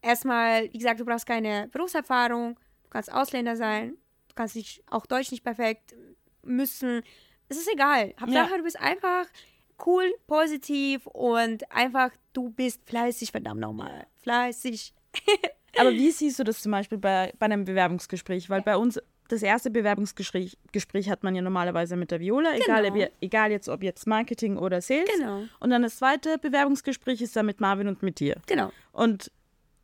erstmal, 0.01 0.71
wie 0.73 0.77
gesagt, 0.77 0.99
du 0.99 1.05
brauchst 1.05 1.25
keine 1.25 1.67
Berufserfahrung, 1.69 2.55
du 2.83 2.89
kannst 2.89 3.11
Ausländer 3.11 3.55
sein, 3.55 3.97
du 4.29 4.35
kannst 4.35 4.55
nicht, 4.55 4.83
auch 4.89 5.05
Deutsch 5.05 5.31
nicht 5.31 5.43
perfekt 5.43 5.95
müssen. 6.43 7.01
Es 7.49 7.57
ist 7.57 7.71
egal. 7.71 8.13
Hauptsache, 8.19 8.51
Ja. 8.51 8.57
du 8.57 8.63
bist 8.63 8.79
einfach 8.79 9.25
cool, 9.85 10.13
positiv 10.27 11.05
und 11.07 11.69
einfach, 11.71 12.11
du 12.33 12.49
bist 12.49 12.81
fleißig, 12.85 13.31
verdammt 13.31 13.61
nochmal. 13.61 14.05
Fleißig. 14.21 14.93
Aber 15.77 15.91
wie 15.91 16.11
siehst 16.11 16.39
du 16.39 16.43
das 16.43 16.61
zum 16.61 16.71
Beispiel 16.71 16.97
bei, 16.97 17.33
bei 17.39 17.45
einem 17.47 17.65
Bewerbungsgespräch? 17.65 18.49
Weil 18.49 18.61
bei 18.61 18.77
uns 18.77 18.99
das 19.27 19.41
erste 19.41 19.71
Bewerbungsgespräch 19.71 20.57
Gespräch 20.71 21.09
hat 21.09 21.23
man 21.23 21.35
ja 21.35 21.41
normalerweise 21.41 21.95
mit 21.95 22.11
der 22.11 22.19
Viola, 22.19 22.55
egal, 22.55 22.83
Genau. 22.83 22.93
ob, 22.93 22.99
ihr- 23.01 23.11
egal 23.21 23.51
jetzt 23.51 23.67
ob 23.69 23.81
jetzt 23.83 24.05
Marketing 24.07 24.55
oder 24.57 24.81
Sales. 24.81 25.09
Genau. 25.17 25.43
Und 25.59 25.69
dann 25.71 25.81
das 25.81 25.97
zweite 25.97 26.37
Bewerbungsgespräch 26.37 27.21
ist 27.21 27.35
dann 27.35 27.47
mit 27.47 27.59
Marvin 27.59 27.87
und 27.87 28.03
mit 28.03 28.19
dir. 28.19 28.39
Genau. 28.45 28.71
Und 28.91 29.31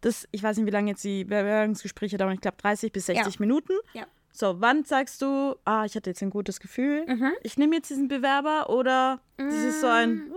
das, 0.01 0.27
ich 0.31 0.41
weiß 0.43 0.57
nicht, 0.57 0.65
wie 0.67 0.71
lange 0.71 0.91
jetzt 0.91 1.03
die 1.03 1.23
Bewerbungsgespräche 1.25 2.17
dauern, 2.17 2.33
ich 2.33 2.41
glaube 2.41 2.57
30 2.57 2.91
bis 2.91 3.07
60 3.07 3.33
Ja. 3.35 3.39
Minuten. 3.39 3.73
Ja. 3.93 4.05
So, 4.33 4.61
wann 4.61 4.83
sagst 4.85 5.21
du, 5.21 5.55
ah, 5.65 5.83
ich 5.85 5.95
hatte 5.95 6.09
jetzt 6.09 6.21
ein 6.21 6.29
gutes 6.29 6.59
Gefühl, 6.59 7.05
Mhm. 7.07 7.33
ich 7.43 7.57
nehme 7.57 7.75
jetzt 7.75 7.89
diesen 7.89 8.07
Bewerber 8.07 8.69
oder 8.69 9.19
dieses 9.39 9.81
so 9.81 9.87
ein, 9.87 10.31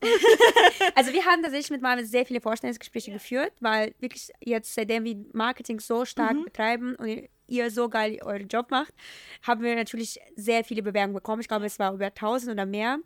äh, 0.00 0.06
Also 0.94 1.12
wir 1.12 1.24
haben 1.24 1.42
tatsächlich 1.42 1.70
mit 1.70 1.82
Marvin 1.82 2.04
sehr 2.06 2.24
viele 2.26 2.40
Vorstellungsgespräche 2.40 3.12
geführt, 3.12 3.52
weil 3.60 3.94
wirklich 3.98 4.30
jetzt, 4.40 4.74
seitdem 4.74 5.04
wir 5.04 5.16
Marketing 5.32 5.80
so 5.80 6.04
stark 6.04 6.36
Mhm. 6.36 6.44
betreiben 6.44 6.94
und 6.96 7.28
ihr 7.48 7.70
so 7.70 7.88
geil 7.88 8.18
euren 8.22 8.48
Job 8.48 8.70
macht, 8.70 8.94
haben 9.42 9.62
wir 9.62 9.74
natürlich 9.74 10.20
sehr 10.36 10.64
viele 10.64 10.82
Bewerbungen 10.82 11.14
bekommen. 11.14 11.40
Ich 11.40 11.48
glaube, 11.48 11.66
es 11.66 11.78
war 11.78 11.92
über 11.94 12.06
1000 12.14 12.52
oder 12.52 12.66
mehr. 12.66 12.98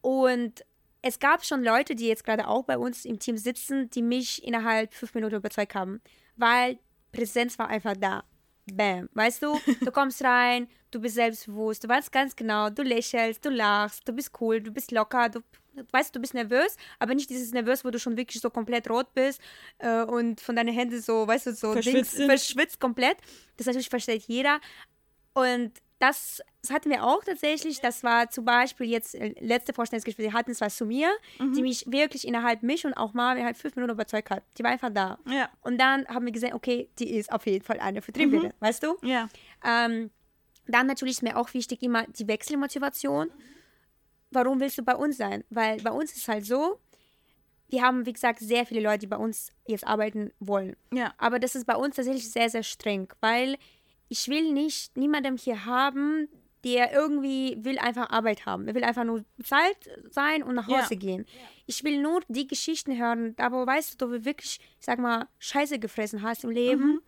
Und 0.00 0.64
es 1.02 1.18
gab 1.18 1.44
schon 1.44 1.62
Leute, 1.64 1.94
die 1.94 2.06
jetzt 2.06 2.24
gerade 2.24 2.46
auch 2.48 2.64
bei 2.64 2.78
uns 2.78 3.04
im 3.04 3.18
Team 3.18 3.36
sitzen, 3.36 3.90
die 3.90 4.02
mich 4.02 4.44
innerhalb 4.44 4.94
fünf 4.94 5.14
Minuten 5.14 5.34
überzeugt 5.36 5.74
haben, 5.74 6.00
weil 6.36 6.78
Präsenz 7.12 7.58
war 7.58 7.68
einfach 7.68 7.94
da. 7.98 8.24
Bam. 8.66 9.08
Weißt 9.14 9.42
du, 9.42 9.58
du 9.80 9.90
kommst 9.92 10.22
rein, 10.22 10.68
du 10.90 11.00
bist 11.00 11.16
selbstbewusst, 11.16 11.84
du 11.84 11.88
weißt 11.88 12.12
ganz 12.12 12.36
genau, 12.36 12.70
du 12.70 12.82
lächelst, 12.82 13.44
du 13.44 13.50
lachst, 13.50 14.06
du 14.06 14.12
bist 14.12 14.30
cool, 14.40 14.60
du 14.60 14.70
bist 14.70 14.92
locker, 14.92 15.28
du 15.28 15.40
weißt, 15.90 16.14
du 16.14 16.20
bist 16.20 16.34
nervös, 16.34 16.76
aber 16.98 17.14
nicht 17.14 17.30
dieses 17.30 17.52
nervös, 17.52 17.84
wo 17.84 17.90
du 17.90 17.98
schon 17.98 18.16
wirklich 18.16 18.40
so 18.40 18.50
komplett 18.50 18.88
rot 18.90 19.12
bist 19.14 19.40
äh, 19.78 20.02
und 20.02 20.40
von 20.40 20.54
deinen 20.54 20.72
Händen 20.72 21.00
so, 21.00 21.26
weißt 21.26 21.46
du, 21.46 21.54
so 21.54 21.72
Verschwitzt 21.72 22.18
Dings, 22.18 22.26
verschwitzt 22.26 22.80
komplett. 22.80 23.16
Das 23.56 23.66
natürlich 23.66 23.88
versteht 23.88 24.24
jeder. 24.28 24.60
Und 25.34 25.72
das, 26.02 26.42
das 26.62 26.70
hatten 26.72 26.90
wir 26.90 27.04
auch 27.04 27.22
tatsächlich. 27.24 27.80
Das 27.80 28.02
war 28.02 28.28
zum 28.30 28.44
Beispiel 28.44 28.86
jetzt 28.88 29.14
äh, 29.14 29.34
letzte 29.40 29.72
Vorstellungsgespräch, 29.72 30.26
die 30.28 30.32
hatten 30.32 30.50
es 30.50 30.76
zu 30.76 30.84
mir, 30.84 31.10
Mhm. 31.38 31.52
die 31.54 31.62
mich 31.62 31.84
wirklich 31.90 32.26
innerhalb 32.26 32.62
mich 32.62 32.84
und 32.84 32.94
auch 32.94 33.14
Marvin 33.14 33.44
halt 33.44 33.56
fünf 33.56 33.76
Minuten 33.76 33.92
überzeugt 33.92 34.30
hat. 34.30 34.42
Die 34.58 34.64
war 34.64 34.70
einfach 34.70 34.90
da. 34.92 35.18
ja, 35.26 35.48
Und 35.62 35.78
dann 35.78 36.06
haben 36.08 36.24
wir 36.26 36.32
gesehen, 36.32 36.54
okay, 36.54 36.88
die 36.98 37.14
ist 37.16 37.30
auf 37.32 37.46
jeden 37.46 37.64
Fall 37.64 37.78
eine 37.80 38.02
Vertrieblerin, 38.02 38.52
weißt 38.60 38.82
du? 38.82 38.96
ja, 39.02 39.28
Ähm, 39.64 40.10
dann 40.66 40.86
natürlich 40.86 41.16
ist 41.16 41.22
mir 41.22 41.36
auch 41.36 41.52
wichtig 41.54 41.82
immer 41.82 42.04
die 42.06 42.26
Wechselmotivation. 42.28 43.30
Warum 44.30 44.60
willst 44.60 44.78
du 44.78 44.82
bei 44.82 44.94
uns 44.94 45.16
sein? 45.18 45.44
Weil 45.50 45.78
bei 45.82 45.90
uns 45.90 46.16
ist 46.16 46.28
halt 46.28 46.46
so, 46.46 46.78
wir 47.68 47.82
haben, 47.82 48.06
wie 48.06 48.12
gesagt, 48.12 48.38
sehr 48.40 48.64
viele 48.66 48.80
Leute, 48.80 49.00
die 49.00 49.06
bei 49.06 49.16
uns 49.16 49.50
jetzt 49.66 49.86
arbeiten 49.86 50.32
wollen. 50.40 50.76
Ja. 50.92 51.14
Aber 51.18 51.38
das 51.38 51.54
ist 51.54 51.66
bei 51.66 51.74
uns 51.76 51.96
tatsächlich 51.96 52.30
sehr, 52.30 52.48
sehr 52.50 52.62
streng, 52.62 53.08
weil 53.20 53.56
ich 54.12 54.28
will 54.28 54.52
nicht 54.52 54.94
niemandem 54.96 55.38
hier 55.38 55.64
haben, 55.64 56.28
der 56.64 56.92
irgendwie 56.92 57.56
will 57.64 57.78
einfach 57.78 58.10
Arbeit 58.10 58.44
haben. 58.46 58.68
Er 58.68 58.74
will 58.74 58.84
einfach 58.84 59.04
nur 59.04 59.24
bezahlt 59.38 59.76
sein 60.10 60.42
und 60.42 60.54
nach 60.54 60.68
Ja. 60.68 60.82
Hause 60.82 60.96
gehen. 60.96 61.24
Ich 61.66 61.82
will 61.82 62.00
nur 62.00 62.20
die 62.28 62.46
Geschichten 62.46 62.96
hören, 62.98 63.34
da 63.36 63.50
wo 63.50 63.66
weißt 63.66 64.00
du, 64.00 64.06
du 64.06 64.24
wirklich, 64.26 64.60
ich 64.78 64.84
sag 64.86 64.98
mal, 64.98 65.26
Scheiße 65.38 65.78
gefressen 65.78 66.20
hast 66.22 66.44
im 66.44 66.50
Leben. 66.50 66.84
Mhm. 66.86 67.00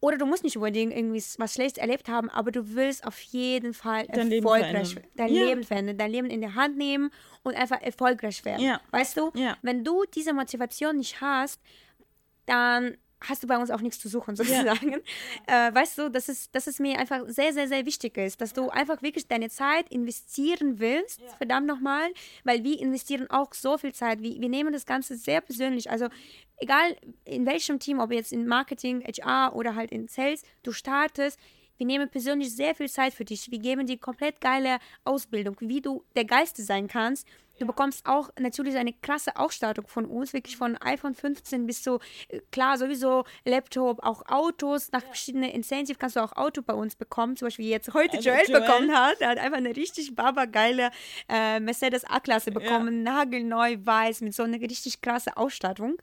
Oder 0.00 0.16
du 0.16 0.26
musst 0.26 0.44
nicht 0.44 0.56
unbedingt 0.56 0.92
irgendwie 0.96 1.20
was 1.38 1.54
Schlechtes 1.54 1.78
erlebt 1.82 2.08
haben, 2.08 2.30
aber 2.30 2.52
du 2.52 2.76
willst 2.76 3.04
auf 3.04 3.18
jeden 3.20 3.74
Fall 3.74 4.06
Dein 4.06 4.28
Leben 4.28 4.46
erfolgreich 4.46 4.92
verändern. 4.92 5.12
dein 5.16 5.34
Ja. 5.34 5.44
Leben 5.44 5.64
verändern, 5.64 5.98
dein 5.98 6.10
Leben 6.12 6.30
in 6.30 6.40
der 6.40 6.54
Hand 6.54 6.76
nehmen 6.78 7.10
und 7.42 7.56
einfach 7.56 7.82
erfolgreich 7.82 8.44
werden. 8.44 8.64
Ja. 8.64 8.80
Weißt 8.92 9.16
du? 9.16 9.32
Ja. 9.34 9.56
Wenn 9.62 9.82
du 9.82 10.04
diese 10.14 10.32
Motivation 10.32 10.96
nicht 10.98 11.20
hast, 11.20 11.60
dann 12.46 12.96
hast 13.20 13.42
du 13.42 13.46
bei 13.46 13.56
uns 13.56 13.70
auch 13.70 13.80
nichts 13.80 13.98
zu 13.98 14.08
suchen, 14.08 14.36
sozusagen. 14.36 14.96
Äh, 15.46 15.74
weißt 15.74 15.98
du, 15.98 16.10
dass 16.10 16.28
es, 16.28 16.50
dass 16.50 16.66
es 16.66 16.78
mir 16.78 16.98
einfach 16.98 17.22
sehr, 17.26 17.52
sehr, 17.52 17.68
sehr 17.68 17.86
wichtig 17.86 18.16
ist, 18.18 18.40
dass 18.40 18.52
du 18.52 18.68
einfach 18.68 19.02
wirklich 19.02 19.28
deine 19.28 19.48
Zeit 19.48 19.88
investieren 19.88 20.78
willst, 20.78 21.20
verdammt 21.38 21.66
nochmal, 21.66 22.10
weil 22.44 22.64
wir 22.64 22.78
investieren 22.78 23.30
auch 23.30 23.54
so 23.54 23.78
viel 23.78 23.94
Zeit. 23.94 24.20
Wir, 24.20 24.38
wir 24.40 24.48
nehmen 24.48 24.72
das 24.72 24.84
Ganze 24.84 25.16
sehr 25.16 25.40
persönlich. 25.40 25.90
Also 25.90 26.08
egal 26.58 26.96
in 27.24 27.46
welchem 27.46 27.78
Team, 27.78 27.98
ob 27.98 28.12
jetzt 28.12 28.32
in 28.32 28.46
Marketing, 28.46 29.02
HR 29.02 29.54
oder 29.54 29.74
halt 29.74 29.90
in 29.90 30.08
Sales, 30.08 30.42
du 30.62 30.72
startest, 30.72 31.38
wir 31.78 31.86
nehmen 31.86 32.08
persönlich 32.08 32.54
sehr 32.54 32.74
viel 32.74 32.88
Zeit 32.88 33.14
für 33.14 33.24
dich. 33.24 33.50
Wir 33.50 33.60
geben 33.60 33.86
dir 33.86 33.98
komplett 33.98 34.40
geile 34.40 34.78
Ausbildung, 35.04 35.56
wie 35.60 35.80
du 35.80 36.04
der 36.16 36.24
Geilste 36.24 36.62
sein 36.62 36.88
kannst. 36.88 37.26
Du 37.58 37.66
bekommst 37.66 38.06
auch 38.06 38.30
natürlich 38.38 38.76
eine 38.76 38.92
krasse 38.92 39.36
Ausstattung 39.36 39.86
von 39.86 40.04
uns, 40.06 40.32
wirklich 40.32 40.56
von 40.56 40.76
iPhone 40.78 41.14
15 41.14 41.66
bis 41.66 41.82
zu, 41.82 41.98
äh, 42.28 42.40
klar, 42.52 42.78
sowieso 42.78 43.24
Laptop, 43.44 44.02
auch 44.04 44.22
Autos. 44.28 44.92
Nach 44.92 45.02
verschiedenen 45.02 45.50
Incentives 45.50 45.98
kannst 45.98 46.16
du 46.16 46.20
auch 46.20 46.32
Auto 46.36 46.62
bei 46.62 46.74
uns 46.74 46.94
bekommen. 46.96 47.36
Zum 47.36 47.46
Beispiel 47.46 47.66
jetzt 47.66 47.92
heute 47.94 48.16
Also 48.18 48.28
Joel, 48.30 48.42
Joel. 48.48 48.60
bekommen 48.60 48.92
hat. 48.96 49.20
Er 49.20 49.30
hat 49.30 49.38
einfach 49.38 49.58
eine 49.58 49.74
richtig 49.76 50.14
babageile 50.14 50.90
äh, 51.28 51.60
Mercedes 51.60 52.04
A-Klasse 52.04 52.50
bekommen, 52.52 53.02
nagelneu 53.02 53.76
weiß, 53.82 54.20
mit 54.20 54.34
so 54.34 54.44
einer 54.44 54.60
richtig 54.60 55.00
krasse 55.02 55.36
Ausstattung. 55.36 55.96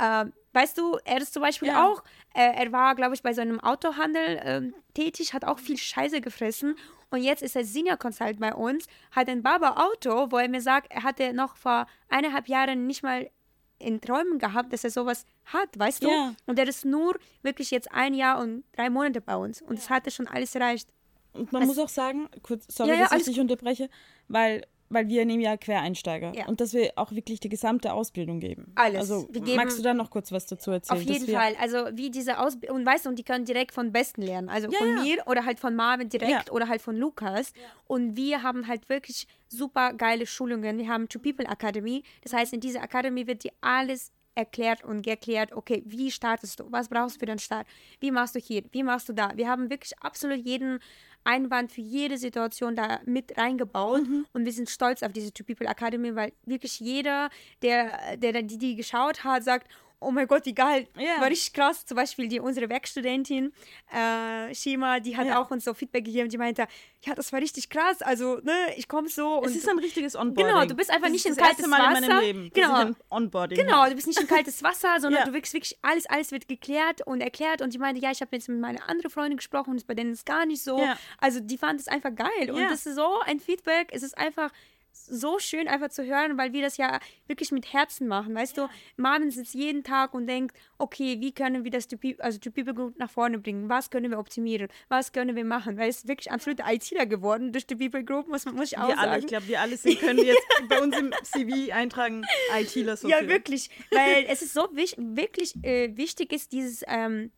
Ähm, 0.00 0.32
weißt 0.52 0.78
du, 0.78 0.98
er 1.04 1.18
ist 1.18 1.32
zum 1.32 1.42
Beispiel 1.42 1.68
Ja. 1.68 1.86
auch, 1.86 2.02
äh, 2.34 2.42
er 2.64 2.72
war, 2.72 2.94
glaube 2.94 3.14
ich, 3.14 3.22
bei 3.22 3.32
so 3.32 3.40
einem 3.40 3.58
Autohandel 3.60 4.40
ähm, 4.44 4.74
tätig, 4.94 5.34
hat 5.34 5.44
auch 5.44 5.58
viel 5.58 5.76
Scheiße 5.78 6.20
gefressen. 6.20 6.76
Und 7.12 7.22
jetzt 7.22 7.42
ist 7.42 7.54
er 7.56 7.64
Senior 7.64 7.98
Consult 7.98 8.40
bei 8.40 8.54
uns, 8.54 8.86
hat 9.10 9.28
ein 9.28 9.42
Baba-Auto, 9.42 10.30
wo 10.32 10.38
er 10.38 10.48
mir 10.48 10.62
sagt, 10.62 10.90
er 10.90 11.02
hatte 11.02 11.34
noch 11.34 11.56
vor 11.56 11.86
eineinhalb 12.08 12.48
Jahren 12.48 12.86
nicht 12.86 13.02
mal 13.02 13.30
in 13.78 14.00
Träumen 14.00 14.38
gehabt, 14.38 14.72
dass 14.72 14.82
er 14.84 14.90
sowas 14.90 15.26
hat, 15.44 15.78
weißt 15.78 16.04
du? 16.04 16.08
Ja. 16.08 16.34
Und 16.46 16.58
er 16.58 16.66
ist 16.66 16.84
nur 16.86 17.16
wirklich 17.42 17.70
jetzt 17.70 17.92
ein 17.92 18.14
Jahr 18.14 18.40
und 18.40 18.64
drei 18.72 18.88
Monate 18.88 19.20
bei 19.20 19.36
uns. 19.36 19.60
Und 19.60 19.76
das 19.78 19.90
hatte 19.90 20.10
schon 20.10 20.26
alles 20.26 20.54
erreicht. 20.54 20.88
Und 21.34 21.52
man 21.52 21.62
Es- 21.62 21.68
muss 21.68 21.78
auch 21.78 21.88
sagen, 21.88 22.28
kurz, 22.42 22.64
sorry, 22.74 22.90
Ja, 22.90 22.94
ja, 22.96 23.08
dass 23.08 23.18
ich 23.20 23.24
dich 23.26 23.40
unterbreche, 23.40 23.90
weil, 24.28 24.66
weil 24.92 25.08
wir 25.08 25.24
nehmen 25.24 25.40
ja 25.42 25.56
Quereinsteiger 25.56 26.32
Ja. 26.34 26.46
und 26.46 26.60
dass 26.60 26.72
wir 26.74 26.92
auch 26.96 27.12
wirklich 27.12 27.40
die 27.40 27.48
gesamte 27.48 27.92
Ausbildung 27.92 28.40
geben. 28.40 28.72
Alles. 28.74 28.98
Also 29.00 29.26
geben- 29.28 29.56
magst 29.56 29.78
du 29.78 29.82
da 29.82 29.94
noch 29.94 30.10
kurz 30.10 30.32
was 30.32 30.46
dazu 30.46 30.70
erzählen? 30.70 31.00
Auf 31.00 31.04
jeden 31.06 31.26
Fall. 31.28 31.54
Also 31.60 31.76
wie 31.94 32.10
diese 32.10 32.38
Ausbildung, 32.38 32.78
und 32.78 32.86
weißt 32.86 33.06
du, 33.06 33.08
und 33.10 33.18
die 33.18 33.24
können 33.24 33.44
direkt 33.44 33.72
von 33.72 33.92
Besten 33.92 34.22
lernen. 34.22 34.48
Also 34.48 34.70
Ja, 34.70 34.78
von 34.78 34.88
ja. 34.88 35.02
mir 35.02 35.22
oder 35.26 35.44
halt 35.44 35.58
von 35.60 35.74
Marvin 35.74 36.08
direkt 36.08 36.50
oder 36.52 36.68
halt 36.68 36.82
von 36.82 36.96
Lukas. 36.96 37.52
Und 37.86 38.16
wir 38.16 38.42
haben 38.42 38.68
halt 38.68 38.88
wirklich 38.88 39.26
super 39.48 39.92
geile 39.94 40.26
Schulungen. 40.26 40.78
Wir 40.78 40.88
haben 40.88 41.08
Two 41.08 41.18
People 41.18 41.46
Academy. 41.46 42.02
Das 42.22 42.32
heißt, 42.32 42.52
in 42.52 42.60
dieser 42.60 42.82
Academy 42.82 43.26
wird 43.26 43.44
dir 43.44 43.52
alles 43.60 44.12
erklärt 44.34 44.82
und 44.82 45.02
geklärt, 45.02 45.52
okay, 45.52 45.82
wie 45.84 46.10
startest 46.10 46.58
du? 46.58 46.64
Was 46.70 46.88
brauchst 46.88 47.16
du 47.16 47.20
für 47.20 47.26
den 47.26 47.38
Start? 47.38 47.66
Wie 48.00 48.10
machst 48.10 48.34
du 48.34 48.38
hier? 48.38 48.62
Wie 48.72 48.82
machst 48.82 49.06
du 49.10 49.12
da? 49.12 49.30
Wir 49.36 49.46
haben 49.46 49.68
wirklich 49.68 49.92
absolut 50.00 50.38
jeden 50.38 50.78
Einwand 51.24 51.72
für 51.72 51.80
jede 51.80 52.18
Situation 52.18 52.76
da 52.76 53.00
mit 53.04 53.36
reingebaut 53.38 54.06
Mhm. 54.08 54.26
und 54.32 54.44
wir 54.44 54.52
sind 54.52 54.68
stolz 54.70 55.02
auf 55.02 55.12
diese 55.12 55.32
Two 55.32 55.44
People 55.44 55.66
Academy, 55.68 56.14
weil 56.14 56.32
wirklich 56.44 56.80
jeder, 56.80 57.30
der, 57.62 58.16
der 58.16 58.42
die, 58.42 58.58
die 58.58 58.76
geschaut 58.76 59.24
hat, 59.24 59.44
sagt, 59.44 59.68
oh 60.02 60.10
mein 60.10 60.26
Gott, 60.26 60.44
wie 60.46 60.54
geil, 60.54 60.86
Ja. 60.98 61.20
war 61.20 61.28
richtig 61.28 61.52
krass. 61.54 61.86
Zum 61.86 61.96
Beispiel 61.96 62.28
die, 62.28 62.40
unsere 62.40 62.68
Werkstudentin, 62.68 63.52
äh, 63.92 64.54
Shima, 64.54 65.00
die 65.00 65.16
hat 65.16 65.26
Ja. 65.26 65.40
auch 65.40 65.50
uns 65.50 65.64
so 65.64 65.74
Feedback 65.74 66.04
gegeben, 66.04 66.28
die 66.28 66.38
meinte, 66.38 66.66
ja, 67.04 67.14
das 67.14 67.32
war 67.32 67.40
richtig 67.40 67.68
krass, 67.70 68.00
also, 68.02 68.36
ne, 68.42 68.52
ich 68.76 68.86
komme 68.88 69.08
so 69.08 69.38
und 69.38 69.46
es 69.46 69.56
ist 69.56 69.68
ein 69.68 69.78
richtiges 69.78 70.14
Onboarding. 70.16 70.54
Genau, 70.54 70.64
du 70.66 70.74
bist 70.74 70.90
einfach 70.90 71.04
das 71.04 71.12
nicht 71.12 71.26
in 71.26 71.34
das 71.34 71.38
erste 71.38 71.62
kaltes 71.62 71.70
Mal 71.70 71.78
in 71.86 71.92
meinem 71.92 72.10
Wasser. 72.10 72.20
Leben, 72.22 72.50
Genau. 72.54 72.90
Onboarding 73.10 73.58
Genau, 73.58 73.88
du 73.88 73.94
bist 73.94 74.06
nicht 74.06 74.20
in 74.20 74.26
kaltes 74.28 74.62
Wasser, 74.62 75.00
sondern 75.00 75.20
Ja. 75.22 75.26
du 75.26 75.32
wirkst 75.32 75.52
wirklich, 75.52 75.76
alles, 75.82 76.06
alles 76.06 76.30
wird 76.32 76.48
geklärt 76.48 77.06
und 77.06 77.20
erklärt. 77.20 77.60
Und 77.62 77.72
die 77.74 77.78
meinte, 77.78 78.00
ja, 78.00 78.10
ich 78.10 78.20
habe 78.20 78.34
jetzt 78.36 78.48
mit 78.48 78.60
meiner 78.60 78.88
anderen 78.88 79.10
Freundin 79.10 79.36
gesprochen 79.36 79.70
und 79.70 79.86
bei 79.86 79.94
denen 79.94 80.12
ist 80.12 80.26
gar 80.26 80.46
nicht 80.46 80.62
so. 80.62 80.78
Ja. 80.78 80.96
Also 81.18 81.40
die 81.40 81.58
fand 81.58 81.80
es 81.80 81.88
einfach 81.88 82.14
geil. 82.14 82.50
Und 82.50 82.60
das 82.70 82.86
ist 82.86 82.94
so 82.96 83.20
ein 83.26 83.40
Feedback, 83.40 83.88
es 83.92 84.02
ist 84.02 84.16
einfach 84.16 84.50
so 84.92 85.38
schön 85.38 85.68
einfach 85.68 85.88
zu 85.88 86.04
hören, 86.04 86.38
weil 86.38 86.52
wir 86.52 86.62
das 86.62 86.76
ja 86.76 87.00
wirklich 87.26 87.50
mit 87.50 87.72
Herzen 87.72 88.08
machen, 88.08 88.34
weißt 88.34 88.56
du? 88.58 88.68
Marvin 88.96 89.30
sitzt 89.30 89.54
jeden 89.54 89.82
Tag 89.84 90.14
und 90.14 90.26
denkt, 90.26 90.56
okay, 90.78 91.18
wie 91.20 91.32
können 91.32 91.64
wir 91.64 91.70
das 91.70 91.88
to 91.88 91.96
People, 91.96 92.22
also 92.22 92.38
to 92.38 92.50
People 92.50 92.74
Group 92.74 92.98
nach 92.98 93.10
vorne 93.10 93.38
bringen? 93.38 93.68
Was 93.68 93.90
können 93.90 94.10
wir 94.10 94.18
optimieren? 94.18 94.68
Was 94.88 95.12
können 95.12 95.34
wir 95.34 95.44
machen? 95.44 95.76
Weil 95.78 95.88
es 95.88 95.98
ist 95.98 96.08
wirklich 96.08 96.30
absolute 96.30 96.62
ITler 96.66 97.06
geworden 97.06 97.52
durch 97.52 97.66
die 97.66 97.76
People 97.76 98.04
Group, 98.04 98.28
muss, 98.28 98.44
muss 98.46 98.72
ich 98.72 98.78
auch 98.78 98.88
Wir 98.88 98.96
sagen. 98.96 99.08
alle, 99.08 99.18
ich 99.20 99.26
glaube, 99.26 99.48
wir 99.48 99.60
alle 99.60 99.76
sind, 99.76 99.98
können 100.00 100.24
jetzt 100.24 100.42
bei 100.68 100.80
uns 100.80 100.96
im 100.96 101.12
CV 101.24 101.72
eintragen, 101.72 102.24
ITler 102.58 102.96
so 102.96 103.08
Ja, 103.08 103.26
wirklich. 103.28 103.70
Weil 103.90 104.26
es 104.28 104.42
ist 104.42 104.54
so 104.54 104.68
wich 104.72 104.94
wirklich 104.98 105.54
äh, 105.64 105.96
wichtig 105.96 106.32
ist, 106.32 106.52
dieses, 106.52 106.82
ähm, 106.86 107.32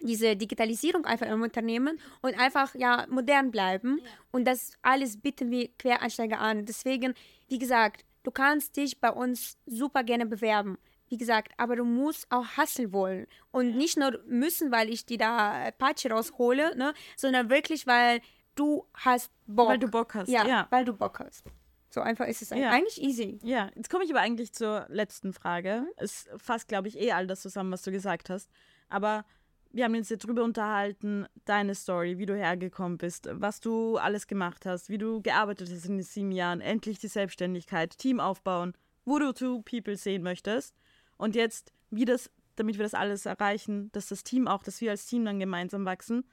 diese 0.00 0.36
Digitalisierung 0.36 1.04
einfach 1.04 1.26
im 1.26 1.42
Unternehmen 1.42 2.00
und 2.22 2.38
einfach 2.38 2.74
ja 2.74 3.06
modern 3.08 3.50
bleiben. 3.50 4.00
Und 4.30 4.44
das 4.46 4.72
alles 4.82 5.20
bieten 5.20 5.50
wir 5.50 5.68
Quereinsteiger 5.78 6.38
an. 6.40 6.64
Deswegen, 6.64 7.14
wie 7.48 7.58
gesagt, 7.58 8.04
du 8.22 8.30
kannst 8.30 8.76
dich 8.76 9.00
bei 9.00 9.10
uns 9.10 9.58
super 9.66 10.02
gerne 10.04 10.26
bewerben. 10.26 10.78
Wie 11.08 11.16
gesagt, 11.16 11.52
aber 11.56 11.74
du 11.76 11.84
musst 11.84 12.30
auch 12.30 12.44
hustle 12.56 12.92
wollen. 12.92 13.26
Und 13.50 13.76
nicht 13.76 13.98
nur 13.98 14.22
müssen, 14.26 14.70
weil 14.70 14.88
ich 14.90 15.06
die 15.06 15.16
da 15.16 15.70
Patsche 15.76 16.10
raushole, 16.10 16.76
ne, 16.76 16.94
sondern 17.16 17.50
wirklich, 17.50 17.86
weil 17.86 18.20
du 18.54 18.86
hast 18.94 19.30
Bock. 19.46 19.68
Weil 19.68 19.78
du 19.78 19.88
Bock 19.88 20.14
hast, 20.14 20.28
Ja, 20.28 20.46
ja. 20.46 20.66
weil 20.70 20.84
du 20.84 20.92
Bock 20.92 21.18
hast. 21.18 21.44
So 21.92 22.00
einfach 22.00 22.26
ist 22.28 22.42
es 22.42 22.50
Ja. 22.50 22.70
eigentlich 22.70 23.02
easy. 23.02 23.40
Ja, 23.42 23.68
jetzt 23.74 23.90
komme 23.90 24.04
ich 24.04 24.10
aber 24.10 24.20
eigentlich 24.20 24.52
zur 24.52 24.86
letzten 24.88 25.32
Frage. 25.32 25.86
Es 25.96 26.28
fasst, 26.36 26.68
glaube 26.68 26.86
ich, 26.86 26.96
eh 27.00 27.10
all 27.10 27.26
das 27.26 27.40
zusammen, 27.40 27.72
was 27.72 27.82
du 27.82 27.90
gesagt 27.90 28.30
hast. 28.30 28.48
Aber 28.88 29.24
wir 29.72 29.84
haben 29.84 29.94
uns 29.94 30.08
jetzt 30.08 30.26
drüber 30.26 30.42
unterhalten, 30.42 31.26
deine 31.44 31.74
Story, 31.74 32.18
wie 32.18 32.26
du 32.26 32.36
hergekommen 32.36 32.98
bist, 32.98 33.28
was 33.32 33.60
du 33.60 33.96
alles 33.96 34.26
gemacht 34.26 34.66
hast, 34.66 34.88
wie 34.88 34.98
du 34.98 35.22
gearbeitet 35.22 35.70
hast 35.70 35.84
in 35.86 35.96
den 35.96 36.02
sieben 36.02 36.32
Jahren, 36.32 36.60
endlich 36.60 36.98
die 36.98 37.08
Selbstständigkeit, 37.08 37.96
Team 37.96 38.18
aufbauen, 38.18 38.74
wo 39.04 39.18
du 39.18 39.32
Two 39.32 39.62
People 39.62 39.96
sehen 39.96 40.22
möchtest. 40.22 40.74
Und 41.16 41.36
jetzt, 41.36 41.72
wie 41.90 42.04
das, 42.04 42.30
damit 42.56 42.78
wir 42.78 42.82
das 42.82 42.94
alles 42.94 43.26
erreichen, 43.26 43.90
dass 43.92 44.08
das 44.08 44.24
Team 44.24 44.48
auch, 44.48 44.62
dass 44.62 44.80
wir 44.80 44.90
als 44.90 45.06
Team 45.06 45.24
dann 45.24 45.38
gemeinsam 45.38 45.84
wachsen. 45.84 46.24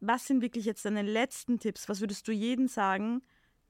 Was 0.00 0.26
sind 0.26 0.40
wirklich 0.40 0.64
jetzt 0.64 0.84
deine 0.84 1.02
letzten 1.02 1.58
Tipps? 1.58 1.88
Was 1.88 2.00
würdest 2.00 2.26
du 2.28 2.32
jedem 2.32 2.68
sagen, 2.68 3.22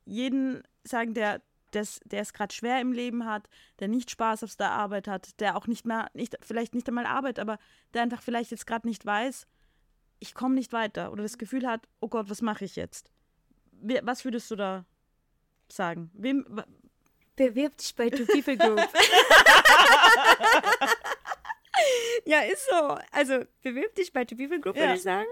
jeden 0.05 0.63
sagen, 0.85 1.15
der 1.15 1.43
des, 1.75 2.01
der 2.05 2.20
es 2.22 2.33
gerade 2.33 2.55
schwer 2.55 2.81
im 2.81 2.93
Leben 2.93 3.27
hat, 3.27 3.49
der 3.81 3.89
nicht 3.89 4.11
Spaß 4.11 4.45
auf 4.45 4.55
der 4.57 4.70
Arbeit 4.70 5.09
hat, 5.09 5.41
der 5.41 5.57
auch 5.57 5.66
nicht 5.66 5.85
mehr, 5.85 6.09
nicht, 6.14 6.37
vielleicht 6.43 6.75
nicht 6.75 6.89
einmal 6.89 7.07
Arbeit, 7.07 7.39
aber 7.39 7.59
der 7.93 8.03
einfach 8.03 8.22
vielleicht 8.22 8.51
jetzt 8.51 8.66
gerade 8.66 8.87
nicht 8.89 9.05
weiß, 9.05 9.47
ich 10.20 10.35
komme 10.35 10.55
nicht 10.55 10.72
weiter 10.72 11.12
oder 11.12 11.22
das 11.22 11.39
Gefühl 11.39 11.66
hat, 11.66 11.89
oh 12.01 12.09
Gott, 12.09 12.31
was 12.31 12.41
mache 12.43 12.64
ich 12.64 12.77
jetzt? 12.77 13.11
Was 14.03 14.25
würdest 14.25 14.51
du 14.51 14.57
da 14.57 14.87
sagen? 15.68 16.11
Wem, 16.14 16.47
Bewirb 17.37 17.77
dich 17.79 17.95
bei 17.97 18.11
Two 18.11 18.27
People 18.27 18.57
Group. 18.57 18.79
ja, 22.25 22.41
ist 22.43 22.66
so. 22.70 22.97
Also, 23.11 23.45
bewirb 23.62 23.95
dich 23.97 24.12
bei 24.12 24.25
Two 24.25 24.37
People 24.37 24.61
Group, 24.61 24.77
Ja. 24.77 24.83
würde 24.83 24.95
ich 24.95 25.03
sagen. 25.03 25.27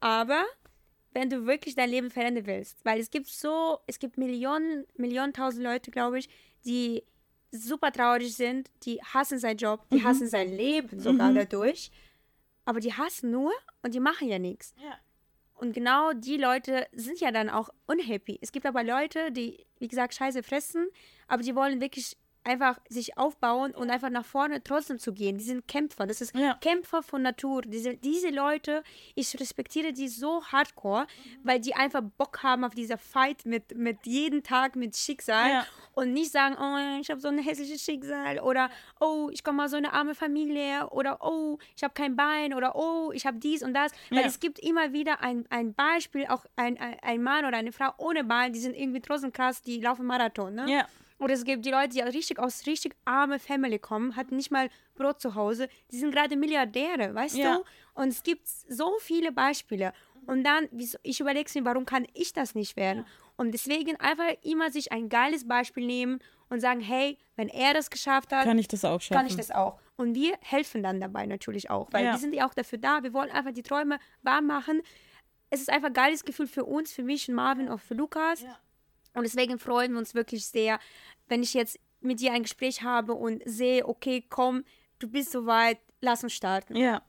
Aber 0.00 0.44
wenn 1.12 1.30
du 1.30 1.46
wirklich 1.46 1.74
dein 1.74 1.90
Leben 1.90 2.10
verändern 2.10 2.46
willst, 2.46 2.84
weil 2.84 3.00
es 3.00 3.10
gibt 3.10 3.28
so, 3.28 3.78
es 3.86 3.98
gibt 3.98 4.18
Millionen, 4.18 4.86
Millionen, 4.96 5.32
tausend 5.32 5.64
Leute, 5.64 5.90
glaube 5.90 6.18
ich, 6.18 6.28
die 6.64 7.02
super 7.50 7.92
traurig 7.92 8.34
sind, 8.34 8.70
die 8.84 9.00
hassen 9.02 9.38
seinen 9.38 9.56
Job, 9.56 9.86
die 9.90 10.04
hassen 10.04 10.28
sein 10.28 10.52
Leben 10.54 11.00
sogar 11.00 11.32
dadurch, 11.32 11.90
aber 12.64 12.80
die 12.80 12.92
hassen 12.92 13.30
nur 13.30 13.52
und 13.82 13.94
die 13.94 14.00
machen 14.00 14.28
ja 14.28 14.38
nichts. 14.38 14.74
Ja. 14.82 14.98
Und 15.54 15.72
genau 15.72 16.12
die 16.12 16.36
Leute 16.36 16.86
sind 16.92 17.20
ja 17.20 17.32
dann 17.32 17.48
auch 17.48 17.70
unhappy. 17.86 18.38
Es 18.40 18.52
gibt 18.52 18.66
aber 18.66 18.84
Leute, 18.84 19.32
die, 19.32 19.66
wie 19.78 19.88
gesagt, 19.88 20.14
Scheiße 20.14 20.42
fressen, 20.42 20.88
aber 21.26 21.42
die 21.42 21.54
wollen 21.56 21.80
wirklich 21.80 22.16
einfach 22.48 22.78
sich 22.88 23.16
aufbauen 23.18 23.72
und 23.74 23.90
einfach 23.90 24.10
nach 24.10 24.24
vorne 24.24 24.62
trotzdem 24.64 24.98
zu 24.98 25.12
gehen. 25.12 25.38
Die 25.38 25.44
sind 25.44 25.68
Kämpfer. 25.68 26.06
Das 26.06 26.20
ist 26.20 26.34
Ja. 26.34 26.54
Kämpfer 26.60 27.02
von 27.02 27.22
Natur. 27.22 27.62
Diese, 27.62 27.94
diese 27.96 28.30
Leute, 28.30 28.82
ich 29.14 29.38
respektiere 29.38 29.92
die 29.92 30.08
so 30.08 30.42
hardcore, 30.44 31.06
weil 31.42 31.60
die 31.60 31.74
einfach 31.74 32.02
Bock 32.16 32.42
haben 32.42 32.64
auf 32.64 32.74
dieser 32.74 32.98
Fight 32.98 33.44
mit, 33.46 33.76
mit 33.76 33.98
jeden 34.06 34.42
Tag 34.42 34.74
mit 34.76 34.96
Schicksal 34.96 35.50
Ja. 35.50 35.66
und 35.92 36.12
nicht 36.12 36.32
sagen, 36.32 36.56
oh, 36.58 37.00
ich 37.00 37.10
habe 37.10 37.20
so 37.20 37.28
ein 37.28 37.38
hässliches 37.38 37.82
Schicksal 37.82 38.40
oder 38.40 38.70
oh, 39.00 39.28
ich 39.32 39.44
komme 39.44 39.64
aus 39.64 39.70
so 39.70 39.76
eine 39.76 39.92
arme 39.92 40.14
Familie 40.14 40.88
oder 40.90 41.18
oh, 41.20 41.58
ich 41.76 41.84
habe 41.84 41.94
kein 41.94 42.16
Bein 42.16 42.54
oder 42.54 42.74
oh, 42.74 43.12
ich 43.12 43.26
habe 43.26 43.38
dies 43.38 43.62
und 43.62 43.74
das. 43.74 43.92
Weil 44.10 44.20
Ja. 44.20 44.26
es 44.26 44.40
gibt 44.40 44.58
immer 44.58 44.92
wieder 44.92 45.20
ein, 45.20 45.44
ein 45.50 45.74
Beispiel, 45.74 46.26
auch 46.28 46.44
ein, 46.56 46.78
ein, 46.78 46.96
ein 47.02 47.22
Mann 47.22 47.44
oder 47.44 47.58
eine 47.58 47.72
Frau 47.72 47.90
ohne 47.98 48.24
Bein, 48.24 48.52
die 48.52 48.60
sind 48.60 48.74
irgendwie 48.76 49.00
trotzdem 49.00 49.32
krass, 49.32 49.60
die 49.62 49.80
laufen 49.80 50.06
Marathon. 50.06 50.54
Ne? 50.54 50.70
Ja. 50.70 50.86
Oder 51.18 51.34
es 51.34 51.44
gibt 51.44 51.64
die 51.66 51.70
Leute, 51.70 51.88
die 51.90 52.00
richtig 52.00 52.38
aus 52.38 52.66
richtig 52.66 52.94
arme 53.04 53.38
Family 53.38 53.78
kommen, 53.78 54.14
hatten 54.16 54.36
nicht 54.36 54.50
mal 54.50 54.68
Brot 54.94 55.20
zu 55.20 55.34
Hause, 55.34 55.68
die 55.90 55.98
sind 55.98 56.12
gerade 56.12 56.36
Milliardäre, 56.36 57.14
weißt 57.14 57.36
Ja. 57.36 57.56
du? 57.56 57.64
Und 57.94 58.08
es 58.08 58.22
gibt 58.22 58.46
so 58.46 58.96
viele 59.00 59.32
Beispiele. 59.32 59.92
Und 60.26 60.44
dann, 60.44 60.68
ich 61.02 61.20
überlege 61.20 61.50
mir, 61.58 61.64
warum 61.64 61.86
kann 61.86 62.06
ich 62.14 62.32
das 62.32 62.54
nicht 62.54 62.76
werden? 62.76 63.04
Und 63.36 63.52
deswegen 63.52 63.96
einfach 63.96 64.30
immer 64.42 64.70
sich 64.70 64.92
ein 64.92 65.08
geiles 65.08 65.46
Beispiel 65.48 65.86
nehmen 65.86 66.20
und 66.50 66.60
sagen, 66.60 66.80
hey, 66.80 67.18
wenn 67.36 67.48
er 67.48 67.72
das 67.74 67.90
geschafft 67.90 68.32
hat, 68.32 68.44
Kann 68.44 68.58
ich 68.58 68.68
das 68.68 68.84
auch 68.84 69.00
schaffen? 69.00 69.14
kann 69.16 69.26
ich 69.26 69.36
das 69.36 69.50
auch. 69.50 69.78
Und 69.96 70.14
wir 70.14 70.36
helfen 70.42 70.82
dann 70.82 71.00
dabei 71.00 71.26
natürlich 71.26 71.70
auch, 71.70 71.88
weil 71.92 72.04
Ja. 72.04 72.12
wir 72.12 72.18
sind 72.18 72.34
ja 72.34 72.46
auch 72.48 72.54
dafür 72.54 72.78
da. 72.78 73.02
Wir 73.02 73.12
wollen 73.12 73.30
einfach 73.30 73.52
die 73.52 73.62
Träume 73.62 73.98
wahr 74.22 74.42
machen. 74.42 74.82
Es 75.50 75.60
ist 75.60 75.70
einfach 75.70 75.88
ein 75.88 75.94
geiles 75.94 76.24
Gefühl 76.24 76.46
für 76.46 76.64
uns, 76.64 76.92
für 76.92 77.02
mich 77.02 77.28
und 77.28 77.34
Marvin, 77.34 77.68
auch 77.68 77.80
für 77.80 77.94
Lukas. 77.94 78.44
Und 79.18 79.24
deswegen 79.24 79.58
freuen 79.58 79.92
wir 79.92 79.98
uns 79.98 80.14
wirklich 80.14 80.46
sehr, 80.46 80.78
wenn 81.28 81.42
ich 81.42 81.54
jetzt 81.54 81.78
mit 82.00 82.20
dir 82.20 82.32
ein 82.32 82.42
Gespräch 82.44 82.82
habe 82.82 83.14
und 83.14 83.42
sehe, 83.44 83.86
okay, 83.86 84.24
komm, 84.28 84.64
du 84.98 85.08
bist 85.08 85.32
soweit, 85.32 85.78
lass 86.00 86.22
uns 86.22 86.32
starten. 86.32 86.76
Ja, 86.76 87.02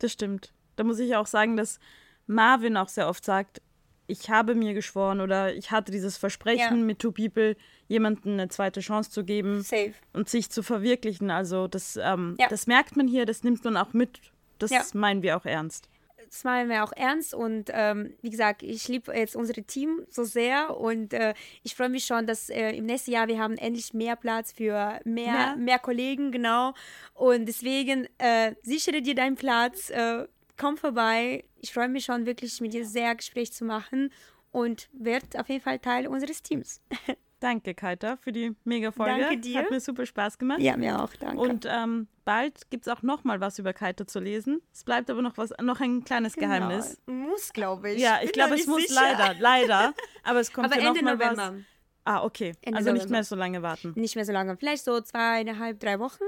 das 0.00 0.12
stimmt. 0.12 0.52
Da 0.76 0.84
muss 0.84 0.98
ich 0.98 1.14
auch 1.16 1.26
sagen, 1.26 1.56
dass 1.56 1.78
Marvin 2.26 2.76
auch 2.76 2.88
sehr 2.88 3.08
oft 3.08 3.24
sagt, 3.24 3.62
ich 4.10 4.30
habe 4.30 4.54
mir 4.54 4.72
geschworen 4.74 5.20
oder 5.20 5.54
ich 5.54 5.70
hatte 5.70 5.92
dieses 5.92 6.16
Versprechen 6.16 6.58
Ja. 6.78 6.84
mit 6.84 6.98
Two 6.98 7.12
People, 7.12 7.56
jemandem 7.88 8.32
eine 8.34 8.48
zweite 8.48 8.80
Chance 8.80 9.10
zu 9.10 9.22
geben 9.24 9.62
Safe. 9.62 9.92
und 10.14 10.28
sich 10.28 10.50
zu 10.50 10.62
verwirklichen. 10.62 11.30
Also 11.30 11.68
das, 11.68 11.96
ähm, 12.02 12.34
Ja. 12.40 12.48
das 12.48 12.66
merkt 12.66 12.96
man 12.96 13.06
hier, 13.06 13.26
das 13.26 13.44
nimmt 13.44 13.62
man 13.64 13.76
auch 13.76 13.92
mit. 13.92 14.20
Das 14.58 14.70
Ja. 14.70 14.82
meinen 14.94 15.22
wir 15.22 15.36
auch 15.36 15.44
ernst. 15.44 15.88
Das 16.28 16.44
meinen 16.44 16.68
wir 16.70 16.84
auch 16.84 16.92
ernst 16.92 17.34
und 17.34 17.70
ähm, 17.72 18.14
wie 18.22 18.30
gesagt, 18.30 18.62
ich 18.62 18.88
liebe 18.88 19.12
jetzt 19.12 19.36
unser 19.36 19.54
Team 19.54 20.04
so 20.08 20.24
sehr 20.24 20.76
und 20.76 21.12
äh, 21.12 21.34
ich 21.62 21.74
freue 21.74 21.88
mich 21.88 22.04
schon, 22.04 22.26
dass 22.26 22.50
äh, 22.50 22.70
im 22.72 22.86
nächsten 22.86 23.12
Jahr 23.12 23.28
wir 23.28 23.38
haben 23.38 23.56
endlich 23.56 23.94
mehr 23.94 24.16
Platz 24.16 24.52
für 24.52 25.00
mehr, 25.04 25.32
Mehr? 25.32 25.56
mehr 25.56 25.78
Kollegen, 25.78 26.30
genau. 26.30 26.74
Und 27.14 27.46
deswegen 27.46 28.08
äh, 28.18 28.54
sichere 28.62 29.02
dir 29.02 29.14
deinen 29.14 29.36
Platz, 29.36 29.90
äh, 29.90 30.26
komm 30.56 30.76
vorbei. 30.76 31.44
Ich 31.60 31.72
freue 31.72 31.88
mich 31.88 32.04
schon 32.04 32.26
wirklich 32.26 32.60
mit 32.60 32.72
dir 32.72 32.84
sehr 32.84 33.14
Gespräch 33.14 33.52
zu 33.52 33.64
machen 33.64 34.12
und 34.50 34.88
werd 34.92 35.38
auf 35.38 35.48
jeden 35.48 35.62
Fall 35.62 35.78
Teil 35.78 36.06
unseres 36.06 36.42
Teams. 36.42 36.80
Danke, 37.40 37.72
Kaita, 37.74 38.16
für 38.16 38.32
die 38.32 38.56
Mega-Folge. 38.64 39.20
Danke 39.20 39.38
dir. 39.38 39.58
Hat 39.60 39.70
mir 39.70 39.78
super 39.80 40.04
Spaß 40.06 40.38
gemacht. 40.38 40.58
Ja, 40.60 40.76
mir 40.76 41.00
auch, 41.00 41.14
danke. 41.14 41.40
Und 41.40 41.66
ähm, 41.70 42.08
bald 42.24 42.68
gibt 42.70 42.86
es 42.86 42.92
auch 42.92 43.02
noch 43.02 43.22
mal 43.22 43.40
was 43.40 43.58
über 43.60 43.72
Kaita 43.72 44.06
zu 44.08 44.18
lesen. 44.18 44.60
Es 44.72 44.82
bleibt 44.82 45.08
aber 45.08 45.22
noch 45.22 45.36
was, 45.38 45.50
noch 45.62 45.80
ein 45.80 46.02
kleines 46.02 46.34
Geheimnis. 46.34 47.00
Genau. 47.06 47.28
Muss, 47.28 47.52
glaube 47.52 47.92
ich. 47.92 48.00
Ja, 48.00 48.18
ich 48.22 48.32
glaube, 48.32 48.54
es 48.54 48.66
nicht 48.66 48.68
muss 48.68 48.88
sicher. 48.88 49.00
leider, 49.00 49.34
leider. 49.38 49.94
Aber 50.24 50.40
es 50.40 50.52
kommt 50.52 50.66
Aber 50.66 50.76
ja 50.76 50.88
noch 50.88 50.96
Ende 50.96 51.04
mal 51.04 51.14
November. 51.16 51.54
was. 51.54 51.64
Ah, 52.04 52.24
okay. 52.24 52.54
Ende 52.62 52.78
also 52.78 52.90
nicht 52.90 53.02
November. 53.02 53.16
mehr 53.16 53.24
so 53.24 53.36
lange 53.36 53.62
warten. 53.62 53.92
Nicht 53.94 54.16
mehr 54.16 54.24
so 54.24 54.32
lange, 54.32 54.56
vielleicht 54.56 54.84
so 54.84 55.00
zweieinhalb, 55.00 55.78
drei 55.78 55.98
Wochen. 56.00 56.24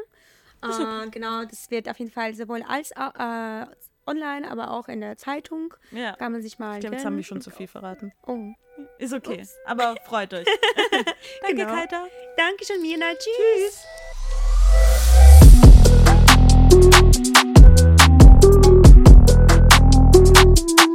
Äh, 0.62 1.08
genau, 1.10 1.44
das 1.44 1.70
wird 1.70 1.88
auf 1.88 1.98
jeden 1.98 2.10
Fall 2.10 2.34
sowohl 2.34 2.62
als 2.68 2.90
äh, 2.90 3.66
online, 4.10 4.50
aber 4.50 4.70
auch 4.72 4.88
in 4.88 5.00
der 5.00 5.16
Zeitung. 5.16 5.74
Ja. 5.92 6.16
Kann 6.16 6.32
man 6.32 6.42
sich 6.42 6.58
mal. 6.58 6.74
Ich 6.74 6.80
glaube, 6.80 6.96
jetzt 6.96 7.04
haben 7.04 7.16
wir 7.16 7.24
schon 7.24 7.40
zu 7.40 7.50
viel 7.50 7.68
verraten. 7.68 8.12
Oh. 8.26 8.52
Ist 8.98 9.12
okay. 9.12 9.46
Aber 9.66 9.94
freut 10.04 10.32
euch. 10.34 10.46
Danke, 11.42 11.56
Genau. 11.56 11.72
Kaita. 11.74 12.06
Dankeschön, 12.36 12.80
Mirna. 12.82 13.06
Tschüss. 13.14 13.84